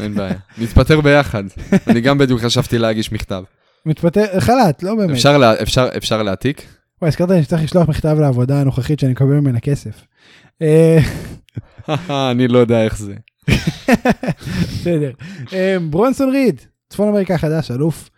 [0.01, 0.35] אין בעיה.
[0.59, 1.45] נתפטר ביחד.
[1.87, 3.43] אני גם בדיוק חשבתי להגיש מכתב.
[3.87, 5.11] מתפטר, חל"ת, לא באמת.
[5.11, 6.63] אפשר לה- אפשר- אפשר להעתיק?
[7.03, 10.01] וואי, הזכרת לי שצריך לשלוח מכתב לעבודה הנוכחית שאני מקבל ממנה כסף.
[10.63, 10.99] אה,
[12.31, 13.15] אני לא יודע איך זה.
[14.63, 15.11] בסדר.
[15.53, 16.61] אה, ברונסון ריד,
[16.91, 18.11] צפון אמריקה החדש, אלוף.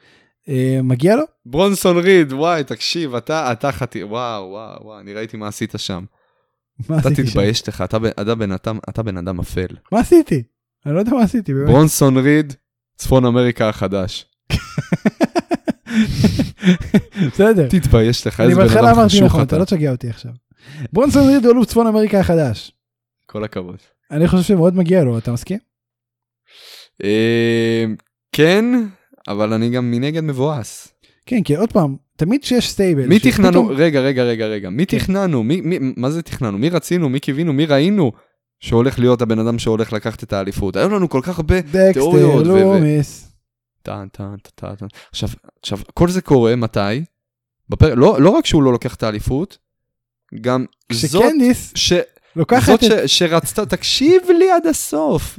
[0.49, 1.23] אה, מגיע לו?
[1.47, 6.05] ברונסון ריד, וואי, תקשיב, אתה, אתה חטי, וואו, וואו, וואו, אני ראיתי מה עשית שם.
[6.89, 7.31] מה אתה עשיתי שם?
[7.31, 9.67] תתבייש לך, אתה, בן אדם, אתה בן אדם אפל.
[9.93, 10.43] מה עשיתי?
[10.87, 11.69] אני לא יודע מה עשיתי, באמת.
[11.69, 12.55] ברונסון ריד,
[12.97, 14.27] צפון אמריקה החדש.
[17.27, 17.69] בסדר.
[17.69, 19.59] תתבייש לך, אני איזה בן בהתחלה אדם אמרתי חשוך נכון, אתה אתה.
[19.59, 20.33] לא תשגע אותי עכשיו.
[20.93, 22.73] ברונסון ריד הוא אלוף צפון אמריקה החדש.
[23.27, 23.77] כל הכבוד.
[24.11, 25.59] אני חושב שמאוד מגיע לו, אתה מסכים?
[27.05, 27.85] אה,
[28.33, 28.65] כן,
[29.29, 30.95] אבל אני גם מנגד מבואס.
[31.27, 33.07] כן, כי עוד פעם, תמיד שיש stable.
[33.07, 34.99] מי תכננו, רגע, רגע, רגע, רגע, מי כן.
[34.99, 35.45] תכננו,
[35.97, 38.13] מה זה תכננו, מי רצינו, מי קיווינו, מי ראינו
[38.65, 40.77] שהולך להיות הבן אדם שהולך לקחת את האליפות.
[40.77, 43.33] היו לנו כל כך הרבה דקסטר, תיאוריות ו- לומיס.
[43.83, 44.87] טן, טן, טן, טן.
[45.11, 45.29] עכשיו,
[45.61, 47.05] עכשיו, כל זה קורה מתי?
[47.69, 47.95] בפר...
[47.95, 49.59] לא, לא רק שהוא לא לוקח את האליפות,
[50.41, 51.93] גם זאת, כשקנדיס ש...
[52.37, 53.09] לוקחת זאת את...
[53.09, 53.19] ש...
[53.19, 55.39] שרצתה, תקשיב לי עד הסוף.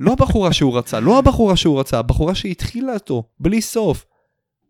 [0.00, 4.04] לא הבחורה שהוא רצה, לא הבחורה שהוא רצה, הבחורה שהתחילה אותו, בלי סוף.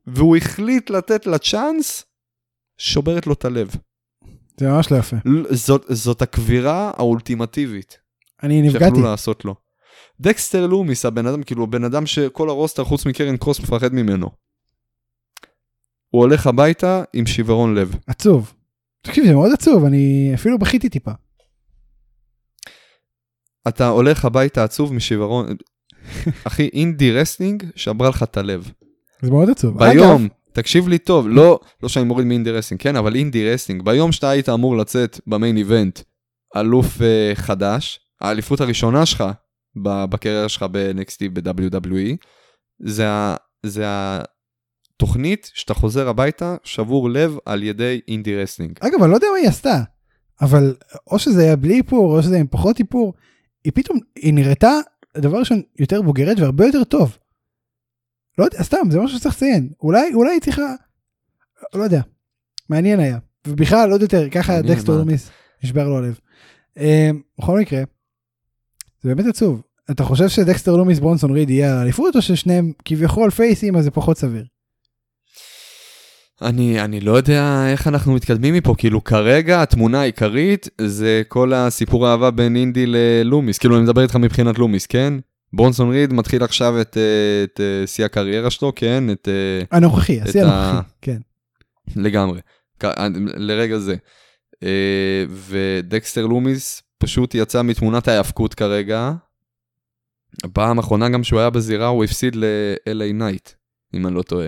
[0.06, 2.04] והוא החליט לתת לה צ'אנס,
[2.78, 3.76] שוברת לו את הלב.
[4.56, 5.16] זה ממש לא יפה.
[5.50, 7.98] זאת, זאת הקבירה האולטימטיבית
[8.42, 8.84] אני נפגעתי.
[8.84, 9.54] שיכלו לעשות לו.
[10.20, 14.30] דקסטר לומיס, הבן אדם, כאילו, הבן אדם שכל הרוסטר חוץ מקרן קרוס מפחד ממנו.
[16.08, 17.94] הוא הולך הביתה עם שיוורון לב.
[18.06, 18.54] עצוב.
[19.02, 21.10] תקשיב, זה מאוד עצוב, אני אפילו בכיתי טיפה.
[23.68, 25.46] אתה הולך הביתה עצוב משברון.
[26.44, 28.72] אחי, אינדי רסטלינג שברה לך את הלב.
[29.22, 29.78] זה מאוד עצוב.
[29.78, 33.82] ביום, אגב, תקשיב לי טוב, לא, לא שאני מוריד מאינדי רסטלינג, כן, אבל אינדי רסטלינג,
[33.82, 36.00] ביום שאתה היית אמור לצאת ב main event,
[36.56, 37.02] אלוף uh,
[37.34, 39.24] חדש, האליפות הראשונה שלך
[39.82, 42.16] בקריירה שלך ב-NXT ב-WWE,
[42.78, 43.06] זה,
[43.66, 48.78] זה התוכנית שאתה חוזר הביתה שבור לב על ידי אינדי רסלינג.
[48.80, 49.82] אגב, אני לא יודע מה היא עשתה,
[50.40, 50.74] אבל
[51.06, 53.14] או שזה היה בלי איפור, או שזה עם פחות איפור,
[53.64, 54.72] היא פתאום, היא נראתה,
[55.16, 57.16] דבר ראשון, יותר בוגרת והרבה יותר טוב.
[58.38, 59.68] לא יודע, סתם, זה משהו שצריך לציין.
[59.82, 60.74] אולי, אולי היא צריכה,
[61.74, 62.00] לא יודע,
[62.68, 63.18] מעניין היה.
[63.46, 64.94] ובכלל, עוד יותר, ככה מה?
[64.94, 65.30] לומיס,
[65.64, 66.18] נשבר לו הלב.
[66.76, 67.82] אמ, בכל מקרה,
[69.02, 69.62] זה באמת עצוב.
[69.90, 73.90] אתה חושב שדקסטר לומיס ברונסון ריד יהיה על האליפות או ששניהם כביכול פייסים אז זה
[73.90, 74.44] פחות סביר?
[76.42, 82.06] אני, אני לא יודע איך אנחנו מתקדמים מפה, כאילו כרגע התמונה העיקרית זה כל הסיפור
[82.06, 85.14] האהבה בין אינדי ללומיס, כאילו אני מדבר איתך מבחינת לומיס, כן?
[85.52, 89.10] ברונסון ריד מתחיל עכשיו את, אה, את, את אה, שיא הקריירה שלו, כן?
[89.10, 89.28] את...
[89.28, 91.18] אה, הנוכחי, השיא הנוכחי, כן.
[91.96, 92.40] לגמרי,
[93.36, 93.96] לרגע זה.
[95.28, 99.12] ודקסטר לומיס פשוט יצא מתמונת ההיאבקות כרגע.
[100.44, 103.50] הפעם האחרונה גם שהוא היה בזירה הוא הפסיד ל-LA נייט,
[103.94, 104.46] אם אני לא טועה.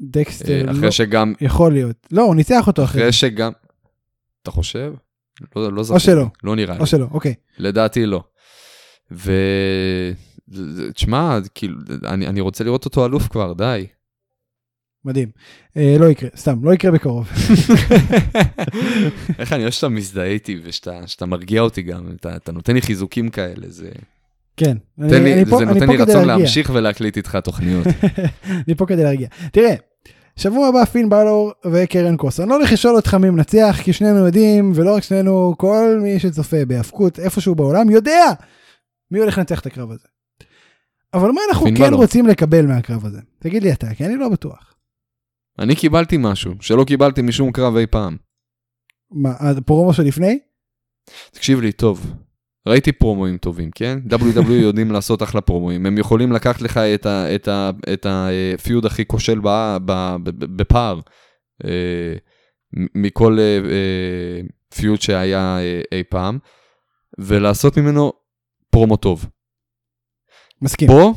[0.00, 1.32] דקסטר, אחרי לא, שגם...
[1.40, 2.06] יכול להיות.
[2.12, 3.00] לא, הוא ניצח אותו אחרי.
[3.00, 3.52] אחרי שגם...
[4.42, 4.94] אתה חושב?
[5.56, 5.94] לא, לא זוכר.
[5.94, 6.26] או שלא.
[6.44, 6.80] לא נראה לי.
[6.80, 7.34] או שלא, אוקיי.
[7.58, 8.24] לדעתי לא.
[9.10, 9.32] ו...
[10.94, 13.86] תשמע, כאילו, אני, אני רוצה לראות אותו אלוף כבר, די.
[15.04, 15.28] מדהים.
[15.76, 17.28] אה, לא יקרה, סתם, לא יקרה בקרוב.
[19.38, 23.28] איך אני אוהב שאתה מזדהה איתי ושאתה מרגיע אותי גם, אתה, אתה נותן לי חיזוקים
[23.28, 23.90] כאלה, זה...
[24.56, 27.86] כן, אני, לי, אני פה, זה נותן לי רצון להמשיך ולהקליט איתך תוכניות.
[28.66, 29.28] אני פה כדי להרגיע.
[29.52, 29.74] תראה,
[30.36, 32.40] שבוע הבא פין בלור וקרן קוס.
[32.40, 36.18] אני לא הולך לשאול אותך מי מנצח, כי שנינו יודעים, ולא רק שנינו, כל מי
[36.18, 38.24] שצופה בהאבקות איפשהו בעולם יודע
[39.12, 40.08] מי הולך לנצח את הקרב הזה.
[41.14, 41.94] אבל מה אנחנו כן.
[41.94, 43.20] רוצים לקבל מהקרב הזה?
[43.38, 44.74] תגיד לי אתה, כי אני לא בטוח.
[45.58, 48.16] אני קיבלתי משהו שלא קיבלתי משום קרב אי פעם.
[49.10, 50.38] מה, הפרומו שלפני?
[51.30, 52.14] תקשיב לי טוב,
[52.68, 53.98] ראיתי פרומואים טובים, כן?
[54.08, 56.80] WW e יודעים לעשות אחלה פרומואים, הם יכולים לקחת לך
[57.92, 59.40] את הפיוד הכי כושל
[60.56, 61.00] בפער
[61.64, 62.14] אה,
[62.94, 63.38] מכל
[64.74, 65.58] פיוד אה, אה, שהיה
[65.92, 66.38] אי פעם,
[67.18, 68.12] ולעשות ממנו
[68.72, 69.26] פרומו טוב.
[70.62, 70.88] מסכים.
[70.88, 71.14] פה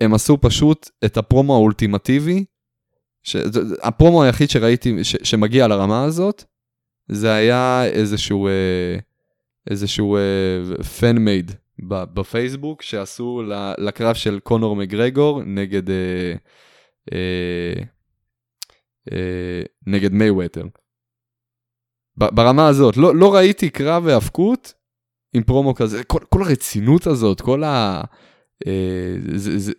[0.00, 2.44] הם עשו פשוט את הפרומו האולטימטיבי,
[3.22, 3.36] ש...
[3.82, 5.16] הפרומו היחיד שראיתי ש...
[5.22, 6.44] שמגיע לרמה הזאת,
[7.08, 8.48] זה היה איזשהו...
[8.48, 8.98] אה,
[9.70, 10.18] איזשהו
[11.00, 11.50] פן uh, מייד
[11.88, 13.42] בפייסבוק שעשו
[13.78, 15.92] לקרב של קונור מגרגור נגד, uh,
[17.10, 17.84] uh,
[19.08, 19.14] uh,
[19.86, 20.64] נגד מייווטר.
[22.16, 24.74] ברמה הזאת, לא, לא ראיתי קרב היאבקות
[25.32, 28.02] עם פרומו כזה, כל, כל הרצינות הזאת, כל ה...
[29.34, 29.72] זה, זה,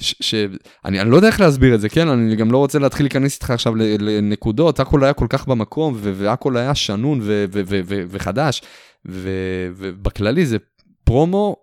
[0.00, 0.34] ש, ש,
[0.84, 2.08] אני, אני לא יודע איך להסביר את זה, כן?
[2.08, 6.56] אני גם לא רוצה להתחיל להיכנס איתך עכשיו לנקודות, הכל היה כל כך במקום, והכל
[6.56, 8.62] היה שנון ו, ו, ו, ו, וחדש.
[9.08, 10.56] ו- ובכללי זה
[11.04, 11.56] פרומו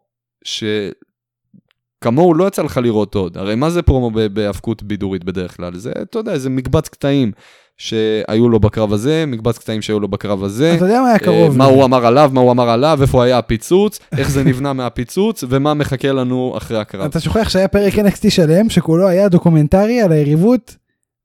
[0.44, 3.38] שכמוהו לא יצא לך לראות עוד.
[3.38, 5.76] הרי מה זה פרומו בהאבקות בידורית בדרך כלל?
[5.76, 7.32] זה, אתה יודע, זה מקבץ קטעים.
[7.78, 10.74] שהיו לו בקרב הזה, מקבץ קטעים שהיו לו בקרב הזה.
[10.76, 11.52] אתה יודע מה היה קרוב.
[11.52, 14.74] אה, מה הוא אמר עליו, מה הוא אמר עליו, איפה היה הפיצוץ, איך זה נבנה
[14.80, 17.06] מהפיצוץ, ומה מחכה לנו אחרי הקרב.
[17.06, 20.76] אתה שוכח שהיה פרק NXT שלם, שכולו היה דוקומנטרי על היריבות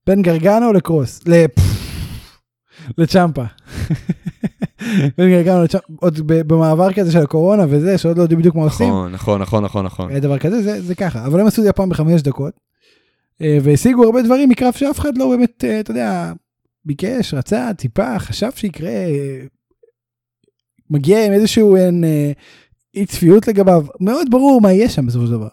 [0.07, 1.21] בין גרגנו לקרוס,
[2.99, 3.45] לצ'מפה.
[6.01, 8.89] עוד במעבר כזה של הקורונה וזה, שעוד לא יודעים בדיוק מה עושים.
[8.89, 10.19] נכון, נכון, נכון, נכון, נכון.
[10.19, 12.70] דבר כזה, זה, ככה, אבל הם עשו את זה הפעם בחמש דקות, אה,
[13.41, 16.33] והשיגו הרבה דברים מקרב שאף אחד לא באמת, אה, אתה יודע,
[16.85, 18.91] ביקש, רצה, טיפה, חשב שיקרה,
[20.91, 22.33] מגיע עם איזשהו אה,
[22.95, 25.49] אי צפיות לגביו, מאוד ברור מה יהיה שם בסופו של דבר.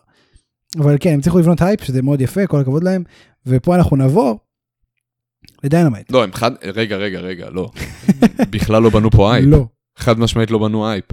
[0.80, 3.04] אבל כן, הם צריכו לבנות הייפ, שזה מאוד יפה, כל הכבוד להם,
[3.46, 4.40] ופה אנחנו נעבור
[5.64, 6.12] לדיינמייט.
[6.12, 6.52] לא, הם חד...
[6.64, 7.70] רגע, רגע, רגע, לא.
[8.52, 9.46] בכלל לא בנו פה אייפ.
[9.48, 9.66] לא.
[9.98, 11.06] חד משמעית לא בנו אייפ.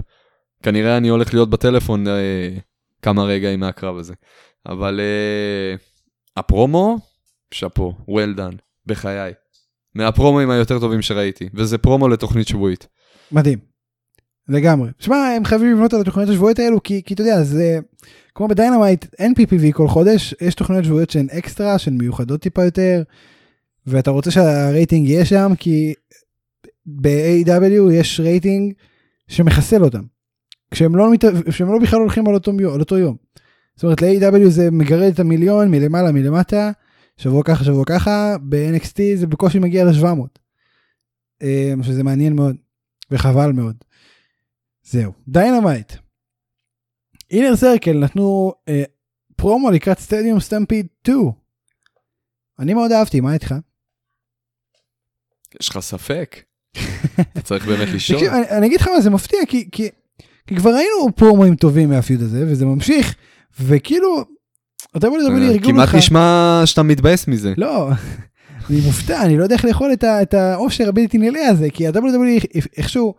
[0.63, 2.49] כנראה אני הולך להיות בטלפון אה,
[3.01, 4.13] כמה רגעים מהקרב הזה.
[4.65, 5.75] אבל אה,
[6.37, 6.97] הפרומו,
[7.51, 8.55] שאפו, well done,
[8.85, 9.33] בחיי.
[9.95, 12.87] מהפרומואים היותר טובים שראיתי, וזה פרומו לתוכנית שבועית.
[13.31, 13.59] מדהים.
[14.47, 14.89] לגמרי.
[14.99, 17.79] שמע, הם חייבים לבנות על התוכניות השבועיות האלו, כי, כי אתה יודע, זה
[18.35, 23.03] כמו בדיינמייט, אין PPV כל חודש, יש תוכניות שבועיות שהן אקסטרה, שהן מיוחדות טיפה יותר.
[23.87, 25.93] ואתה רוצה שהרייטינג יהיה שם כי
[26.85, 28.73] ב-AEW יש רייטינג
[29.27, 30.01] שמחסל אותם.
[30.71, 31.25] כשהם לא, מת...
[31.49, 33.15] כשהם לא בכלל הולכים על אותו, על אותו יום.
[33.75, 36.71] זאת אומרת ל-AEW זה מגרד את המיליון מלמעלה מלמטה,
[37.17, 40.39] שבוע ככה שבוע ככה, ב-NXT זה בקושי מגיע ל-700.
[41.41, 42.55] אמ, שזה מעניין מאוד
[43.11, 43.75] וחבל מאוד.
[44.83, 45.93] זהו, דיינמייט.
[47.31, 48.83] אינר סרקל נתנו אה,
[49.35, 51.17] פרומו לקראת סטדיום סטמפיד 2.
[52.59, 53.55] אני מאוד אהבתי, מה איתך?
[55.61, 56.43] יש לך ספק?
[57.17, 58.29] אתה צריך באמת לשאול.
[58.29, 59.89] אני, אני אגיד לך מה זה מפתיע כי, כי,
[60.47, 63.15] כי כבר ראינו פרומואים טובים מהפיוד הזה וזה ממשיך
[63.59, 64.23] וכאילו.
[64.97, 65.89] אתה יכול לדבר לי ארגון לך.
[65.89, 67.53] כמעט נשמע שאתה מתבאס מזה.
[67.57, 67.89] לא.
[68.69, 72.45] אני מופתע אני לא יודע איך לאכול את העושר הבלתי נלאה הזה כי ה-WWE
[72.77, 73.13] איכשהו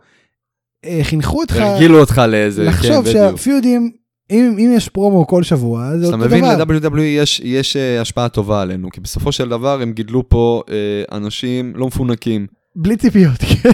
[0.85, 3.91] אה, חינכו אותך, הרגילו אותך לאיזה, לחשוב כן, שהפיודים
[4.31, 6.25] אם, אם יש פרומו כל שבוע, זה אותו דבר.
[6.25, 10.29] אתה מבין, ל-WWE יש, יש uh, השפעה טובה עלינו, כי בסופו של דבר הם גידלו
[10.29, 10.71] פה uh,
[11.15, 12.47] אנשים לא מפונקים.
[12.75, 13.69] בלי ציפיות, כן.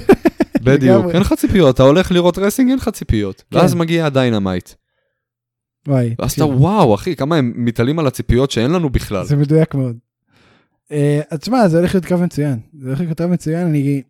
[0.61, 3.43] בדיוק, אין לך ציפיות, אתה הולך לראות רסלינג, אין לך ציפיות.
[3.51, 3.57] כן.
[3.57, 4.69] ואז מגיע הדיינמייט.
[5.87, 6.15] וואי.
[6.19, 9.25] ואז אתה וואו אחי כמה הם מתעלים על הציפיות שאין לנו בכלל.
[9.25, 9.97] זה מדויק מאוד.
[10.91, 12.59] אה, אז תשמע, זה הולך להיות קרב מצוין.
[12.79, 14.01] זה הולך להיות קרב מצוין, אני,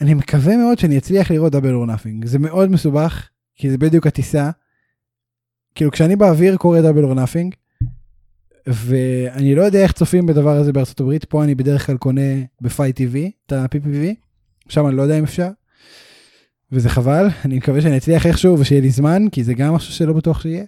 [0.00, 2.26] אני מקווה מאוד שאני אצליח לראות Double or Nothing.
[2.26, 4.50] זה מאוד מסובך, כי זה בדיוק הטיסה.
[5.74, 7.54] כאילו כשאני באוויר קורא Double or Nothing,
[8.66, 12.20] ואני לא יודע איך צופים בדבר הזה בארצות הברית, פה אני בדרך כלל קונה
[12.60, 13.16] בפייט TV
[13.46, 14.14] את ה-PPV,
[14.68, 15.48] שם אני לא יודע אם אפשר.
[16.72, 20.12] וזה חבל, אני מקווה שאני אצליח איכשהו ושיהיה לי זמן, כי זה גם משהו שלא
[20.12, 20.64] בטוח שיהיה.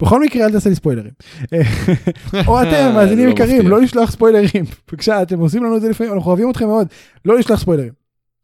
[0.00, 1.12] בכל מקרה אל תעשה לי ספוילרים.
[2.46, 3.68] או אתם, מאזינים לא יקרים.
[3.68, 4.64] לא לשלוח ספוילרים.
[4.88, 6.88] בבקשה, אתם עושים לנו את זה לפעמים, אנחנו אוהבים אתכם מאוד,
[7.24, 7.92] לא לשלוח ספוילרים.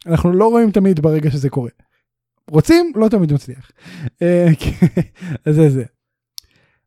[0.07, 1.71] אנחנו לא רואים תמיד ברגע שזה קורה.
[2.51, 3.71] רוצים, לא תמיד מצליח.
[4.23, 4.49] אה,
[5.47, 5.85] אז זה זה.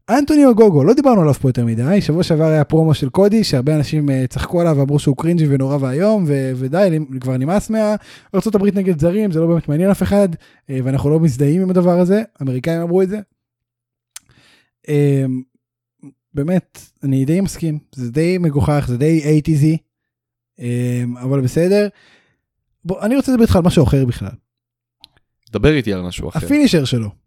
[0.10, 3.76] אנטוני אוגוגו, לא דיברנו עליו פה יותר מדי, שבוע שעבר היה פרומו של קודי, שהרבה
[3.76, 7.70] אנשים אה, צחקו עליו ואמרו שהוא קרינג'י ונורא ואיום, ו- ודי, כבר נמאס
[8.56, 10.30] הברית נגד זרים, זה לא באמת מעניין אף אחד,
[10.70, 13.20] אה, ואנחנו לא מזדהים עם הדבר הזה, אמריקאים אמרו את זה.
[14.90, 15.26] אה,
[16.34, 19.66] באמת, אני די מסכים, זה די מגוחך, זה די ATZ,
[20.60, 21.88] אה, אבל בסדר.
[22.86, 24.36] בוא, אני רוצה לדבר איתך על משהו אחר בכלל,
[25.52, 26.46] דבר איתי על משהו אחר.
[26.46, 27.25] ה finisher שלו.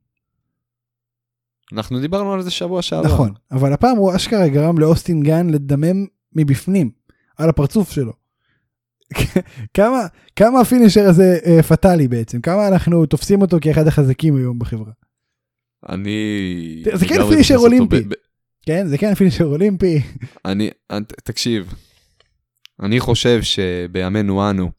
[1.72, 3.04] אנחנו דיברנו על זה שבוע שעבר.
[3.06, 6.90] נכון, אבל הפעם הוא אשכרה גרם לאוסטין גאן לדמם מבפנים,
[7.36, 8.12] על הפרצוף שלו.
[9.74, 14.58] כמה, כמה ה finisher הזה אה, פטאלי בעצם, כמה אנחנו תופסים אותו כאחד החזקים היום
[14.58, 14.92] בחברה.
[15.88, 16.82] אני...
[16.94, 18.00] זה כן finisher אולימפי.
[18.00, 18.12] ב-
[18.66, 20.00] כן, זה כן finisher אולימפי.
[20.44, 21.74] אני, אני- תקשיב,
[22.82, 24.70] אני חושב שבימינו אנו,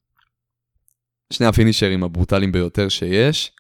[1.34, 3.52] שני הפינישרים הברוטליים ביותר שיש,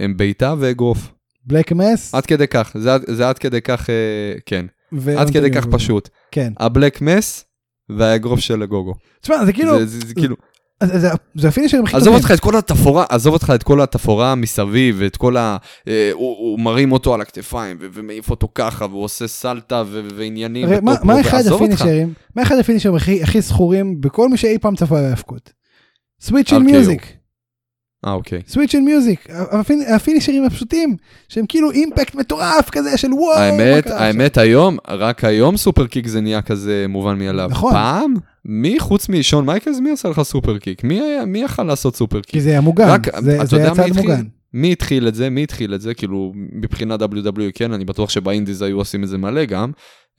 [0.00, 1.12] הם בעיטה ואגרוף.
[1.48, 2.14] בלק מס.
[2.14, 3.94] עד כדי כך, זה, זה עד כדי כך, אה,
[4.46, 4.66] כן,
[5.18, 6.08] עד כדי כך פשוט.
[6.32, 6.52] כן.
[6.60, 7.44] הבלק מס
[7.98, 8.94] והאגרוף של הגוגו.
[9.20, 10.36] תשמע, זה כאילו, זה, זה, זה כאילו,
[10.82, 12.18] זה- זה- זה הפינישרים הכי עזוב טובים.
[12.22, 15.56] אותך את כל התפאורה, עזוב אותך את כל התפאורה מסביב, ואת כל ה...
[15.88, 20.08] אה, הוא, הוא מרים אותו על הכתפיים, ו- ומעיף אותו ככה, והוא עושה סלטה ו-
[20.16, 20.64] ועניינים.
[20.68, 21.62] הרי מה- מה אחד עזוב.
[21.62, 25.52] הפינישרים, מה אחד הפינישרים הכי- הכי זכורים בכל מי שאי פעם צפה בהאבקות?
[26.20, 26.58] סוויט, RKO.
[26.58, 27.17] מיוזיק.
[28.06, 28.42] אה, אוקיי.
[28.48, 29.26] sweet chin music.
[29.94, 30.96] הפינישרים הפשוטים,
[31.28, 33.38] שהם כאילו impact מטורף כזה של וואו.
[33.38, 37.48] האמת, האמת היום, רק היום superkick זה נהיה כזה מובן מאליו.
[37.50, 37.72] נכון.
[37.72, 38.14] פעם,
[38.44, 40.84] מי חוץ משון מייקלס, מי עשה לך superkick?
[40.84, 42.30] מי היה- מי יכל לעשות superkick?
[42.30, 43.96] כי זה היה מוגן, רק, זה זה היה צעד?
[43.96, 44.22] מוגן.
[44.54, 45.30] מי התחיל את זה?
[45.30, 45.94] מי התחיל את זה?
[45.94, 47.06] כאילו, מבחינת WWE
[47.54, 49.70] כן, אני בטוח שבאינדיז היו עושים את זה מלא גם,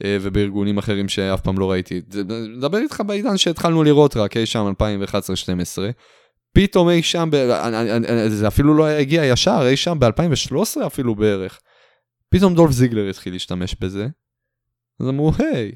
[0.04, 2.02] אה, ובארגונים אחרים שאף פעם לא ראיתי.
[2.58, 5.80] מדבר איתך בעידן שהתחלנו לראות רק אי שם 2011-2012.
[6.54, 10.88] פתאום אי שם, ב- אני- אני- אני- זה אפילו לא הגיע ישר, אי שם ב-2013
[10.88, 11.60] אפילו בערך.
[12.30, 14.08] פתאום דולף זיגלר התחיל להשתמש בזה.
[15.00, 15.72] אז אמרו, היי,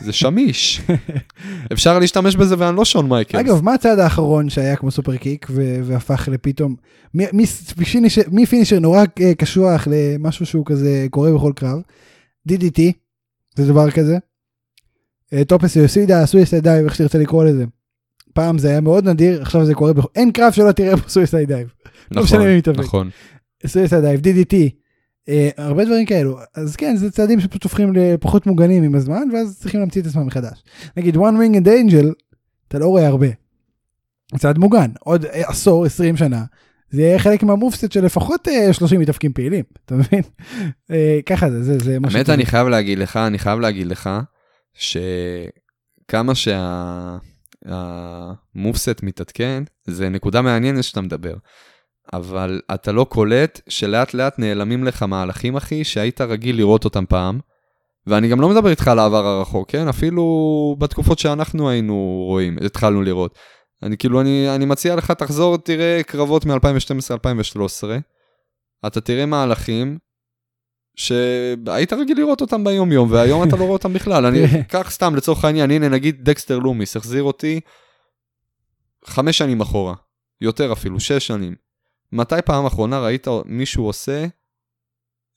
[0.00, 0.80] זה שמיש.
[1.72, 3.40] אפשר להשתמש בזה ואני לא שון מייקלס.
[3.40, 5.46] אגב, מה הצעד האחרון שהיה כמו סופר קיק
[5.84, 6.76] והפך לפתאום,
[7.16, 7.36] מ-
[7.78, 11.78] מ finisher- מ finisher נורא אה, קשוח למשהו שהוא כזה קורה בכל קרב,
[12.48, 12.80] DDT,
[13.54, 14.18] זה דבר כזה.
[15.32, 17.64] אה, tope suicida, suicide dive, איך שתרצה לקרוא לזה.
[18.32, 21.72] פעם זה היה מאוד נדיר, עכשיו זה קורה, אין קרב שלא תראה בו suicide dive.
[22.10, 22.78] לא משנה מי מתאבק.
[22.78, 23.10] נכון.
[23.66, 24.54] suicide dive, DDT,
[25.28, 26.38] אה, הרבה דברים כאלו.
[26.54, 30.26] אז כן, זה צעדים שפשוט הופכים לפחות מוגנים עם הזמן, ואז צריכים להמציא את עצמם
[30.26, 30.62] מחדש.
[30.96, 32.06] נגיד one wing and angel,
[32.68, 33.26] אתה לא רואה הרבה.
[34.38, 36.44] צעד מוגן, עוד אה, עשור, 20 שנה.
[36.90, 40.22] זה יהיה חלק מהמובסט של לפחות אה, 30 מתאבקים פעילים, אתה מבין?
[40.90, 42.30] אה, ככה זה, זה, זה מה האמת.
[42.30, 44.10] אני חייב להגיד לך, אני חייב להגיד לך,
[44.74, 46.34] שכמה
[47.64, 51.34] שהמובסט מתעדכן, זה נקודה מעניינת שאתה מדבר.
[52.12, 57.38] אבל אתה לא קולט שלאט לאט נעלמים לך מהלכים, אחי, שהיית רגיל לראות אותם פעם.
[58.06, 59.88] ואני גם לא מדבר איתך על העבר הרחוק, כן?
[59.88, 63.38] אפילו בתקופות שאנחנו היינו רואים, התחלנו לראות.
[63.82, 67.84] אני כאילו, אני, אני מציע לך, תחזור, תראה קרבות מ-2012-2013.
[68.86, 69.98] אתה תראה מהלכים
[70.96, 74.26] שהיית רגיל לראות אותם ביום יום, והיום אתה לא רואה אותם בכלל.
[74.26, 74.38] אני,
[74.68, 77.60] קח סתם לצורך העניין, הנה נגיד דקסטר לומיס, החזיר אותי
[79.04, 79.94] חמש שנים אחורה,
[80.40, 81.54] יותר אפילו, שש שנים.
[82.12, 84.26] מתי פעם אחרונה ראית מישהו עושה,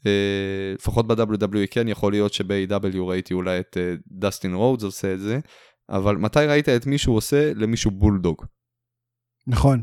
[0.06, 5.19] אה, לפחות ב-WWE כן, יכול להיות שב-AW ראיתי אולי את אה, דסטין רודס עושה את
[5.19, 5.40] זה,
[5.90, 8.45] אבל מתי ראית את מישהו עושה למישהו בולדוג?
[9.48, 9.82] נכון,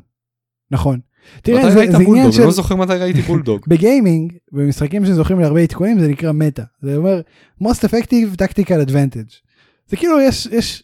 [0.70, 1.00] נכון.
[1.42, 2.32] תראה, זה, זה עניין?
[2.32, 2.38] של...
[2.38, 3.60] אני לא זוכר מתי ראיתי בולדוג.
[3.66, 6.62] בגיימינג, במשחקים שזוכים להרבה עדכונים, זה נקרא מטא.
[6.82, 7.20] זה אומר
[7.62, 9.34] most effective tactical advantage.
[9.88, 10.82] זה כאילו יש, יש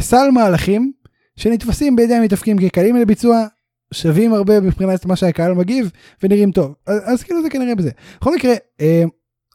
[0.00, 0.92] סל מהלכים
[1.36, 3.46] שנתפסים בידי המתאפקים כקלים לביצוע,
[3.94, 5.90] שווים הרבה מבחינת מה שהקהל מגיב,
[6.22, 6.74] ונראים טוב.
[6.86, 7.90] אז, אז כאילו זה כנראה בזה.
[8.20, 9.04] בכל מקרה, אה,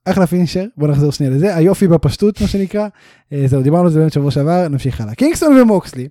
[0.06, 2.88] אחלה finisher, בוא נחזור שנייה לזה, היופי בפשטות מה שנקרא.
[3.34, 5.16] אה, זהו, דיברנו על זה באמת שבוע שעבר, נמשיך הלאה.
[5.16, 6.08] קינגסטון ומוקסלי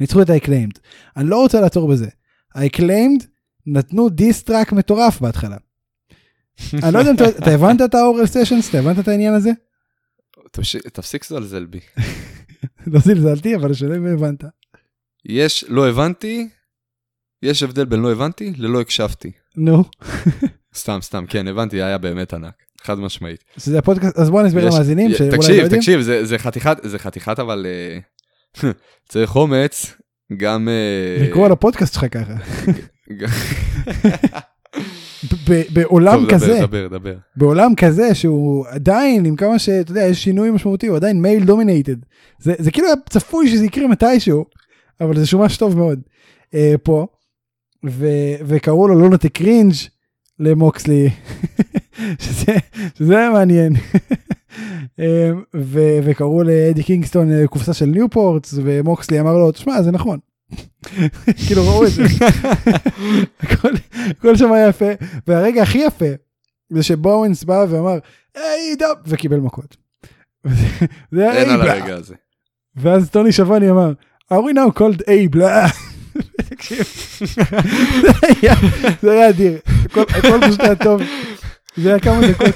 [0.00, 0.78] ניצחו את ה-acclaimed.
[1.16, 2.08] אני לא רוצה לעצור בזה.
[2.54, 3.24] ה-acclaimed
[3.66, 5.56] נתנו diss track מטורף בהתחלה.
[6.82, 8.68] אני לא יודע אם אתה- הבנת את ה Oral Sessions?
[8.70, 9.50] אתה הבנת את העניין הזה?
[10.92, 11.80] תפסיק לזלזל בי.
[12.92, 14.44] לא זלזלתי, אבל השאלה אם הבנת.
[15.24, 16.48] יש, לא הבנתי,
[17.42, 19.30] יש הבדל בין לא הבנתי ללא הקשבתי.
[19.56, 19.84] נו,
[20.74, 22.54] סתם, סתם, כן, הבנתי, היה באמת ענק.
[22.82, 23.44] חד משמעית.
[23.58, 25.80] שזה הפודקאסט, אז בוא נסביר למאזינים שאולי לא תקשיב, יודעים.
[25.80, 27.66] תקשיב, זה זה חתיכת, זה חתיכת אבל...
[27.66, 27.98] אה,
[29.08, 29.94] צריך אומץ,
[30.36, 30.68] גם...
[30.68, 32.34] אה, לקרוא לפודקאסט שלך ככה.
[35.72, 37.14] בעולם טוב, כזה, דבר, דבר.
[37.36, 41.96] בעולם כזה שהוא עדיין, עם כמה שאתה יודע, יש שינוי משמעותי, הוא עדיין מייל דומינטד.
[42.38, 44.44] זה זה כאילו היה צפוי שזה יקרה מתישהו,
[45.00, 46.00] אבל זה שומש טוב מאוד
[46.54, 47.06] אה, פה.
[47.86, 49.74] ו- וקראו לו לונטי קרינג'
[50.38, 51.10] למוקסלי,
[52.22, 53.72] שזה, מעניין.
[55.00, 60.18] אה, ו- וקראו לאדי קינגסטון אה, קופסה של ניופורטס, ומוקסלי אמר לו, תשמע, זה נכון.
[61.46, 62.02] כאילו ראו את זה.
[63.40, 63.68] הכל,
[64.10, 64.86] הכל שם היה יפה,
[65.26, 66.04] והרגע הכי יפה
[66.70, 67.98] זה שבואוינס בא ואמר,
[68.34, 69.76] היי דאב, וקיבל מכות.
[71.12, 72.14] זה היה אין על "היי, הרגע הזה.
[72.76, 73.92] ואז טוני שבני אמר,
[74.32, 75.66] are we now called A בלה.
[79.02, 80.04] זה היה- אדיר, הכל
[80.46, 81.00] פשוט היה טוב.
[81.76, 82.54] זה היה כמה דקות.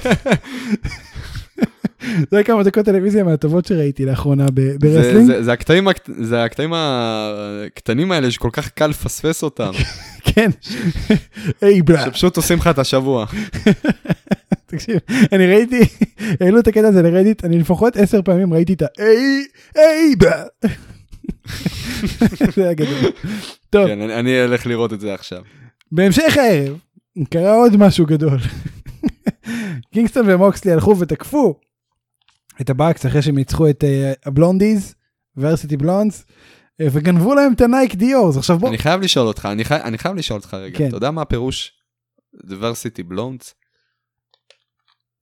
[2.01, 5.25] זה היה כמה דקות טלוויזיה מהטובות שראיתי לאחרונה ב- זה- ברסלינג.
[5.27, 9.71] זה- זה הקטעים הקט- זה הקטעים הקטנים האלה שכל כך קל לפספס אותם,
[10.33, 10.49] כן.
[11.61, 12.05] היי בלה.
[12.05, 13.25] שפשוט עושים לך את השבוע.
[14.65, 14.97] תקשיב,
[15.31, 15.79] אני ראיתי,
[16.41, 20.43] העלו את הקטע הזה ל-Reddit, אני לפחות עשר פעמים ראיתי את ה-היי, היי בלה.
[22.55, 23.11] זה היה גדול.
[23.69, 25.41] טוב, כן, אני- אני אלך לראות את זה עכשיו.
[25.91, 26.77] בהמשך הערב
[27.29, 28.39] קרה עוד משהו גדול.
[29.93, 31.59] קינגסטון ומוקסלי הלכו ותקפו
[32.61, 34.95] את ה Bucks אחרי שהם ניצחו את אה, ה blondies,
[35.37, 36.25] Varsity Blonds,
[36.81, 38.37] אה, וגנבו להם את ה Nike Diors.
[38.37, 40.87] עכשיו בוא, אני חייב לשאול אותך, אני חי- אני חייב לשאול אותך רגע, כן.
[40.87, 41.71] אתה יודע מה הפירוש
[42.45, 43.53] the Varsity Blonds?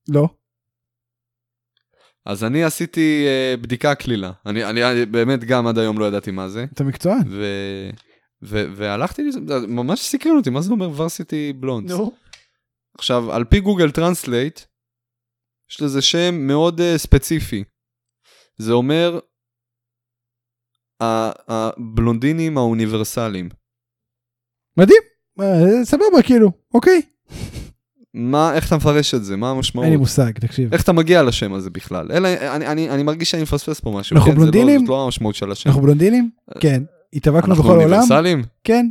[0.10, 0.28] לא,
[2.26, 4.32] אז אני עשיתי אה, בדיקה קלילה.
[4.46, 6.66] אני, אני, אני באמת גם עד היום לא ידעתי מה זה.
[6.74, 7.22] אתה מקצוען.
[7.30, 7.46] ו,
[8.44, 11.92] ו, והלכתי, לזה, ממש סקרן אותי, מה זה אומר Varsity Blonds?
[13.02, 14.60] עכשיו, על פי Google Translate,
[15.72, 17.64] יש לזה שם מאוד uh, ספציפי.
[18.58, 19.20] זה אומר
[21.02, 23.50] הבלונדינים האוניברסליים.
[24.78, 25.02] מדהים,
[25.40, 27.02] אה, סבבה כאילו, אוקיי.
[28.14, 29.38] מה, איך אתה מפרש את זה?
[29.38, 29.86] מה המשמעות?
[29.86, 30.74] אין לי מושג, תקשיב.
[30.74, 32.12] איך אתה מגיע לשם הזה בכלל?
[32.12, 34.16] אלא, אני, אני, אני מרגיש שאני מפספס פה משהו.
[34.16, 34.36] אנחנו כן?
[34.36, 34.76] זה בלונדינים?
[34.76, 35.70] לא, זאת לא המשמעות של השם.
[35.70, 36.30] אנחנו בלונדינים?
[36.60, 36.84] כן.
[37.14, 37.94] התאבקנו אנחנו בכל העולם?
[37.94, 38.44] אוניברסליים?
[38.64, 38.90] כן.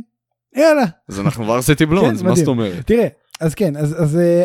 [0.55, 0.85] יאללה.
[1.09, 2.35] אז אנחנו ורסיטי בלונדס, כן, מה.
[2.35, 2.87] זאת אומרת?
[2.87, 3.07] תראה,
[3.41, 4.43] אז כן, אז, אז אה,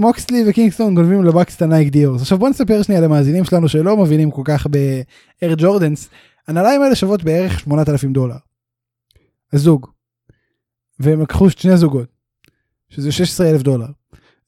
[0.00, 2.20] מוקסלי וקינגסטון גונבים ל Bucks את ה Nike Diors.
[2.20, 6.08] עכשיו בוא נספר שנייה למאזינים שלנו שלא מבינים כל כך ב Air Jordans.
[6.48, 8.36] הנעליים האלה שוות בערך 8,000 דולר.
[9.52, 9.86] הזוג.
[11.00, 12.08] והם לקחו שני זוגות.
[12.88, 13.86] שזה 16,000 דולר.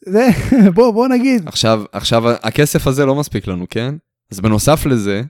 [0.06, 0.28] זה,
[0.74, 1.48] בוא, בוא נגיד.
[1.48, 3.94] עכשיו, עכשיו, הכסף הזה לא מספיק לנו, כן?
[4.32, 5.22] אז בנוסף לזה,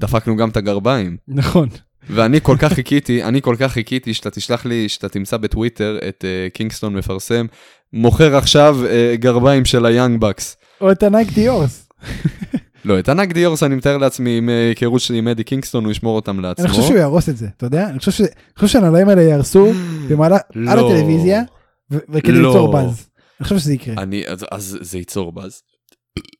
[0.00, 1.16] דפקנו גם את הגרביים.
[1.28, 1.68] נכון.
[2.10, 6.24] ואני כל כך חיכיתי, אני כל כך חיכיתי שאתה תשלח לי, שאתה תמצא בטוויטר את
[6.24, 7.46] uh, קינגסטון מפרסם,
[7.92, 10.56] מוכר עכשיו uh, גרביים של ה Young Bucks.
[10.80, 11.88] או את ה Nike Diors.
[12.84, 15.90] לא, את הנייק Diors אני מתאר לעצמי עם אה, היכרות שלי עם אדי קינגסטון, הוא
[15.90, 16.64] ישמור אותם לעצמו.
[16.64, 17.88] אני חושב שהוא יהרוס את זה, אתה יודע?
[17.88, 19.72] אני חושב שהנעליים האלה יהרסו
[20.08, 20.92] במהלך, על לא.
[20.92, 21.42] הטלוויזיה,
[21.90, 22.48] וכדי לא.
[22.48, 23.06] ליצור באז.
[23.40, 23.94] אני חושב שזה יקרה.
[24.02, 25.62] אני, אז, אז זה ייצור באז.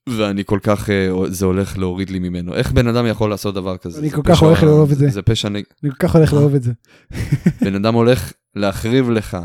[0.08, 2.54] ואני כל כך, אה, זה הולך להוריד לי ממנו.
[2.54, 4.00] איך בן אדם יכול לעשות דבר כזה?
[4.00, 5.08] אני כל כך פשע- הולך לאהוב את זה.
[5.08, 5.64] זה פשע נגד...
[5.84, 6.72] אני כל כך הולך לאהוב את זה.
[7.60, 9.36] בן אדם הולך להחריב לך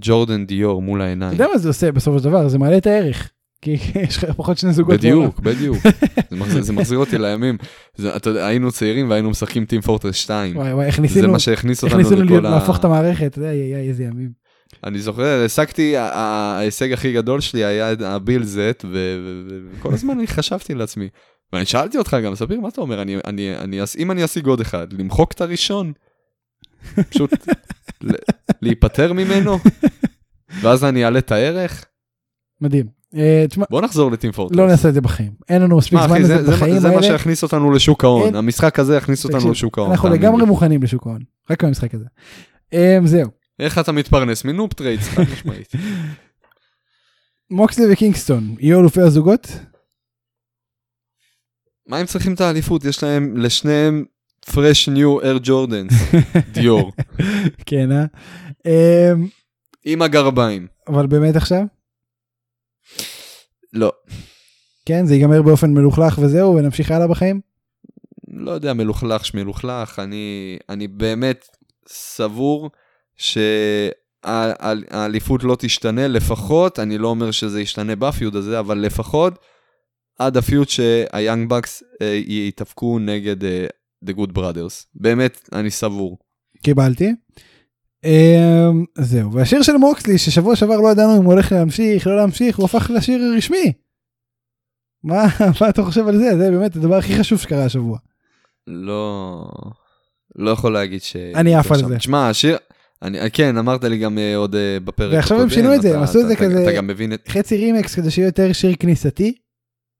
[0.00, 1.32] ג'ורדן דיור מול אתה העיניים.
[1.32, 2.48] יודע מה זה עושה בסופו של דבר?
[2.48, 3.30] זה מעלה את הערך.
[3.62, 3.76] כי
[4.08, 5.18] יש לך פחות שני זוגות בעולם.
[5.30, 5.76] בדיוק, בדיוק.
[6.30, 7.58] זה מחזיר- זה מחזיר אותי לימים.
[7.96, 10.56] זה- אתה היינו צעירים והיינו משחקים טים פורטרס 2.
[10.56, 12.50] וואי וואי, איך זה מה שהכניס אותנו לכל ה...
[12.50, 14.39] להפוך את המערכת, אתה יודע, איי, איי, איזה ימים.
[14.84, 20.26] אני זוכר, השגתי, ה- ה- ההישג הכי גדול שלי היה הביל זט, וכל הזמן אני
[20.26, 21.08] חשבתי לעצמי.
[21.52, 23.02] ואני שאלתי אותך גם, ספיר, מה אתה אומר?
[23.02, 25.92] אני, אני, אני, אם אני אשיג עוד אחד, למחוק את הראשון?
[27.10, 27.30] פשוט
[28.02, 28.10] ל-
[28.62, 29.58] להיפטר ממנו?
[30.62, 31.84] ואז אני אעלה את הערך?
[32.60, 32.86] מדהים.
[33.14, 34.58] אה, בוא נחזור לטים פורטרס.
[34.58, 35.32] לא נעשה את זה בחיים.
[35.48, 37.02] אין לנו מספיק זמן לזה זה, זה, בחיים זה מה האלה.
[37.06, 38.34] שיכניס אותנו לשוק ההון.
[38.34, 39.90] המשחק הזה יכניס אותנו לשוק ההון.
[39.90, 40.44] אנחנו לגמרי.
[40.46, 41.20] מוכנים לשוק ההון.
[41.50, 42.04] רק במשחק הזה.
[42.74, 43.39] אה, זהו.
[43.60, 44.44] איך אתה מתפרנס?
[44.44, 45.72] מנופ טריידס, חד משמעית.
[47.50, 49.48] מוקסלי וקינגסטון יהיו אלופי הזוגות?
[51.86, 52.84] מה הם צריכים את האליפות?
[52.84, 54.04] יש להם, לשניהם,
[54.46, 56.16] fresh new air jordans,
[56.54, 56.92] דיור,
[57.66, 58.04] כן, אה?
[58.66, 59.12] אה?
[59.84, 60.66] עם הגרביים.
[60.88, 61.62] אבל באמת עכשיו?
[63.72, 63.92] לא,
[64.86, 67.40] כן, זה ייגמר באופן מלוכלך וזהו, ונמשיך הלאה בחיים?
[68.28, 71.48] לא יודע, מלוכלך שמלוכלך, אני, אני באמת
[71.88, 72.70] סבור
[74.24, 79.38] ה- ה- האליפות לא תשתנה, לפחות, אני לא אומר שזה ישתנה בפיוד הזה, אבל לפחות
[80.18, 83.66] עד הפיוד שהיאנג בקס אה, יתאבקו נגד אה,
[84.06, 84.86] The Good Brothers.
[84.94, 86.18] באמת, אני סבור.
[86.62, 87.12] קיבלתי.
[88.04, 92.56] אמ, זהו, והשיר של מוקסלי ששבוע שעבר לא ידענו אם הוא הולך להמשיך, לא להמשיך,
[92.58, 93.72] הוא הפך לשיר רשמי.
[95.04, 95.24] מה,
[95.60, 96.36] מה אתה חושב על זה?
[96.38, 97.98] זה באמת הדבר הכי חשוב שקרה השבוע.
[98.66, 99.44] לא...
[100.36, 101.16] לא יכול להגיד ש...
[101.16, 101.98] אני עף על זה.
[101.98, 102.56] תשמע, השיר...
[103.02, 106.02] אני, כן, אמרת לי גם אה, עוד אה, בפרק ועכשיו הם שינו את זה, הם
[106.02, 106.64] עשו את זה כזה-.
[107.28, 109.34] חצי רמיקס כדי שיהיה יותר שיר כניסתי.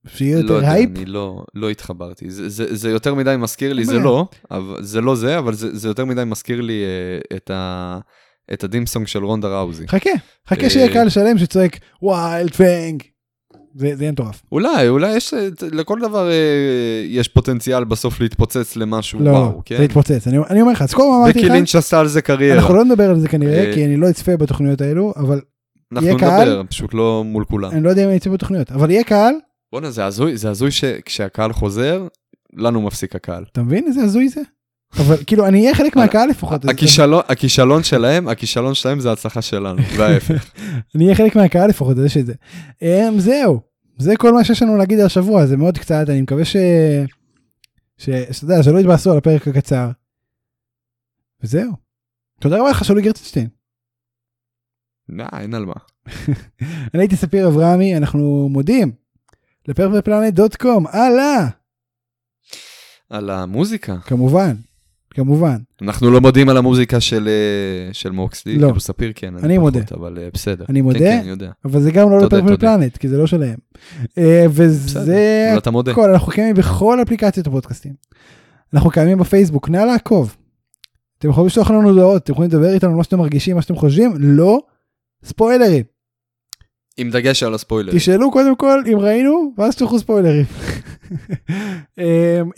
[0.06, 0.90] שיהיה לא יותר יודע, הייפ.
[0.96, 2.30] אני לא, לא התחברתי.
[2.30, 3.98] זה, זה, זה יותר מדי מזכיר לי, זה.
[3.98, 7.98] לא, אבל, זה לא זה, אבל זה, זה יותר מדי מזכיר לי אה, את, ה,
[8.52, 9.88] את ה theme song של רונדה ראוזי.
[9.88, 10.10] חכה,
[10.48, 13.02] חכה אה, שיהיה קהל שלם שצועק wild thing.
[13.74, 14.42] זה זה יהיה מטורף.
[14.52, 15.34] אולי, אולי יש,
[15.72, 19.82] לכל דבר אה, יש פוטנציאל בסוף להתפוצץ למשהו, לא, וואו, זה כן?
[19.82, 20.28] יתפוצץ.
[20.28, 22.58] אני אני אומר לך, אז כל הזמן אמרתי לך, לינץ' עשה על זה קריירה.
[22.58, 25.40] אנחנו לא נדבר על זה כנראה, אה, כי אני לא אצפה בתוכניות האלו, אבל
[25.92, 26.62] אנחנו יהיה נדבר, קהל?
[26.68, 27.70] פשוט לא מול כולם.
[27.70, 29.34] אני לא יודע אם אני אצפה בתוכניות, אבל יהיה קהל,
[29.72, 32.06] בואנה, זה הזוי, זה הזוי שכשהקהל חוזר,
[32.56, 33.44] לנו מפסיק הקהל.
[33.52, 34.40] אתה מבין איזה הזוי זה?
[34.98, 36.64] אבל כאילו אני אהיה חלק מהקהל לפחות.
[37.28, 40.50] הכישלון, שלהם, הכישלון שלהם זה ההצלחה שלנו, וההפך.
[40.94, 42.34] אני אהיה חלק מהקהל לפחות, אז יש את זה.
[42.82, 43.60] אמ, זהו,
[43.98, 46.56] זה כל מה שיש לנו להגיד על השבוע, זה מאוד קצת, אני מקווה ש...
[47.98, 49.90] שאתה יודע, שלא יתבאסו על הפרק הקצר.
[51.42, 51.72] וזהו.
[52.40, 53.48] תודה רבה לך, שולי גרצנשטיין.
[55.08, 55.74] נה, אין על מה.
[56.94, 58.92] אני הייתי ספיר אברהמי, אנחנו מודים
[59.68, 61.48] לפרפלפלנט דוט קום, הלאה,
[63.10, 63.96] על המוזיקה.
[63.98, 64.54] כמובן,
[65.14, 65.56] כמובן.
[65.82, 68.66] אנחנו לא מודים על המוזיקה של, אה, של מוקסלי, לא.
[68.66, 69.82] כאילו ספיר כן, אני מודה.
[69.82, 70.64] פחות, אבל אה, בסדר.
[70.68, 70.98] אני מודה.
[70.98, 71.50] כן, כן, אני יודע.
[71.64, 73.56] אבל זה גם לא תודה, לפרפלפלנט, כי זה לא שלהם.
[74.18, 75.92] אה, וזה מודה.
[75.92, 77.92] הכל, אנחנו קיימים בכל אפליקציות הפודקאסטים.
[78.74, 80.36] אנחנו קיימים בפייסבוק, נא לעקוב.
[81.18, 83.76] אתם יכולים לשלוח לנו הודעות, אתם יכולים לדבר איתנו על מה שאתם מרגישים, מה שאתם
[83.76, 84.60] חושבים, לא
[85.24, 85.84] ספוילרים.
[87.00, 87.92] עם דגש על הספוילר.
[87.92, 90.44] תשאלו קודם כל אם ראינו, ואז תשלחו ספוילרים.
[91.98, 92.04] אמ,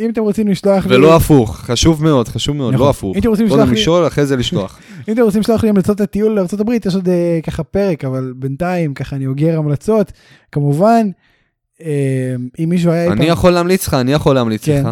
[0.01, 2.87] אם אתם רוצים לשלוח לי, ולא הפוך, חשוב מאוד, חשוב מאוד, נכון.
[2.87, 3.17] לא הפוך.
[3.17, 4.79] אם אתם רוצים קודם לשלוח לי, לשאול, אחרי זה לשלוח.
[5.09, 8.95] אם אתם רוצים לשלוח לי המלצות לטיול לארה"ב, יש עוד אה, ככה פרק, אבל בינתיים
[8.95, 10.13] ככה אני אוגר המלצות.
[10.53, 11.11] כמובן,
[11.81, 11.87] אמ,
[12.59, 13.13] אם מישהו היה...
[13.13, 14.83] אני יכול להמליץ לך, אני יכול להמליץ כן.
[14.87, 14.89] לך.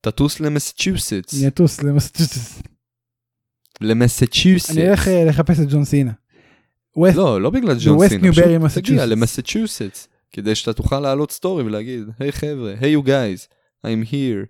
[0.00, 1.38] תטוס למסצ'וסטס.
[1.38, 2.62] אני אטוס למסצ'וסטס.
[3.80, 4.70] למסצ'וסטס.
[4.70, 6.12] אני אלך אה, לחפש את ג'ון סינה.
[6.96, 8.30] ווסט- לא, לא בגלל ג'ון סינה.
[8.32, 9.06] פשוט תגיע מסצ'וסטס.
[9.08, 10.08] למסצ'וסטס.
[10.32, 13.46] כדי שאתה תוכל להעלות סטורי ולהגיד, היי חבר'ה, היי you guys,
[13.86, 14.46] I'm here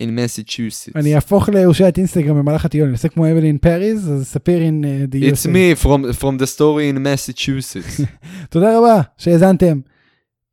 [0.00, 0.92] in Massachusetts.
[0.96, 5.14] אני אהפוך להושעת אינסטגרם במהלך הטיול, אני אעשה כמו אבלין פריז, אז ספיר in uh,
[5.14, 5.48] the It's USA.
[5.48, 8.02] me from, from the story in Massachusetts.
[8.50, 9.80] תודה רבה שהאזנתם.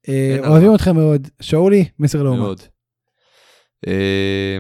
[0.10, 0.76] אה, אוהבים.
[0.76, 1.28] אתכם מאוד.
[1.42, 2.40] שאולי, מסר לאומה.
[2.42, 2.62] מאוד.
[3.88, 4.58] אה,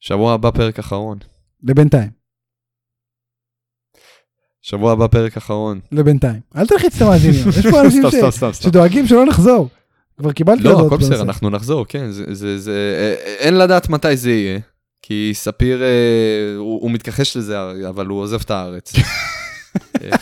[0.00, 1.18] שבוע הבא פרק אחרון.
[1.62, 2.17] לבינתיים.
[4.68, 5.80] שבוע הבא פרק אחרון.
[5.92, 6.40] לבינתיים.
[6.56, 7.48] אל תלחיץ את המאזינים.
[7.58, 8.02] יש פה אנשים.
[8.52, 9.68] שדואגים שלא נחזור.
[10.18, 11.22] כבר קיבלתי לא, הכל בסדר.
[11.22, 13.06] אנחנו נחזור, כן, זה, זה, זה,
[13.38, 14.58] אין לדעת מתי זה יהיה,
[15.02, 15.88] כי ספיר, אה,
[16.56, 17.56] הוא, הוא מתכחש לזה,
[17.88, 18.92] אבל הוא עוזב את הארץ.
[20.02, 20.16] אה,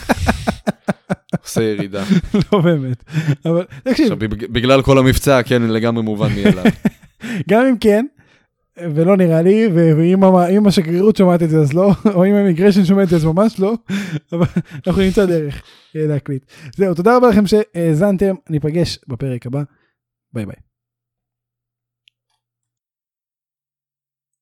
[1.43, 2.05] עושה ירידה.
[2.53, 3.05] לא באמת.
[3.45, 6.65] אבל תקשיב, עכשיו, בגלל כל המבצע, כן, לגמרי מובן מאליו.
[7.51, 8.07] גם אם כן,
[8.79, 13.03] ולא נראה לי, ואם השגרירות שומעת את זה אז לא, או אם ה immigration שומע
[13.03, 13.75] את זה אז ממש לא,
[14.33, 14.47] אבל
[14.87, 15.63] אנחנו נמצא דרך
[15.97, 16.45] אה, להקליט.
[16.77, 19.63] זהו, תודה רבה לכם שהאזנתם, ניפגש בפרק הבא,
[20.33, 20.57] ביי ביי.